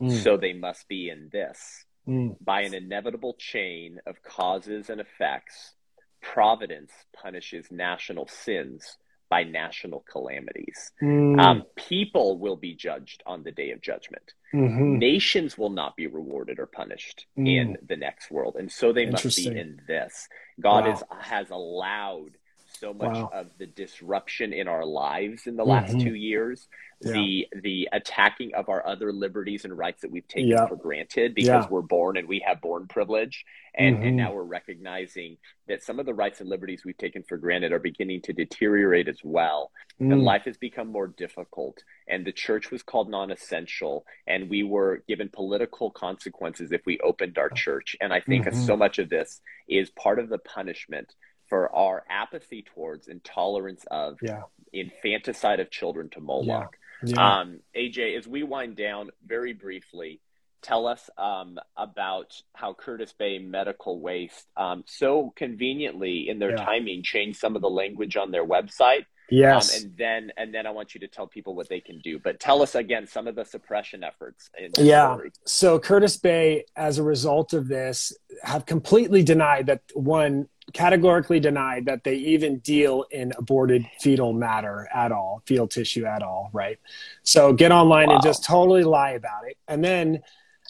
mm. 0.00 0.22
so 0.22 0.36
they 0.36 0.52
must 0.52 0.86
be 0.86 1.08
in 1.08 1.28
this. 1.32 1.84
Mm. 2.06 2.36
By 2.42 2.62
an 2.62 2.74
inevitable 2.74 3.34
chain 3.38 3.98
of 4.06 4.22
causes 4.22 4.88
and 4.88 5.00
effects, 5.00 5.74
providence 6.22 6.92
punishes 7.12 7.66
national 7.70 8.28
sins 8.28 8.96
by 9.28 9.44
national 9.44 10.04
calamities. 10.10 10.92
Mm. 11.02 11.38
Um, 11.38 11.62
people 11.76 12.38
will 12.38 12.56
be 12.56 12.74
judged 12.74 13.22
on 13.26 13.42
the 13.42 13.52
day 13.52 13.72
of 13.72 13.82
judgment. 13.82 14.32
Mm-hmm. 14.54 14.98
Nations 14.98 15.58
will 15.58 15.68
not 15.70 15.96
be 15.96 16.06
rewarded 16.06 16.58
or 16.58 16.66
punished 16.66 17.26
mm. 17.38 17.46
in 17.46 17.76
the 17.86 17.96
next 17.96 18.30
world, 18.30 18.56
and 18.58 18.72
so 18.72 18.92
they 18.92 19.04
must 19.04 19.36
be 19.36 19.48
in 19.48 19.80
this. 19.86 20.28
God 20.58 20.86
wow. 20.86 20.94
is, 20.94 21.02
has 21.20 21.50
allowed 21.50 22.37
so 22.78 22.94
much 22.94 23.16
wow. 23.16 23.30
of 23.32 23.46
the 23.58 23.66
disruption 23.66 24.52
in 24.52 24.68
our 24.68 24.84
lives 24.84 25.46
in 25.46 25.56
the 25.56 25.64
last 25.64 25.90
mm-hmm. 25.90 26.06
two 26.06 26.14
years 26.14 26.68
yeah. 27.00 27.12
the 27.12 27.46
the 27.62 27.88
attacking 27.92 28.54
of 28.54 28.68
our 28.68 28.84
other 28.86 29.12
liberties 29.12 29.64
and 29.64 29.76
rights 29.76 30.02
that 30.02 30.10
we've 30.10 30.26
taken 30.26 30.50
yeah. 30.50 30.66
for 30.66 30.76
granted 30.76 31.34
because 31.34 31.64
yeah. 31.64 31.68
we're 31.70 31.82
born 31.82 32.16
and 32.16 32.26
we 32.26 32.42
have 32.44 32.60
born 32.60 32.86
privilege 32.88 33.44
and 33.74 33.96
mm-hmm. 33.96 34.06
and 34.06 34.16
now 34.16 34.32
we're 34.32 34.42
recognizing 34.42 35.36
that 35.68 35.82
some 35.82 36.00
of 36.00 36.06
the 36.06 36.14
rights 36.14 36.40
and 36.40 36.48
liberties 36.48 36.82
we've 36.84 36.96
taken 36.98 37.22
for 37.22 37.36
granted 37.36 37.72
are 37.72 37.78
beginning 37.78 38.20
to 38.22 38.32
deteriorate 38.32 39.06
as 39.06 39.20
well 39.22 39.70
mm. 40.00 40.12
and 40.12 40.22
life 40.22 40.42
has 40.44 40.56
become 40.56 40.88
more 40.88 41.06
difficult 41.06 41.82
and 42.08 42.26
the 42.26 42.32
church 42.32 42.70
was 42.70 42.82
called 42.82 43.08
non-essential 43.08 44.04
and 44.26 44.50
we 44.50 44.62
were 44.64 45.02
given 45.06 45.28
political 45.28 45.90
consequences 45.90 46.72
if 46.72 46.82
we 46.84 46.98
opened 47.00 47.38
our 47.38 47.50
church 47.50 47.96
and 48.00 48.12
i 48.12 48.20
think 48.20 48.44
mm-hmm. 48.44 48.66
so 48.66 48.76
much 48.76 48.98
of 48.98 49.08
this 49.08 49.40
is 49.68 49.90
part 49.90 50.18
of 50.18 50.28
the 50.28 50.38
punishment 50.38 51.14
for 51.48 51.74
our 51.74 52.04
apathy 52.08 52.64
towards 52.74 53.08
intolerance 53.08 53.84
of 53.90 54.18
yeah. 54.22 54.42
infanticide 54.72 55.60
of 55.60 55.70
children 55.70 56.08
to 56.10 56.20
Moloch. 56.20 56.76
Yeah. 57.04 57.12
Yeah. 57.14 57.40
Um, 57.40 57.60
AJ, 57.76 58.18
as 58.18 58.26
we 58.26 58.42
wind 58.42 58.76
down 58.76 59.10
very 59.24 59.52
briefly, 59.52 60.20
tell 60.62 60.86
us 60.86 61.08
um, 61.16 61.58
about 61.76 62.34
how 62.54 62.74
Curtis 62.74 63.12
Bay 63.12 63.38
Medical 63.38 64.00
Waste 64.00 64.46
um, 64.56 64.84
so 64.86 65.32
conveniently 65.36 66.28
in 66.28 66.38
their 66.38 66.50
yeah. 66.50 66.64
timing 66.64 67.02
changed 67.02 67.38
some 67.38 67.56
of 67.56 67.62
the 67.62 67.70
language 67.70 68.16
on 68.16 68.30
their 68.30 68.44
website. 68.44 69.04
Yes, 69.30 69.76
um, 69.76 69.82
and 69.82 69.96
then 69.98 70.32
and 70.38 70.54
then 70.54 70.66
I 70.66 70.70
want 70.70 70.94
you 70.94 71.00
to 71.00 71.08
tell 71.08 71.26
people 71.26 71.54
what 71.54 71.68
they 71.68 71.80
can 71.80 72.00
do. 72.00 72.18
But 72.18 72.40
tell 72.40 72.62
us 72.62 72.74
again 72.74 73.06
some 73.06 73.28
of 73.28 73.34
the 73.34 73.44
suppression 73.44 74.02
efforts. 74.02 74.48
yeah. 74.78 75.14
Story. 75.14 75.30
So 75.44 75.78
Curtis 75.78 76.16
Bay, 76.16 76.64
as 76.74 76.96
a 76.96 77.02
result 77.02 77.52
of 77.52 77.68
this, 77.68 78.16
have 78.42 78.64
completely 78.64 79.22
denied 79.22 79.66
that 79.66 79.82
one 79.92 80.48
categorically 80.72 81.40
denied 81.40 81.86
that 81.86 82.04
they 82.04 82.14
even 82.16 82.58
deal 82.58 83.04
in 83.10 83.32
aborted 83.36 83.86
fetal 84.00 84.32
matter 84.32 84.88
at 84.92 85.12
all, 85.12 85.42
fetal 85.46 85.66
tissue 85.66 86.04
at 86.04 86.22
all, 86.22 86.50
right? 86.52 86.78
So 87.22 87.52
get 87.52 87.72
online 87.72 88.08
wow. 88.08 88.14
and 88.14 88.22
just 88.22 88.44
totally 88.44 88.84
lie 88.84 89.10
about 89.10 89.46
it. 89.46 89.56
And 89.66 89.82
then 89.82 90.22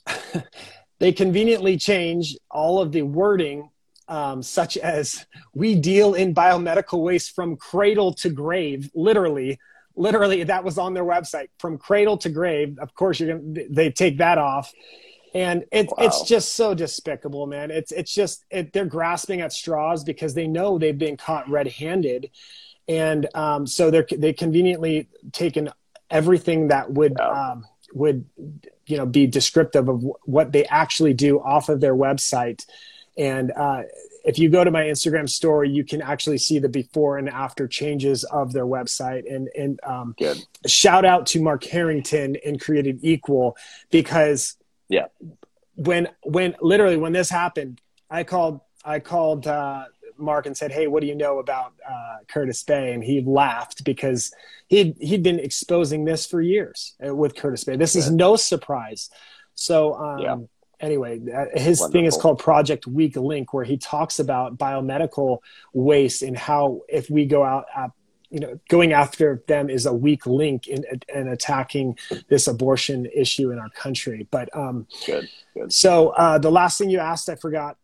they 0.99 1.13
conveniently 1.13 1.77
change 1.77 2.37
all 2.51 2.81
of 2.81 2.93
the 2.93 3.03
wording, 3.03 3.71
um, 4.09 4.43
such 4.43 4.77
as 4.77 5.27
we 5.55 5.75
deal 5.75 6.15
in 6.15 6.35
biomedical 6.35 7.03
waste 7.03 7.35
from 7.35 7.57
cradle 7.57 8.15
to 8.15 8.31
grave, 8.31 8.91
literally. 8.95 9.59
Literally, 9.97 10.45
that 10.45 10.63
was 10.63 10.79
on 10.79 10.95
their 10.95 11.05
website 11.05 11.49
from 11.59 11.77
cradle 11.77 12.17
to 12.19 12.29
grave. 12.29 12.79
Of 12.79 12.95
course, 12.95 13.19
you're 13.19 13.37
gonna 13.37 13.65
they 13.69 13.91
take 13.91 14.19
that 14.19 14.39
off 14.39 14.73
and 15.35 15.65
it's 15.73 15.93
wow. 15.97 16.07
it's 16.07 16.23
just 16.23 16.55
so 16.55 16.75
despicable 16.75 17.47
man. 17.47 17.71
It's 17.71 17.93
it's 17.93 18.15
just 18.15 18.45
it, 18.51 18.73
they're 18.73 18.87
grasping 18.87 19.41
at 19.41 19.53
straws 19.53 20.05
because 20.05 20.35
they 20.35 20.47
know 20.47 20.79
they've 20.79 20.97
been 20.97 21.17
caught 21.17 21.49
red-handed. 21.49 22.31
And 22.89 23.29
um, 23.35 23.67
so 23.67 23.91
they're 23.91 24.07
they 24.11 24.33
conveniently 24.33 25.09
taken 25.33 25.71
everything 26.11 26.69
that 26.69 26.91
would 26.91 27.17
yeah. 27.19 27.29
um, 27.29 27.67
would 27.93 28.25
you 28.87 28.97
know 28.97 29.07
be 29.07 29.27
descriptive 29.27 29.89
of 29.89 30.05
what 30.25 30.53
they 30.53 30.65
actually 30.67 31.15
do 31.15 31.41
off 31.41 31.69
of 31.69 31.81
their 31.81 31.95
website. 31.95 32.65
And 33.17 33.53
uh, 33.53 33.83
if 34.25 34.39
you 34.39 34.49
go 34.49 34.63
to 34.63 34.71
my 34.71 34.85
instagram 34.85 35.29
story 35.29 35.71
you 35.71 35.85
can 35.85 36.03
actually 36.03 36.39
see 36.39 36.59
the 36.59 36.69
before 36.69 37.19
and 37.19 37.29
after 37.29 37.67
changes 37.67 38.25
of 38.25 38.53
their 38.53 38.67
website. 38.67 39.33
And 39.33 39.49
and 39.57 39.81
um, 39.85 40.15
shout 40.67 41.05
out 41.05 41.27
to 41.29 41.43
mark 41.43 41.65
harrington 41.65 42.37
and 42.45 42.61
created 42.61 43.01
equal 43.03 43.57
because 43.91 44.57
yeah. 44.89 45.07
When 45.77 46.09
when 46.23 46.57
literally 46.61 46.97
when 46.97 47.13
this 47.13 47.31
happened, 47.31 47.81
I 48.11 48.25
called 48.25 48.61
I 48.85 49.01
called 49.01 49.47
uh, 49.47 49.85
Mark 50.17 50.47
and 50.47 50.57
said, 50.57 50.73
"Hey, 50.73 50.87
what 50.87 51.01
do 51.01 51.07
you 51.07 51.15
know 51.15 51.39
about 51.39 51.75
uh, 51.89 52.19
Curtis 52.29 52.63
Bay?" 52.63 52.93
And 52.93 53.03
he 53.03 53.21
laughed 53.21 53.85
because 53.85 54.33
he'd 54.69 54.97
he'd 55.01 55.23
been 55.23 55.39
exposing 55.39 56.05
this 56.05 56.27
for 56.27 56.41
years 56.41 56.95
uh, 57.07 57.15
with 57.15 57.37
Curtis 57.37 57.65
Bay. 57.65 57.77
This 57.77 57.97
is 57.97 58.11
no 58.11 58.37
surprise. 58.37 59.11
So 59.55 59.95
um, 59.95 60.19
yeah. 60.19 60.37
anyway, 60.81 61.21
uh, 61.33 61.47
his 61.55 61.81
Wonderful. 61.81 61.89
thing 61.93 62.05
is 62.07 62.17
called 62.17 62.39
Project 62.39 62.87
Weak 62.87 63.17
Link, 63.17 63.53
where 63.53 63.65
he 63.65 63.77
talks 63.77 64.19
about 64.19 64.59
biomedical 64.59 65.39
waste 65.73 66.23
and 66.23 66.37
how 66.37 66.83
if 66.89 67.11
we 67.11 67.27
go 67.27 67.45
out 67.45 67.67
you 68.31 68.41
know 68.41 68.59
going 68.69 68.93
after 68.93 69.43
them 69.49 69.71
is 69.71 69.87
a 69.87 69.93
weak 69.93 70.27
link 70.27 70.67
in, 70.67 70.85
in 71.15 71.29
attacking 71.29 71.99
this 72.29 72.47
abortion 72.47 73.07
issue 73.15 73.51
in 73.51 73.59
our 73.59 73.71
country 73.71 74.27
but 74.31 74.55
um 74.57 74.87
good, 75.07 75.29
good. 75.55 75.73
so 75.73 76.11
uh 76.11 76.39
the 76.39 76.51
last 76.51 76.79
thing 76.79 76.91
you 76.91 76.99
asked 76.99 77.29
i 77.29 77.35
forgot 77.35 77.77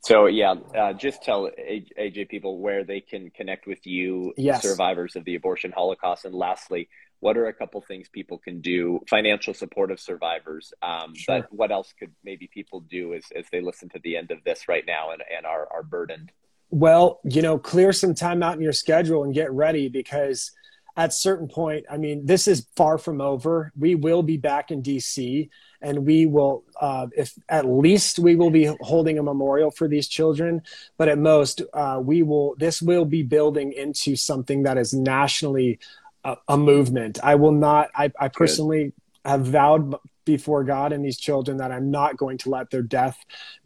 so 0.00 0.26
yeah 0.26 0.54
uh, 0.76 0.92
just 0.92 1.22
tell 1.22 1.50
aj 1.98 2.28
people 2.28 2.58
where 2.58 2.84
they 2.84 3.00
can 3.00 3.30
connect 3.30 3.66
with 3.66 3.86
you 3.86 4.32
yes. 4.36 4.62
survivors 4.62 5.16
of 5.16 5.24
the 5.24 5.34
abortion 5.34 5.72
holocaust 5.72 6.24
and 6.24 6.34
lastly 6.34 6.88
what 7.20 7.38
are 7.38 7.46
a 7.46 7.52
couple 7.52 7.80
things 7.80 8.08
people 8.10 8.36
can 8.36 8.60
do 8.60 9.00
financial 9.08 9.54
support 9.54 9.90
of 9.90 9.98
survivors 9.98 10.72
um, 10.82 11.14
sure. 11.14 11.40
but 11.40 11.52
what 11.52 11.72
else 11.72 11.94
could 11.98 12.12
maybe 12.22 12.48
people 12.52 12.80
do 12.80 13.14
as, 13.14 13.24
as 13.34 13.46
they 13.50 13.60
listen 13.62 13.88
to 13.88 13.98
the 14.04 14.16
end 14.16 14.30
of 14.30 14.44
this 14.44 14.68
right 14.68 14.84
now 14.86 15.12
and, 15.12 15.22
and 15.34 15.46
are, 15.46 15.66
are 15.72 15.82
burdened 15.82 16.30
well, 16.70 17.20
you 17.24 17.42
know, 17.42 17.58
clear 17.58 17.92
some 17.92 18.14
time 18.14 18.42
out 18.42 18.54
in 18.54 18.60
your 18.60 18.72
schedule 18.72 19.24
and 19.24 19.34
get 19.34 19.50
ready 19.52 19.88
because 19.88 20.52
at 20.96 21.12
certain 21.12 21.48
point, 21.48 21.84
I 21.90 21.96
mean, 21.98 22.26
this 22.26 22.48
is 22.48 22.66
far 22.74 22.98
from 22.98 23.20
over. 23.20 23.72
We 23.78 23.94
will 23.94 24.22
be 24.22 24.38
back 24.38 24.70
in 24.70 24.82
DC 24.82 25.50
and 25.82 26.06
we 26.06 26.26
will 26.26 26.64
uh, 26.80 27.06
if 27.16 27.34
at 27.48 27.66
least 27.66 28.18
we 28.18 28.36
will 28.36 28.50
be 28.50 28.64
holding 28.80 29.18
a 29.18 29.22
memorial 29.22 29.70
for 29.70 29.88
these 29.88 30.08
children 30.08 30.62
but 30.96 31.08
at 31.08 31.18
most 31.18 31.62
uh, 31.72 32.00
we 32.02 32.22
will 32.22 32.54
this 32.58 32.82
will 32.82 33.04
be 33.04 33.22
building 33.22 33.72
into 33.72 34.16
something 34.16 34.62
that 34.64 34.78
is 34.78 34.92
nationally 34.92 35.78
a, 36.24 36.36
a 36.48 36.56
movement 36.56 37.18
i 37.22 37.34
will 37.34 37.52
not 37.52 37.90
i, 37.94 38.10
I 38.18 38.28
personally 38.28 38.84
Good. 38.84 39.30
have 39.30 39.46
vowed 39.46 39.94
before 40.26 40.64
God 40.64 40.92
and 40.92 41.02
these 41.02 41.18
children 41.18 41.56
that 41.56 41.72
I'm 41.72 41.90
not 41.90 42.18
going 42.18 42.36
to 42.38 42.50
let 42.50 42.70
their 42.70 42.82
death 42.82 43.18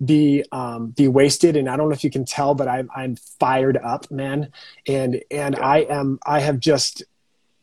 be 0.04 0.44
um, 0.52 0.90
be 0.90 1.08
wasted. 1.08 1.56
And 1.56 1.68
I 1.68 1.76
don't 1.76 1.88
know 1.88 1.94
if 1.94 2.04
you 2.04 2.11
can 2.11 2.24
tell, 2.24 2.54
but 2.54 2.68
I'm 2.68 2.88
I'm 2.94 3.16
fired 3.40 3.76
up, 3.76 4.08
man. 4.12 4.52
And 4.86 5.20
and 5.32 5.56
yeah. 5.56 5.66
I 5.66 5.78
am 5.78 6.20
I 6.24 6.38
have 6.38 6.61
just 6.61 7.02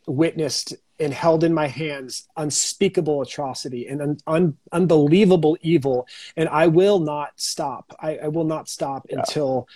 witnessed 0.06 0.74
and 1.00 1.14
held 1.14 1.44
in 1.44 1.54
my 1.54 1.68
hands 1.68 2.28
unspeakable 2.36 3.22
atrocity 3.22 3.88
and 3.88 4.02
un- 4.02 4.18
un- 4.26 4.58
unbelievable 4.72 5.58
evil 5.62 6.08
and 6.36 6.50
i 6.50 6.66
will 6.66 7.00
not 7.00 7.30
stop 7.36 7.94
i, 8.00 8.18
I 8.18 8.28
will 8.30 8.46
not 8.46 8.70
stop 8.70 9.06
yeah. 9.10 9.20
until 9.20 9.68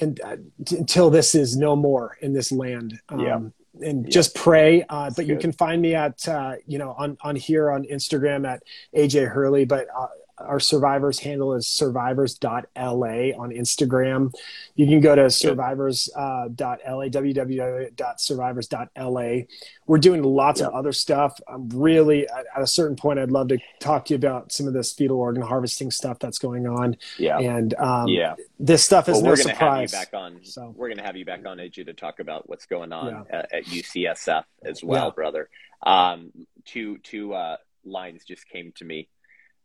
and, 0.00 0.20
uh, 0.22 0.36
until 0.70 1.10
this 1.10 1.36
is 1.36 1.56
no 1.56 1.76
more 1.76 2.16
in 2.20 2.32
this 2.32 2.50
land 2.50 2.98
um, 3.08 3.20
yeah. 3.20 3.38
And 3.82 4.10
just 4.10 4.34
pray 4.34 4.84
uh, 4.88 5.10
but 5.16 5.26
you 5.26 5.36
can 5.36 5.52
find 5.52 5.82
me 5.82 5.94
at 5.94 6.26
uh, 6.28 6.54
you 6.66 6.78
know 6.78 6.94
on 6.98 7.16
on 7.22 7.36
here 7.36 7.70
on 7.70 7.84
instagram 7.84 8.46
at 8.46 8.62
aj 8.96 9.28
hurley 9.28 9.64
but 9.64 9.86
uh, 9.96 10.06
our 10.38 10.58
survivors 10.58 11.20
handle 11.20 11.54
is 11.54 11.68
survivors.la 11.68 12.64
on 12.76 13.50
Instagram. 13.50 14.32
You 14.74 14.86
can 14.86 15.00
go 15.00 15.14
to 15.14 15.30
survivors.la, 15.30 16.20
uh, 16.20 16.48
www.survivors.la. 16.48 19.38
We're 19.86 19.98
doing 19.98 20.22
lots 20.22 20.60
of 20.60 20.74
other 20.74 20.92
stuff. 20.92 21.38
I'm 21.46 21.68
really, 21.68 22.26
at, 22.28 22.46
a 22.56 22.66
certain 22.66 22.96
point, 22.96 23.20
I'd 23.20 23.30
love 23.30 23.48
to 23.48 23.58
talk 23.78 24.06
to 24.06 24.14
you 24.14 24.16
about 24.16 24.50
some 24.50 24.66
of 24.66 24.72
this 24.72 24.92
fetal 24.92 25.18
organ 25.18 25.42
harvesting 25.42 25.90
stuff 25.90 26.18
that's 26.18 26.38
going 26.38 26.66
on. 26.66 26.96
Yeah. 27.18 27.38
And 27.38 27.74
um, 27.74 28.08
yeah. 28.08 28.34
this 28.58 28.82
stuff 28.84 29.08
is 29.08 29.16
well, 29.16 29.26
no 29.26 29.34
surprise. 29.36 29.92
Have 29.92 30.00
you 30.00 30.06
back 30.06 30.20
on, 30.20 30.40
so. 30.44 30.74
We're 30.76 30.88
going 30.88 30.98
to 30.98 31.04
have 31.04 31.16
you 31.16 31.24
back 31.24 31.46
on, 31.46 31.58
AJ, 31.58 31.86
to 31.86 31.94
talk 31.94 32.18
about 32.18 32.48
what's 32.48 32.66
going 32.66 32.92
on 32.92 33.26
yeah. 33.30 33.38
at, 33.38 33.54
at, 33.54 33.64
UCSF 33.66 34.42
as 34.64 34.82
well, 34.82 35.06
yeah. 35.06 35.10
brother. 35.14 35.48
Um, 35.84 36.32
two, 36.64 36.98
two 36.98 37.34
uh, 37.34 37.58
lines 37.84 38.24
just 38.24 38.48
came 38.48 38.72
to 38.76 38.84
me 38.84 39.08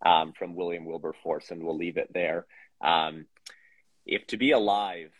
um, 0.06 0.34
from 0.34 0.56
William 0.56 0.86
Wilberforce, 0.86 1.52
and 1.52 1.64
we'll 1.64 1.78
leave 1.78 1.98
it 1.98 2.12
there. 2.14 2.46
Um, 2.82 3.26
if 4.06 4.26
to 4.28 4.38
be 4.38 4.52
alive 4.52 5.12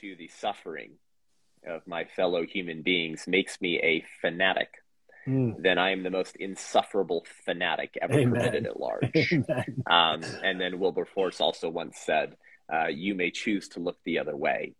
to 0.00 0.16
the 0.16 0.28
suffering 0.28 0.92
of 1.66 1.86
my 1.86 2.04
fellow 2.04 2.44
human 2.44 2.82
beings 2.82 3.26
makes 3.26 3.60
me 3.60 3.78
a 3.80 4.04
fanatic, 4.20 4.68
mm. 5.26 5.54
then 5.62 5.78
I 5.78 5.90
am 5.90 6.02
the 6.02 6.10
most 6.10 6.36
insufferable 6.36 7.24
fanatic 7.44 7.96
ever 8.00 8.14
Amen. 8.14 8.30
permitted 8.30 8.66
at 8.66 8.80
large. 8.80 9.32
um, 9.86 10.22
and 10.42 10.60
then 10.60 10.78
Wilberforce 10.78 11.40
also 11.40 11.68
once 11.68 11.98
said, 11.98 12.36
uh, 12.72 12.86
You 12.86 13.14
may 13.14 13.30
choose 13.30 13.68
to 13.70 13.80
look 13.80 13.98
the 14.04 14.18
other 14.18 14.36
way. 14.36 14.74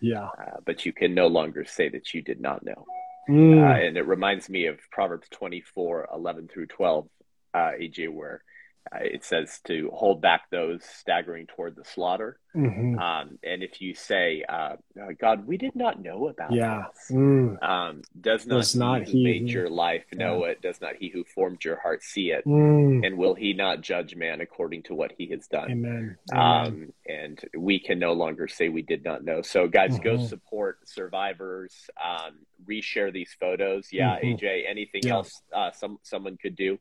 Yeah. 0.00 0.26
Uh, 0.26 0.60
but 0.64 0.84
you 0.84 0.92
can 0.92 1.14
no 1.14 1.26
longer 1.26 1.64
say 1.64 1.88
that 1.88 2.12
you 2.12 2.22
did 2.22 2.40
not 2.40 2.64
know. 2.64 2.84
Mm. 3.28 3.62
Uh, 3.62 3.86
and 3.86 3.96
it 3.96 4.06
reminds 4.06 4.48
me 4.48 4.66
of 4.66 4.78
Proverbs 4.90 5.28
24 5.30 6.08
11 6.14 6.48
through 6.48 6.66
12, 6.66 7.08
uh, 7.54 7.58
AJ, 7.58 8.12
where 8.12 8.42
it 8.94 9.24
says 9.24 9.60
to 9.64 9.90
hold 9.92 10.20
back 10.20 10.50
those 10.50 10.82
staggering 10.84 11.46
toward 11.46 11.76
the 11.76 11.84
slaughter. 11.84 12.38
Mm-hmm. 12.54 12.98
Um, 12.98 13.38
and 13.44 13.62
if 13.62 13.82
you 13.82 13.94
say, 13.94 14.42
uh, 14.48 14.76
uh 15.00 15.12
God, 15.20 15.46
we 15.46 15.58
did 15.58 15.76
not 15.76 16.00
know 16.00 16.28
about 16.28 16.52
yeah. 16.52 16.84
this, 16.94 17.16
mm. 17.16 17.62
um, 17.62 18.02
does 18.18 18.46
not, 18.46 18.56
does 18.56 18.72
he 18.72 18.78
not 18.78 19.04
who 19.04 19.10
he 19.12 19.24
made 19.24 19.48
your 19.50 19.68
life 19.68 20.04
know 20.14 20.44
yeah. 20.44 20.52
it? 20.52 20.62
Does 20.62 20.80
not 20.80 20.96
he 20.98 21.08
who 21.08 21.24
formed 21.24 21.64
your 21.64 21.78
heart 21.78 22.02
see 22.02 22.30
it? 22.30 22.46
Mm. 22.46 23.06
And 23.06 23.18
will 23.18 23.34
he 23.34 23.52
not 23.52 23.82
judge 23.82 24.16
man 24.16 24.40
according 24.40 24.84
to 24.84 24.94
what 24.94 25.12
he 25.18 25.26
has 25.26 25.46
done? 25.48 25.70
Amen. 25.70 26.16
Um, 26.32 26.92
and 27.06 27.38
we 27.56 27.78
can 27.78 27.98
no 27.98 28.14
longer 28.14 28.48
say 28.48 28.68
we 28.68 28.82
did 28.82 29.04
not 29.04 29.22
know. 29.24 29.42
So, 29.42 29.68
guys, 29.68 29.92
mm-hmm. 29.92 30.02
go 30.02 30.26
support 30.26 30.78
survivors. 30.88 31.74
Um, 32.02 32.36
reshare 32.66 33.12
these 33.12 33.36
photos. 33.38 33.88
Yeah, 33.92 34.18
mm-hmm. 34.18 34.44
AJ. 34.44 34.62
Anything 34.68 35.02
yeah. 35.04 35.14
else 35.14 35.42
uh, 35.54 35.72
some 35.72 35.98
someone 36.02 36.38
could 36.40 36.56
do? 36.56 36.78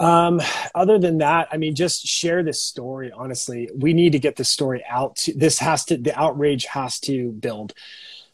Um, 0.00 0.40
other 0.74 0.98
than 0.98 1.18
that, 1.18 1.48
I 1.52 1.56
mean, 1.56 1.74
just 1.74 2.06
share 2.06 2.42
this 2.42 2.62
story. 2.62 3.12
Honestly, 3.12 3.70
we 3.74 3.92
need 3.92 4.12
to 4.12 4.18
get 4.18 4.36
this 4.36 4.48
story 4.48 4.84
out. 4.88 5.16
To, 5.16 5.34
this 5.34 5.58
has 5.58 5.84
to, 5.86 5.96
the 5.96 6.18
outrage 6.18 6.66
has 6.66 6.98
to 7.00 7.32
build. 7.32 7.74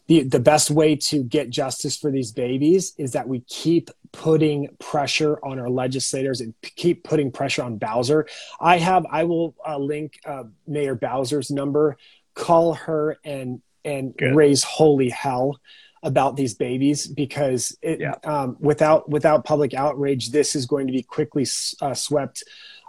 The, 0.07 0.23
the 0.23 0.39
best 0.39 0.71
way 0.71 0.95
to 0.95 1.23
get 1.23 1.49
justice 1.49 1.95
for 1.95 2.11
these 2.11 2.31
babies 2.31 2.93
is 2.97 3.11
that 3.13 3.27
we 3.27 3.41
keep 3.41 3.91
putting 4.11 4.69
pressure 4.79 5.39
on 5.45 5.59
our 5.59 5.69
legislators 5.69 6.41
and 6.41 6.59
p- 6.61 6.71
keep 6.75 7.03
putting 7.03 7.31
pressure 7.31 7.63
on 7.63 7.77
Bowser. 7.77 8.27
I 8.59 8.77
have, 8.79 9.05
I 9.09 9.23
will 9.23 9.55
uh, 9.65 9.77
link 9.77 10.19
uh, 10.25 10.43
Mayor 10.67 10.95
Bowser's 10.95 11.51
number, 11.51 11.97
call 12.33 12.73
her 12.73 13.19
and, 13.23 13.61
and 13.85 14.17
Good. 14.17 14.35
raise 14.35 14.63
holy 14.63 15.09
hell 15.09 15.59
about 16.03 16.35
these 16.35 16.53
babies 16.53 17.07
because 17.07 17.77
it, 17.81 17.99
yeah. 17.99 18.15
um, 18.23 18.57
without 18.59 19.09
without 19.09 19.45
public 19.45 19.73
outrage, 19.73 20.31
this 20.31 20.55
is 20.55 20.65
going 20.65 20.87
to 20.87 20.93
be 20.93 21.03
quickly 21.03 21.45
uh, 21.81 21.93
swept 21.93 22.43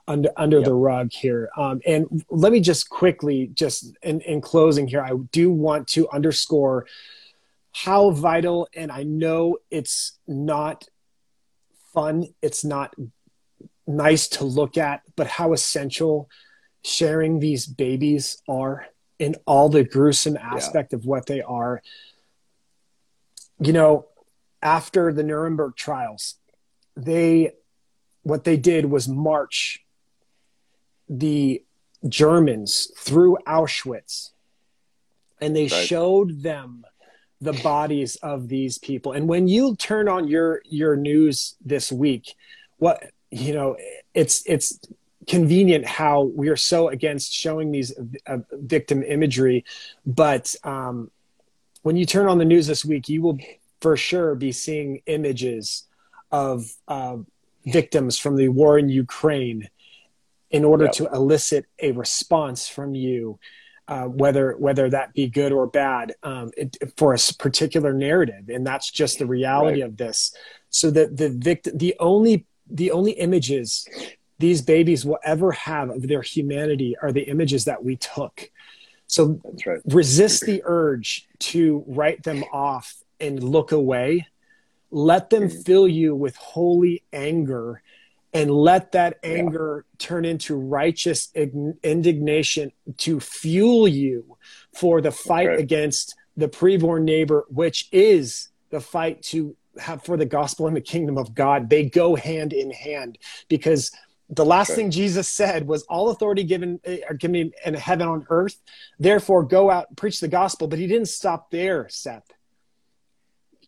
under 0.09 0.31
under 0.37 0.59
yep. 0.59 0.67
the 0.67 0.75
rug 0.75 1.13
here. 1.13 1.51
Um, 1.57 1.81
and 1.87 2.25
let 2.31 2.53
me 2.53 2.61
just 2.61 2.89
quickly, 2.89 3.51
just 3.53 3.95
in, 4.03 4.21
in 4.23 4.41
closing 4.41 4.87
here, 4.87 5.03
I 5.03 5.13
do 5.31 5.51
want 5.51 5.89
to 5.89 6.09
underscore 6.11 6.87
how 7.73 8.11
vital, 8.11 8.69
and 8.75 8.91
I 8.91 9.03
know 9.03 9.59
it's 9.71 10.19
not 10.27 10.87
fun, 11.95 12.29
it's 12.43 12.65
not 12.65 12.95
nice 13.87 14.29
to 14.29 14.45
look 14.45 14.77
at, 14.77 15.03
but 15.17 15.27
how 15.27 15.53
essential 15.53 16.29
sharing 16.85 17.39
these 17.39 17.67
babies 17.67 18.43
are 18.49 18.87
in 19.19 19.37
all 19.47 19.69
the 19.69 19.85
gruesome 19.85 20.37
aspect 20.37 20.93
yeah. 20.93 20.97
of 20.97 21.07
what 21.07 21.27
they 21.27 21.41
are 21.43 21.83
you 23.63 23.73
know, 23.73 24.07
after 24.63 25.13
the 25.13 25.23
Nuremberg 25.23 25.77
trials, 25.77 26.37
they 26.97 27.53
what 28.23 28.45
they 28.45 28.57
did 28.57 28.87
was 28.87 29.09
march 29.09 29.85
the 31.09 31.63
Germans 32.09 32.93
through 32.97 33.37
Auschwitz 33.47 34.31
and 35.41 35.57
they 35.57 35.67
right. 35.67 35.87
showed 35.87 36.43
them 36.43 36.85
the 37.41 37.53
bodies 37.53 38.15
of 38.17 38.49
these 38.49 38.79
people. 38.79 39.13
And 39.13 39.29
when 39.29 39.49
you 39.49 39.75
turn 39.77 40.09
on 40.09 40.29
your 40.29 40.63
your 40.65 40.97
news 40.97 41.57
this 41.65 41.91
week, 41.91 42.35
what 42.79 43.03
you 43.31 43.53
know, 43.53 43.77
it's 44.15 44.43
it's 44.47 44.79
convenient 45.27 45.85
how 45.85 46.23
we 46.23 46.49
are 46.49 46.57
so 46.57 46.89
against 46.89 47.33
showing 47.33 47.73
these 47.73 47.93
uh, 48.27 48.39
victim 48.53 49.03
imagery, 49.03 49.65
but 50.07 50.55
um, 50.65 51.11
when 51.83 51.97
you 51.97 52.07
turn 52.07 52.27
on 52.27 52.39
the 52.39 52.45
news 52.45 52.67
this 52.67 52.85
week, 52.85 53.09
you 53.09 53.23
will 53.23 53.39
for 53.81 53.97
sure 53.97 54.35
be 54.35 54.53
seeing 54.53 55.03
images 55.07 55.85
of 56.31 56.73
uh, 56.89 57.17
victims 57.67 58.19
from 58.19 58.37
the 58.37 58.49
war 58.49 58.79
in 58.79 58.89
Ukraine 58.89 59.69
in 60.51 60.65
order 60.65 60.85
yep. 60.85 60.95
to 60.95 61.07
elicit 61.07 61.67
a 61.81 61.93
response 61.93 62.69
from 62.69 62.95
you, 62.95 63.39
uh, 63.89 64.05
whether 64.05 64.53
whether 64.59 64.89
that 64.91 65.13
be 65.13 65.29
good 65.29 65.51
or 65.51 65.67
bad, 65.67 66.15
um, 66.23 66.51
it, 66.57 66.77
for 66.97 67.15
a 67.15 67.19
particular 67.39 67.93
narrative, 67.93 68.49
and 68.49 68.67
that's 68.67 68.91
just 68.91 69.19
the 69.19 69.27
reality 69.27 69.83
right. 69.83 69.89
of 69.89 69.97
this. 69.97 70.35
So 70.71 70.91
that 70.91 71.17
the 71.17 71.31
victim, 71.31 71.77
the 71.77 71.97
only 71.99 72.47
the 72.71 72.91
only 72.93 73.13
images 73.13 73.87
these 74.39 74.63
babies 74.63 75.05
will 75.05 75.19
ever 75.25 75.53
have 75.53 75.91
of 75.91 76.09
their 76.09 76.23
humanity 76.23 76.97
are 77.01 77.13
the 77.13 77.23
images 77.23 77.65
that 77.65 77.85
we 77.85 77.97
took. 77.97 78.51
So 79.13 79.39
right. 79.67 79.79
resist 79.85 80.47
the 80.47 80.63
urge 80.65 81.29
to 81.41 81.85
write 81.87 82.23
them 82.23 82.45
off 82.51 82.95
and 83.21 83.43
look 83.43 83.71
away. 83.71 84.27
Let 84.91 85.29
them 85.29 85.51
mm. 85.51 85.67
fill 85.67 85.87
you 85.87 86.17
with 86.17 86.35
holy 86.37 87.03
anger 87.13 87.83
and 88.33 88.51
let 88.51 88.93
that 88.93 89.19
anger 89.23 89.85
yeah. 89.85 90.07
turn 90.07 90.25
into 90.25 90.57
righteous 90.57 91.31
indignation 91.35 92.73
to 92.97 93.21
fuel 93.21 93.87
you 93.87 94.39
for 94.75 95.03
the 95.03 95.13
fight 95.13 95.49
right. 95.49 95.61
against 95.61 96.15
the 96.39 96.49
preborn 96.49 97.03
neighbor, 97.03 97.45
which 97.51 97.91
is 97.93 98.49
the 98.71 98.81
fight 98.81 99.21
to 99.25 99.55
have 99.79 100.03
for 100.03 100.17
the 100.17 100.25
gospel 100.25 100.67
and 100.69 100.75
the 100.75 100.81
kingdom 100.81 101.19
of 101.19 101.35
God. 101.35 101.69
They 101.69 101.85
go 101.85 102.17
hand 102.17 102.55
in 102.55 102.71
hand 102.71 103.19
because 103.49 103.93
the 104.33 104.45
last 104.47 104.71
right. 104.71 104.77
thing 104.77 104.91
Jesus 104.91 105.29
said 105.29 105.67
was, 105.67 105.83
"All 105.85 106.09
authority 106.09 106.43
given 106.43 106.81
uh, 106.87 107.13
given 107.19 107.53
in 107.65 107.75
heaven 107.75 108.09
on 108.09 108.27
earth. 108.31 108.57
Therefore, 108.99 109.43
go 109.43 109.71
out 109.71 109.89
and 109.89 109.97
preach 109.97 110.21
the 110.21 110.29
gospel." 110.29 110.69
But 110.69 110.79
he 110.79 110.87
didn't 110.87 111.09
stop 111.09 111.51
there, 111.51 111.89
Seth. 111.89 112.27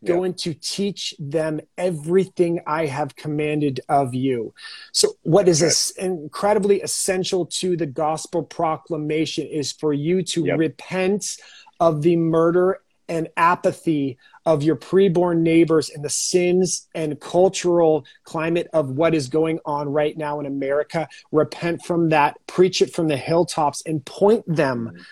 Going 0.04 0.32
yep. 0.32 0.38
to 0.38 0.54
teach 0.54 1.14
them 1.18 1.60
everything 1.78 2.60
I 2.66 2.86
have 2.86 3.14
commanded 3.14 3.80
of 3.88 4.14
you. 4.14 4.54
So, 4.92 5.16
what 5.22 5.48
is 5.48 5.60
this 5.60 5.90
incredibly 5.90 6.80
essential 6.80 7.46
to 7.46 7.76
the 7.76 7.86
gospel 7.86 8.42
proclamation 8.42 9.46
is 9.46 9.72
for 9.72 9.92
you 9.92 10.22
to 10.22 10.46
yep. 10.46 10.58
repent 10.58 11.36
of 11.78 12.02
the 12.02 12.16
murder 12.16 12.80
and 13.08 13.28
apathy 13.36 14.18
of 14.47 14.62
your 14.62 14.76
preborn 14.76 15.38
neighbors 15.38 15.88
and 15.90 16.05
the 16.05 16.11
sins 16.11 16.88
and 16.95 17.18
cultural 17.20 18.05
climate 18.24 18.68
of 18.72 18.90
what 18.90 19.14
is 19.14 19.28
going 19.28 19.59
on 19.64 19.88
right 19.88 20.16
now 20.16 20.40
in 20.40 20.47
America. 20.47 21.09
Repent 21.32 21.82
from 21.84 22.11
that, 22.11 22.36
preach 22.47 22.82
it 22.82 22.95
from 22.95 23.09
the 23.09 23.16
hilltops, 23.16 23.82
and 23.86 24.05
point 24.05 24.45
them 24.47 24.90
mm-hmm. 24.92 25.03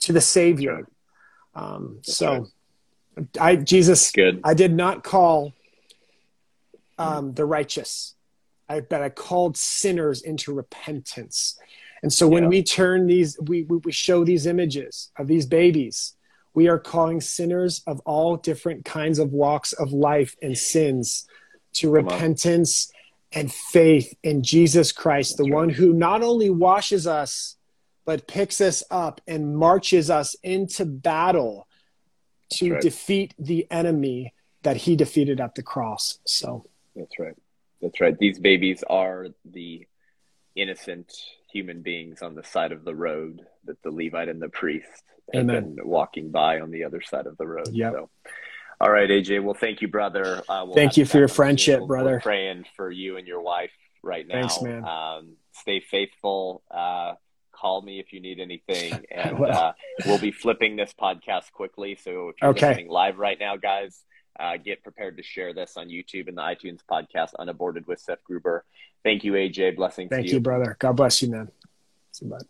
to 0.00 0.12
the 0.12 0.20
Savior. 0.20 0.86
Um, 1.54 1.98
so. 2.02 2.48
I 3.38 3.56
Jesus, 3.56 4.10
Good. 4.10 4.40
I 4.42 4.54
did 4.54 4.72
not 4.72 5.04
call 5.04 5.52
um, 6.98 7.34
the 7.34 7.44
righteous, 7.44 8.14
I, 8.68 8.80
but 8.80 9.02
I 9.02 9.08
called 9.08 9.56
sinners 9.56 10.22
into 10.22 10.54
repentance. 10.54 11.58
And 12.02 12.12
so 12.12 12.26
when 12.26 12.44
yeah. 12.44 12.48
we 12.48 12.62
turn 12.62 13.06
these, 13.06 13.38
we, 13.40 13.62
we 13.62 13.92
show 13.92 14.24
these 14.24 14.46
images 14.46 15.10
of 15.16 15.28
these 15.28 15.46
babies 15.46 16.14
we 16.54 16.68
are 16.68 16.78
calling 16.78 17.20
sinners 17.20 17.82
of 17.86 18.00
all 18.00 18.36
different 18.36 18.84
kinds 18.84 19.18
of 19.18 19.32
walks 19.32 19.72
of 19.72 19.92
life 19.92 20.36
and 20.42 20.56
sins 20.56 21.26
to 21.74 21.86
Come 21.86 22.04
repentance 22.06 22.92
on. 23.34 23.40
and 23.40 23.52
faith 23.52 24.14
in 24.22 24.42
Jesus 24.42 24.92
Christ, 24.92 25.36
That's 25.38 25.46
the 25.48 25.52
right. 25.52 25.60
one 25.60 25.68
who 25.70 25.92
not 25.92 26.22
only 26.22 26.50
washes 26.50 27.06
us, 27.06 27.56
but 28.04 28.26
picks 28.26 28.60
us 28.60 28.82
up 28.90 29.20
and 29.26 29.56
marches 29.56 30.10
us 30.10 30.34
into 30.42 30.84
battle 30.84 31.66
to 32.54 32.72
right. 32.72 32.82
defeat 32.82 33.34
the 33.38 33.66
enemy 33.70 34.34
that 34.62 34.76
he 34.76 34.96
defeated 34.96 35.40
at 35.40 35.54
the 35.54 35.62
cross. 35.62 36.18
So 36.26 36.66
that's 36.94 37.18
right. 37.18 37.34
That's 37.80 38.00
right. 38.00 38.16
These 38.18 38.38
babies 38.38 38.84
are 38.88 39.28
the 39.44 39.86
innocent 40.54 41.12
human 41.50 41.82
beings 41.82 42.22
on 42.22 42.34
the 42.34 42.44
side 42.44 42.72
of 42.72 42.84
the 42.84 42.94
road 42.94 43.40
that 43.64 43.82
the 43.82 43.90
Levite 43.90 44.28
and 44.28 44.40
the 44.40 44.48
priest 44.48 45.02
and 45.32 45.48
then 45.48 45.76
walking 45.82 46.30
by 46.30 46.60
on 46.60 46.70
the 46.70 46.84
other 46.84 47.00
side 47.02 47.26
of 47.26 47.36
the 47.36 47.46
road. 47.46 47.68
Yeah. 47.72 47.92
So. 47.92 48.10
All 48.80 48.90
right, 48.90 49.08
AJ. 49.08 49.42
Well, 49.42 49.54
thank 49.54 49.80
you, 49.80 49.88
brother. 49.88 50.42
Uh, 50.48 50.64
we'll 50.66 50.74
thank 50.74 50.96
you 50.96 51.04
for 51.04 51.18
your 51.18 51.28
friendship, 51.28 51.78
we'll, 51.78 51.86
brother. 51.86 52.20
Praying 52.20 52.64
for 52.76 52.90
you 52.90 53.16
and 53.16 53.28
your 53.28 53.40
wife 53.40 53.70
right 54.02 54.26
now. 54.26 54.40
Thanks, 54.40 54.60
man. 54.60 54.84
Um, 54.84 55.36
stay 55.52 55.80
faithful. 55.80 56.64
Uh, 56.68 57.14
call 57.52 57.80
me 57.80 58.00
if 58.00 58.12
you 58.12 58.20
need 58.20 58.40
anything, 58.40 59.04
and 59.10 59.40
uh, 59.40 59.72
we'll 60.04 60.18
be 60.18 60.32
flipping 60.32 60.74
this 60.74 60.92
podcast 61.00 61.52
quickly. 61.52 61.96
So 62.02 62.30
if 62.30 62.36
you're 62.42 62.50
okay. 62.50 62.68
listening 62.70 62.88
live 62.88 63.18
right 63.18 63.38
now, 63.38 63.56
guys, 63.56 64.02
uh, 64.38 64.56
get 64.56 64.82
prepared 64.82 65.16
to 65.18 65.22
share 65.22 65.54
this 65.54 65.76
on 65.76 65.88
YouTube 65.88 66.26
and 66.26 66.36
the 66.36 66.42
iTunes 66.42 66.80
podcast, 66.90 67.30
Unaborted 67.38 67.86
with 67.86 68.00
Seth 68.00 68.24
Gruber. 68.24 68.64
Thank 69.04 69.22
you, 69.24 69.34
AJ. 69.34 69.76
Blessings. 69.76 70.10
Thank 70.10 70.26
you. 70.26 70.34
you, 70.34 70.40
brother. 70.40 70.76
God 70.78 70.96
bless 70.96 71.22
you, 71.22 71.30
man. 71.30 71.50
See 72.10 72.24
you, 72.24 72.32
bud. 72.32 72.42